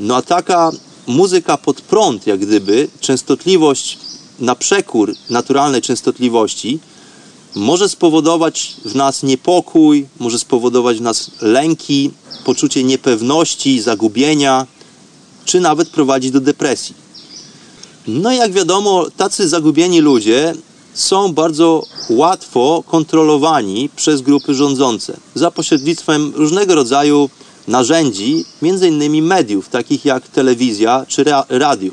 No 0.00 0.16
a 0.16 0.22
taka 0.22 0.72
muzyka 1.06 1.56
pod 1.56 1.80
prąd, 1.80 2.26
jak 2.26 2.40
gdyby, 2.40 2.88
częstotliwość 3.00 3.98
na 4.40 4.54
przekór 4.54 5.14
naturalnej 5.30 5.82
częstotliwości, 5.82 6.78
może 7.54 7.88
spowodować 7.88 8.76
w 8.84 8.94
nas 8.94 9.22
niepokój, 9.22 10.06
może 10.18 10.38
spowodować 10.38 10.98
w 10.98 11.02
nas 11.02 11.30
lęki, 11.40 12.10
poczucie 12.44 12.84
niepewności, 12.84 13.80
zagubienia, 13.80 14.66
czy 15.44 15.60
nawet 15.60 15.88
prowadzić 15.88 16.30
do 16.30 16.40
depresji. 16.40 16.94
No 18.06 18.32
i 18.32 18.36
jak 18.36 18.52
wiadomo, 18.52 19.06
tacy 19.16 19.48
zagubieni 19.48 20.00
ludzie 20.00 20.54
są 20.94 21.32
bardzo 21.32 21.82
łatwo 22.10 22.84
kontrolowani 22.86 23.88
przez 23.96 24.20
grupy 24.20 24.54
rządzące 24.54 25.16
za 25.34 25.50
pośrednictwem 25.50 26.32
różnego 26.34 26.74
rodzaju 26.74 27.30
narzędzi, 27.68 28.44
innymi 28.62 29.22
mediów, 29.22 29.68
takich 29.68 30.04
jak 30.04 30.28
telewizja 30.28 31.06
czy 31.08 31.24
radio. 31.48 31.92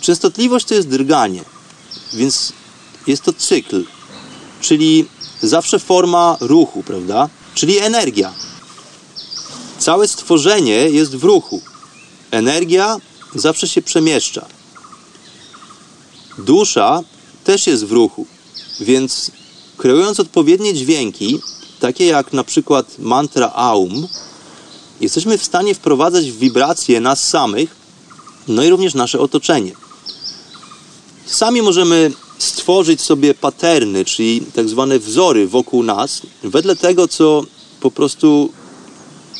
Częstotliwość 0.00 0.66
to 0.66 0.74
jest 0.74 0.88
drganie, 0.88 1.44
więc 2.12 2.52
jest 3.06 3.22
to 3.22 3.32
cykl, 3.32 3.84
czyli 4.60 5.08
zawsze 5.42 5.78
forma 5.78 6.36
ruchu, 6.40 6.82
prawda? 6.82 7.28
Czyli 7.54 7.78
energia. 7.78 8.32
Całe 9.78 10.08
stworzenie 10.08 10.74
jest 10.74 11.16
w 11.16 11.24
ruchu. 11.24 11.62
Energia 12.30 12.96
zawsze 13.34 13.68
się 13.68 13.82
przemieszcza. 13.82 14.46
Dusza 16.40 17.02
też 17.44 17.66
jest 17.66 17.84
w 17.84 17.92
ruchu, 17.92 18.26
więc 18.80 19.30
kreując 19.76 20.20
odpowiednie 20.20 20.74
dźwięki, 20.74 21.40
takie 21.80 22.06
jak 22.06 22.32
na 22.32 22.44
przykład 22.44 22.98
mantra 22.98 23.52
Aum, 23.54 24.08
jesteśmy 25.00 25.38
w 25.38 25.44
stanie 25.44 25.74
wprowadzać 25.74 26.30
w 26.30 26.38
wibracje 26.38 27.00
nas 27.00 27.28
samych, 27.28 27.76
no 28.48 28.62
i 28.62 28.70
również 28.70 28.94
nasze 28.94 29.20
otoczenie. 29.20 29.72
Sami 31.26 31.62
możemy 31.62 32.12
stworzyć 32.38 33.00
sobie 33.00 33.34
paterny, 33.34 34.04
czyli 34.04 34.40
tak 34.40 34.68
zwane 34.68 34.98
wzory 34.98 35.46
wokół 35.46 35.82
nas, 35.82 36.22
wedle 36.42 36.76
tego, 36.76 37.08
co 37.08 37.44
po 37.80 37.90
prostu 37.90 38.52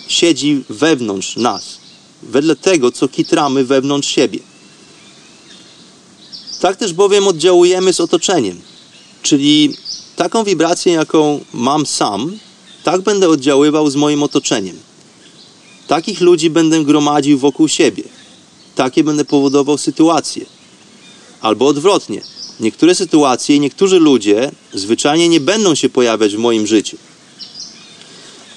siedzi 0.09 0.65
wewnątrz 0.69 1.37
nas, 1.37 1.79
wedle 2.23 2.57
tego, 2.57 2.93
co 2.93 3.09
kitramy 3.09 3.65
wewnątrz 3.65 4.09
siebie. 4.09 4.50
Tak 6.61 6.77
też 6.77 6.93
bowiem 6.93 7.29
oddziałujemy 7.29 7.93
z 7.93 8.01
otoczeniem, 8.01 8.61
czyli 9.23 9.77
taką 10.17 10.45
wibrację, 10.45 10.93
jaką 10.93 11.41
mam 11.55 11.87
sam, 11.87 12.39
tak 12.85 13.01
będę 13.01 13.29
oddziaływał 13.29 13.91
z 13.91 13.97
moim 13.97 14.23
otoczeniem. 14.23 14.79
Takich 15.89 16.21
ludzi 16.21 16.51
będę 16.51 16.85
gromadził 16.85 17.39
wokół 17.39 17.69
siebie. 17.69 18.03
Takie 18.75 19.05
będę 19.05 19.25
powodował 19.25 19.79
sytuacje. 19.79 20.47
Albo 21.41 21.67
odwrotnie. 21.67 22.23
Niektóre 22.61 22.95
sytuacje 22.95 23.57
i 23.57 23.61
niektórzy 23.61 23.99
ludzie 23.99 24.51
zwyczajnie 24.75 25.29
nie 25.29 25.41
będą 25.41 25.75
się 25.75 25.89
pojawiać 25.89 26.35
w 26.37 26.39
moim 26.39 26.67
życiu. 26.67 26.97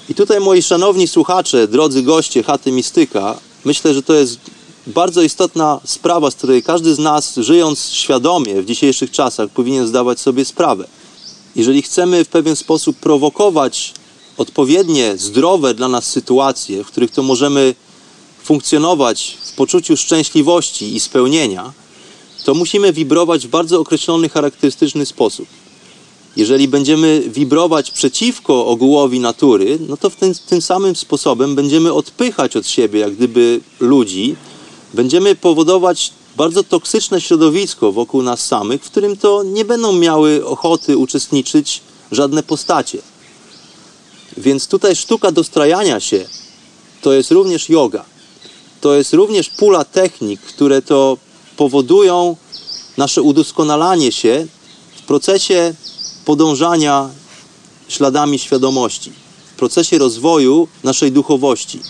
I 0.08 0.14
tutaj 0.14 0.40
moi 0.40 0.62
szanowni 0.62 1.08
słuchacze, 1.08 1.68
drodzy 1.68 2.02
goście 2.02 2.42
chaty 2.42 2.72
Mistyka, 2.72 3.38
myślę, 3.64 3.94
że 3.94 4.02
to 4.02 4.14
jest 4.14 4.38
bardzo 4.86 5.22
istotna 5.22 5.80
sprawa, 5.84 6.30
z 6.30 6.34
której 6.34 6.62
każdy 6.62 6.94
z 6.94 6.98
nas, 6.98 7.36
żyjąc 7.36 7.88
świadomie 7.88 8.62
w 8.62 8.64
dzisiejszych 8.64 9.10
czasach, 9.10 9.50
powinien 9.50 9.86
zdawać 9.86 10.20
sobie 10.20 10.44
sprawę. 10.44 10.86
Jeżeli 11.56 11.82
chcemy 11.82 12.24
w 12.24 12.28
pewien 12.28 12.56
sposób 12.56 12.96
prowokować 12.96 13.94
odpowiednie, 14.36 15.16
zdrowe 15.16 15.74
dla 15.74 15.88
nas 15.88 16.06
sytuacje, 16.06 16.84
w 16.84 16.86
których 16.86 17.10
to 17.10 17.22
możemy 17.22 17.74
funkcjonować 18.42 19.38
w 19.44 19.52
poczuciu 19.52 19.96
szczęśliwości 19.96 20.96
i 20.96 21.00
spełnienia, 21.00 21.72
to 22.44 22.54
musimy 22.54 22.92
wibrować 22.92 23.46
w 23.46 23.50
bardzo 23.50 23.80
określony, 23.80 24.28
charakterystyczny 24.28 25.06
sposób. 25.06 25.46
Jeżeli 26.36 26.68
będziemy 26.68 27.22
wibrować 27.26 27.90
przeciwko 27.90 28.66
ogółowi 28.66 29.20
natury, 29.20 29.78
no 29.88 29.96
to 29.96 30.10
w 30.10 30.16
ten, 30.16 30.34
tym 30.48 30.62
samym 30.62 30.96
sposobem 30.96 31.54
będziemy 31.54 31.92
odpychać 31.92 32.56
od 32.56 32.66
siebie, 32.66 33.00
jak 33.00 33.14
gdyby 33.14 33.60
ludzi, 33.80 34.36
będziemy 34.94 35.34
powodować 35.34 36.12
bardzo 36.36 36.64
toksyczne 36.64 37.20
środowisko 37.20 37.92
wokół 37.92 38.22
nas 38.22 38.46
samych, 38.46 38.84
w 38.84 38.90
którym 38.90 39.16
to 39.16 39.42
nie 39.42 39.64
będą 39.64 39.92
miały 39.92 40.46
ochoty 40.46 40.96
uczestniczyć 40.96 41.80
żadne 42.12 42.42
postacie. 42.42 42.98
Więc 44.36 44.66
tutaj 44.66 44.96
sztuka 44.96 45.32
dostrajania 45.32 46.00
się 46.00 46.26
to 47.02 47.12
jest 47.12 47.30
również 47.30 47.68
yoga. 47.68 48.04
To 48.80 48.94
jest 48.94 49.14
również 49.14 49.50
pula 49.50 49.84
technik, 49.84 50.40
które 50.40 50.82
to 50.82 51.16
powodują 51.56 52.36
nasze 52.96 53.22
udoskonalanie 53.22 54.12
się 54.12 54.46
w 54.96 55.02
procesie 55.02 55.74
podążania 56.24 57.10
śladami 57.88 58.38
świadomości, 58.38 59.12
w 59.54 59.56
procesie 59.56 59.98
rozwoju 59.98 60.68
naszej 60.84 61.12
duchowości. 61.12 61.80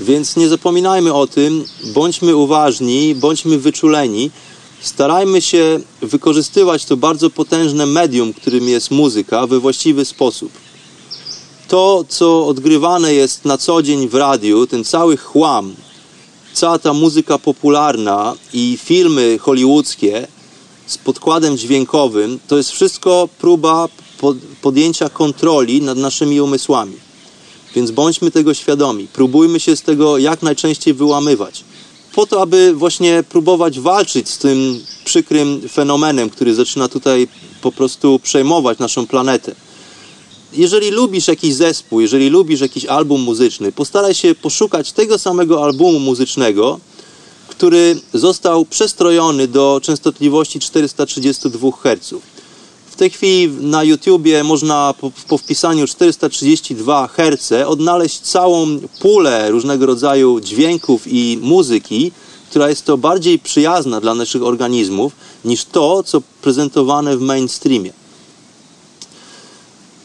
Więc 0.00 0.36
nie 0.36 0.48
zapominajmy 0.48 1.14
o 1.14 1.26
tym, 1.26 1.64
bądźmy 1.84 2.36
uważni, 2.36 3.14
bądźmy 3.14 3.58
wyczuleni, 3.58 4.30
starajmy 4.80 5.40
się 5.40 5.80
wykorzystywać 6.02 6.84
to 6.84 6.96
bardzo 6.96 7.30
potężne 7.30 7.86
medium, 7.86 8.32
którym 8.32 8.68
jest 8.68 8.90
muzyka, 8.90 9.46
we 9.46 9.60
właściwy 9.60 10.04
sposób. 10.04 10.52
To, 11.68 12.04
co 12.08 12.46
odgrywane 12.46 13.14
jest 13.14 13.44
na 13.44 13.58
co 13.58 13.82
dzień 13.82 14.08
w 14.08 14.14
radiu, 14.14 14.66
ten 14.66 14.84
cały 14.84 15.16
chłam, 15.16 15.74
cała 16.52 16.78
ta 16.78 16.92
muzyka 16.92 17.38
popularna 17.38 18.34
i 18.52 18.78
filmy 18.82 19.38
hollywoodzkie 19.38 20.26
z 20.86 20.98
podkładem 20.98 21.58
dźwiękowym, 21.58 22.38
to 22.48 22.56
jest 22.56 22.70
wszystko 22.70 23.28
próba 23.38 23.88
podjęcia 24.62 25.08
kontroli 25.08 25.82
nad 25.82 25.98
naszymi 25.98 26.40
umysłami. 26.40 27.09
Więc 27.74 27.90
bądźmy 27.90 28.30
tego 28.30 28.54
świadomi. 28.54 29.06
Próbujmy 29.12 29.60
się 29.60 29.76
z 29.76 29.82
tego 29.82 30.18
jak 30.18 30.42
najczęściej 30.42 30.94
wyłamywać. 30.94 31.64
Po 32.14 32.26
to, 32.26 32.42
aby 32.42 32.74
właśnie 32.74 33.24
próbować 33.28 33.80
walczyć 33.80 34.28
z 34.28 34.38
tym 34.38 34.80
przykrym 35.04 35.68
fenomenem, 35.68 36.30
który 36.30 36.54
zaczyna 36.54 36.88
tutaj 36.88 37.28
po 37.62 37.72
prostu 37.72 38.18
przejmować 38.18 38.78
naszą 38.78 39.06
planetę. 39.06 39.54
Jeżeli 40.52 40.90
lubisz 40.90 41.28
jakiś 41.28 41.54
zespół, 41.54 42.00
jeżeli 42.00 42.28
lubisz 42.28 42.60
jakiś 42.60 42.84
album 42.84 43.20
muzyczny, 43.20 43.72
postaraj 43.72 44.14
się 44.14 44.34
poszukać 44.34 44.92
tego 44.92 45.18
samego 45.18 45.64
albumu 45.64 46.00
muzycznego, 46.00 46.80
który 47.48 48.00
został 48.14 48.64
przestrojony 48.64 49.48
do 49.48 49.80
częstotliwości 49.82 50.60
432 50.60 51.70
Hz 51.82 52.14
tej 52.96 53.10
chwili 53.10 53.48
na 53.60 53.84
YouTubie 53.84 54.44
można 54.44 54.94
po, 55.00 55.10
po 55.28 55.38
wpisaniu 55.38 55.86
432 55.86 57.08
Hz 57.08 57.52
odnaleźć 57.66 58.20
całą 58.20 58.66
pulę 59.00 59.50
różnego 59.50 59.86
rodzaju 59.86 60.40
dźwięków 60.40 61.02
i 61.06 61.38
muzyki, 61.42 62.12
która 62.50 62.68
jest 62.68 62.84
to 62.84 62.98
bardziej 62.98 63.38
przyjazna 63.38 64.00
dla 64.00 64.14
naszych 64.14 64.42
organizmów 64.42 65.12
niż 65.44 65.64
to, 65.64 66.02
co 66.02 66.22
prezentowane 66.42 67.16
w 67.16 67.20
mainstreamie. 67.20 67.99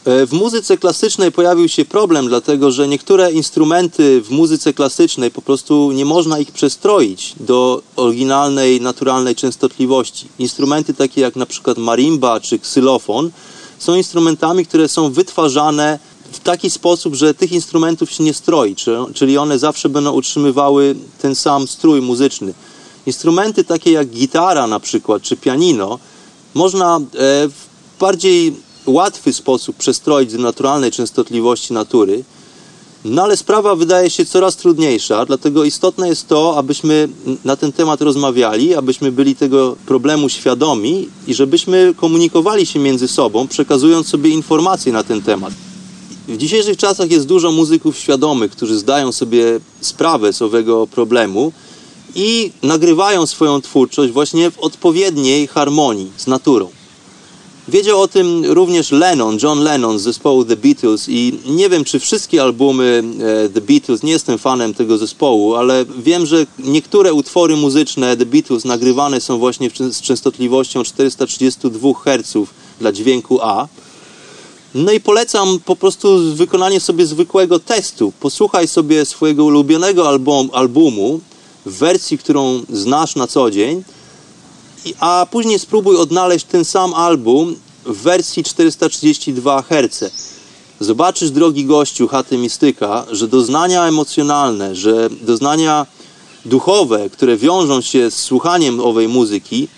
E, 0.06 0.26
w 0.26 0.32
muzyce 0.32 0.76
klasycznej 0.76 1.32
pojawił 1.32 1.68
się 1.68 1.84
problem, 1.84 2.28
dlatego 2.28 2.70
że 2.70 2.88
niektóre 2.88 3.32
instrumenty 3.32 4.22
w 4.22 4.30
muzyce 4.30 4.72
klasycznej 4.72 5.30
po 5.30 5.42
prostu 5.42 5.92
nie 5.92 6.04
można 6.04 6.38
ich 6.38 6.52
przestroić 6.52 7.34
do 7.40 7.82
oryginalnej, 7.96 8.80
naturalnej 8.80 9.34
częstotliwości. 9.34 10.28
Instrumenty 10.38 10.94
takie 10.94 11.20
jak 11.20 11.36
na 11.36 11.46
przykład 11.46 11.78
marimba 11.78 12.40
czy 12.40 12.58
ksylofon 12.58 13.30
są 13.78 13.94
instrumentami, 13.94 14.66
które 14.66 14.88
są 14.88 15.12
wytwarzane 15.12 15.98
w 16.32 16.40
taki 16.40 16.70
sposób, 16.70 17.14
że 17.14 17.34
tych 17.34 17.52
instrumentów 17.52 18.10
się 18.10 18.24
nie 18.24 18.34
stroi, 18.34 18.74
czyli 19.14 19.38
one 19.38 19.58
zawsze 19.58 19.88
będą 19.88 20.12
utrzymywały 20.12 20.94
ten 21.22 21.34
sam 21.34 21.68
strój 21.68 22.00
muzyczny. 22.00 22.54
Instrumenty 23.06 23.64
takie 23.64 23.92
jak 23.92 24.08
gitara 24.08 24.66
na 24.66 24.80
przykład, 24.80 25.22
czy 25.22 25.36
pianino, 25.36 25.98
można 26.54 26.96
e, 26.96 27.00
w 27.48 27.66
bardziej 28.00 28.65
łatwy 28.86 29.32
sposób 29.32 29.76
przestroić 29.76 30.32
do 30.32 30.38
naturalnej 30.38 30.90
częstotliwości 30.90 31.72
natury, 31.72 32.24
no 33.04 33.22
ale 33.22 33.36
sprawa 33.36 33.74
wydaje 33.74 34.10
się 34.10 34.24
coraz 34.24 34.56
trudniejsza, 34.56 35.26
dlatego 35.26 35.64
istotne 35.64 36.08
jest 36.08 36.28
to, 36.28 36.58
abyśmy 36.58 37.08
na 37.44 37.56
ten 37.56 37.72
temat 37.72 38.00
rozmawiali, 38.02 38.74
abyśmy 38.74 39.12
byli 39.12 39.36
tego 39.36 39.76
problemu 39.86 40.28
świadomi 40.28 41.08
i 41.26 41.34
żebyśmy 41.34 41.94
komunikowali 41.96 42.66
się 42.66 42.78
między 42.78 43.08
sobą, 43.08 43.48
przekazując 43.48 44.08
sobie 44.08 44.30
informacje 44.30 44.92
na 44.92 45.02
ten 45.02 45.22
temat. 45.22 45.52
W 46.28 46.36
dzisiejszych 46.36 46.76
czasach 46.76 47.10
jest 47.10 47.26
dużo 47.26 47.52
muzyków 47.52 47.98
świadomych, 47.98 48.52
którzy 48.52 48.78
zdają 48.78 49.12
sobie 49.12 49.60
sprawę 49.80 50.32
z 50.32 50.42
owego 50.42 50.86
problemu 50.86 51.52
i 52.14 52.52
nagrywają 52.62 53.26
swoją 53.26 53.60
twórczość 53.60 54.12
właśnie 54.12 54.50
w 54.50 54.58
odpowiedniej 54.58 55.46
harmonii 55.46 56.10
z 56.16 56.26
naturą. 56.26 56.68
Wiedział 57.68 58.00
o 58.00 58.08
tym 58.08 58.44
również 58.44 58.90
Lennon, 58.90 59.38
John 59.42 59.60
Lennon 59.60 59.98
z 59.98 60.02
zespołu 60.02 60.44
The 60.44 60.56
Beatles 60.56 61.08
i 61.08 61.38
nie 61.46 61.68
wiem, 61.68 61.84
czy 61.84 62.00
wszystkie 62.00 62.42
albumy 62.42 63.02
e, 63.44 63.48
The 63.48 63.60
Beatles, 63.60 64.02
nie 64.02 64.12
jestem 64.12 64.38
fanem 64.38 64.74
tego 64.74 64.98
zespołu, 64.98 65.54
ale 65.54 65.84
wiem, 65.98 66.26
że 66.26 66.46
niektóre 66.58 67.12
utwory 67.12 67.56
muzyczne 67.56 68.16
The 68.16 68.26
Beatles 68.26 68.64
nagrywane 68.64 69.20
są 69.20 69.38
właśnie 69.38 69.70
z 69.90 70.00
częstotliwością 70.00 70.84
432 70.84 71.94
Hz 72.04 72.38
dla 72.80 72.92
dźwięku 72.92 73.38
A. 73.42 73.68
No 74.74 74.92
i 74.92 75.00
polecam 75.00 75.58
po 75.64 75.76
prostu 75.76 76.34
wykonanie 76.34 76.80
sobie 76.80 77.06
zwykłego 77.06 77.58
testu. 77.58 78.12
Posłuchaj 78.20 78.68
sobie 78.68 79.04
swojego 79.04 79.44
ulubionego 79.44 80.08
album, 80.08 80.50
albumu 80.52 81.20
w 81.66 81.78
wersji, 81.78 82.18
którą 82.18 82.60
znasz 82.72 83.16
na 83.16 83.26
co 83.26 83.50
dzień 83.50 83.82
a 85.00 85.26
później 85.30 85.58
spróbuj 85.58 85.96
odnaleźć 85.96 86.46
ten 86.46 86.64
sam 86.64 86.94
album 86.94 87.56
w 87.84 87.96
wersji 88.02 88.44
432 88.44 89.62
Hz. 89.62 90.10
Zobaczysz, 90.80 91.30
drogi 91.30 91.64
gościu 91.64 92.08
chaty 92.08 92.38
mistyka, 92.38 93.06
że 93.10 93.28
doznania 93.28 93.86
emocjonalne, 93.86 94.74
że 94.74 95.08
doznania 95.10 95.86
duchowe, 96.44 97.10
które 97.10 97.36
wiążą 97.36 97.80
się 97.80 98.10
z 98.10 98.16
słuchaniem 98.16 98.80
owej 98.80 99.08
muzyki, 99.08 99.68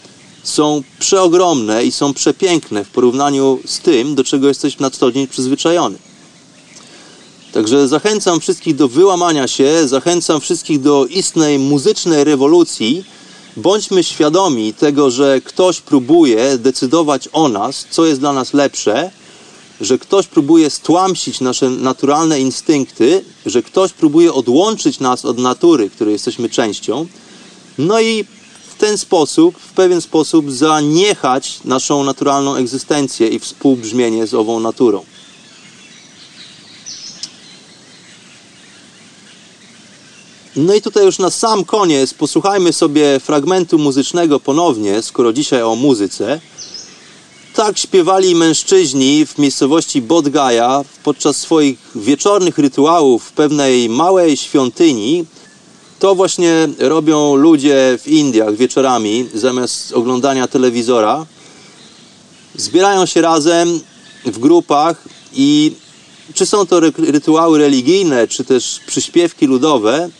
są 0.42 0.82
przeogromne 0.98 1.84
i 1.84 1.92
są 1.92 2.14
przepiękne 2.14 2.84
w 2.84 2.88
porównaniu 2.88 3.58
z 3.64 3.78
tym, 3.78 4.14
do 4.14 4.24
czego 4.24 4.48
jesteś 4.48 4.78
na 4.78 4.90
co 4.90 5.12
dzień 5.12 5.26
przyzwyczajony. 5.26 5.98
Także 7.52 7.88
zachęcam 7.88 8.40
wszystkich 8.40 8.76
do 8.76 8.88
wyłamania 8.88 9.48
się, 9.48 9.88
zachęcam 9.88 10.40
wszystkich 10.40 10.80
do 10.80 11.06
istnej 11.06 11.58
muzycznej 11.58 12.24
rewolucji, 12.24 13.04
bądźmy 13.58 14.04
świadomi 14.04 14.74
tego, 14.74 15.10
że 15.10 15.40
ktoś 15.40 15.80
próbuje 15.80 16.58
decydować 16.58 17.28
o 17.32 17.48
nas, 17.48 17.86
co 17.90 18.06
jest 18.06 18.20
dla 18.20 18.32
nas 18.32 18.54
lepsze, 18.54 19.10
że 19.80 19.98
ktoś 19.98 20.26
próbuje 20.26 20.70
stłamsić 20.70 21.40
nasze 21.40 21.70
naturalne 21.70 22.40
instynkty, 22.40 23.24
że 23.46 23.62
ktoś 23.62 23.92
próbuje 23.92 24.32
odłączyć 24.32 25.00
nas 25.00 25.24
od 25.24 25.38
natury, 25.38 25.90
której 25.90 26.12
jesteśmy 26.12 26.48
częścią, 26.48 27.06
no 27.78 28.00
i 28.00 28.24
w 28.68 28.74
ten 28.78 28.98
sposób, 28.98 29.58
w 29.58 29.72
pewien 29.72 30.00
sposób 30.00 30.52
zaniechać 30.52 31.60
naszą 31.64 32.04
naturalną 32.04 32.54
egzystencję 32.54 33.28
i 33.28 33.38
współbrzmienie 33.38 34.26
z 34.26 34.34
ową 34.34 34.60
naturą. 34.60 35.04
No 40.60 40.74
i 40.74 40.82
tutaj 40.82 41.04
już 41.04 41.18
na 41.18 41.30
sam 41.30 41.64
koniec 41.64 42.14
posłuchajmy 42.14 42.72
sobie 42.72 43.20
fragmentu 43.20 43.78
muzycznego 43.78 44.40
ponownie, 44.40 45.02
skoro 45.02 45.32
dzisiaj 45.32 45.62
o 45.62 45.74
muzyce. 45.76 46.40
Tak 47.54 47.78
śpiewali 47.78 48.34
mężczyźni 48.34 49.26
w 49.26 49.38
miejscowości 49.38 50.02
Bodgaja 50.02 50.84
podczas 51.04 51.36
swoich 51.36 51.78
wieczornych 51.94 52.58
rytuałów 52.58 53.24
w 53.24 53.32
pewnej 53.32 53.88
małej 53.88 54.36
świątyni, 54.36 55.24
To 55.98 56.14
właśnie 56.14 56.68
robią 56.78 57.34
ludzie 57.36 57.98
w 58.02 58.08
Indiach 58.08 58.54
wieczorami, 58.56 59.28
zamiast 59.34 59.92
oglądania 59.92 60.48
telewizora. 60.48 61.26
Zbierają 62.54 63.06
się 63.06 63.20
razem 63.20 63.80
w 64.24 64.38
grupach 64.38 65.04
i 65.34 65.72
czy 66.34 66.46
są 66.46 66.66
to 66.66 66.80
ry- 66.80 66.92
rytuały 67.12 67.58
religijne, 67.58 68.28
czy 68.28 68.44
też 68.44 68.80
przyśpiewki 68.86 69.46
ludowe, 69.46 70.10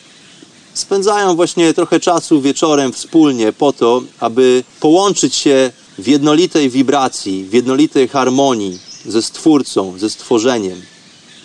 spędzają 0.78 1.36
właśnie 1.36 1.74
trochę 1.74 2.00
czasu 2.00 2.40
wieczorem 2.40 2.92
wspólnie 2.92 3.52
po 3.52 3.72
to, 3.72 4.02
aby 4.20 4.64
połączyć 4.80 5.34
się 5.34 5.72
w 5.98 6.08
jednolitej 6.08 6.70
wibracji, 6.70 7.44
w 7.44 7.52
jednolitej 7.52 8.08
harmonii 8.08 8.78
ze 9.06 9.22
Stwórcą, 9.22 9.98
ze 9.98 10.10
stworzeniem, 10.10 10.82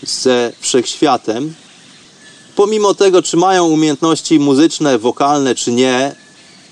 ze 0.04 0.54
wszechświatem. 0.60 1.54
Pomimo 2.56 2.94
tego, 2.94 3.22
czy 3.22 3.38
mają 3.38 3.66
umiejętności 3.68 4.40
muzyczne, 4.40 5.00
wokalne, 5.00 5.56
czy 5.56 5.72
nie, 5.72 6.16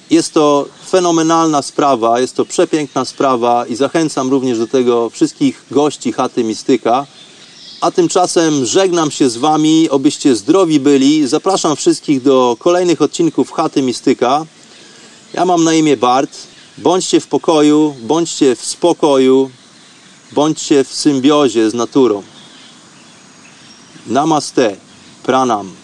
jest 0.09 0.33
to 0.33 0.65
fenomenalna 0.89 1.61
sprawa, 1.61 2.19
jest 2.19 2.35
to 2.35 2.45
przepiękna 2.45 3.05
sprawa 3.05 3.65
i 3.65 3.75
zachęcam 3.75 4.29
również 4.29 4.57
do 4.57 4.67
tego 4.67 5.09
wszystkich 5.09 5.65
gości 5.71 6.13
chaty 6.13 6.43
Mistyka. 6.43 7.07
A 7.81 7.91
tymczasem 7.91 8.65
żegnam 8.65 9.11
się 9.11 9.29
z 9.29 9.37
Wami, 9.37 9.89
obyście 9.89 10.35
zdrowi 10.35 10.79
byli. 10.79 11.27
Zapraszam 11.27 11.75
wszystkich 11.75 12.21
do 12.21 12.55
kolejnych 12.59 13.01
odcinków 13.01 13.51
Chaty 13.51 13.81
Mistyka. 13.81 14.45
Ja 15.33 15.45
mam 15.45 15.63
na 15.63 15.73
imię 15.73 15.97
Bart. 15.97 16.37
Bądźcie 16.77 17.19
w 17.19 17.27
pokoju, 17.27 17.95
bądźcie 18.01 18.55
w 18.55 18.65
spokoju, 18.65 19.51
bądźcie 20.31 20.83
w 20.83 20.93
symbiozie 20.93 21.69
z 21.69 21.73
naturą. 21.73 22.23
Namaste, 24.07 24.75
pranam. 25.23 25.80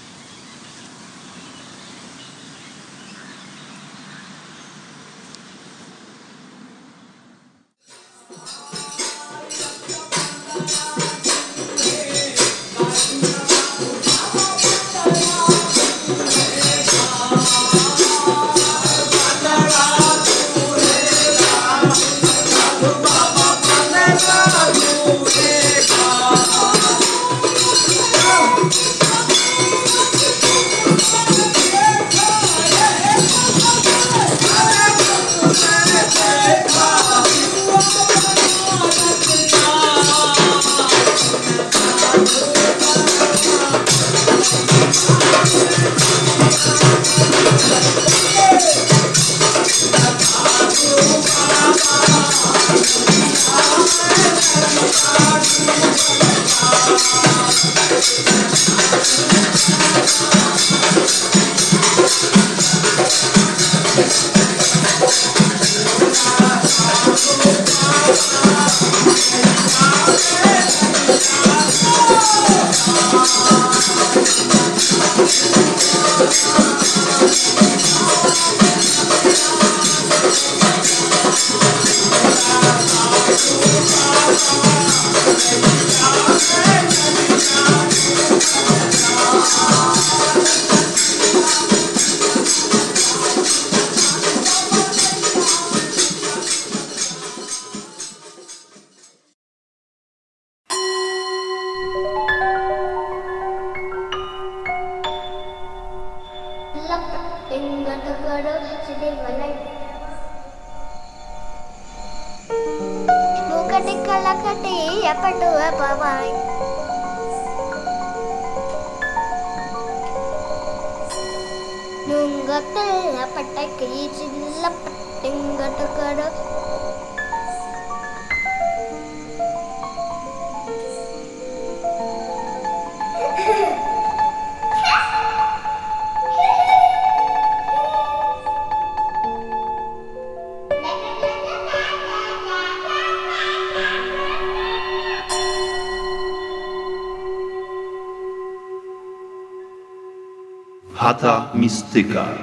Chata 151.97 152.03
Mistyka. 152.03 152.36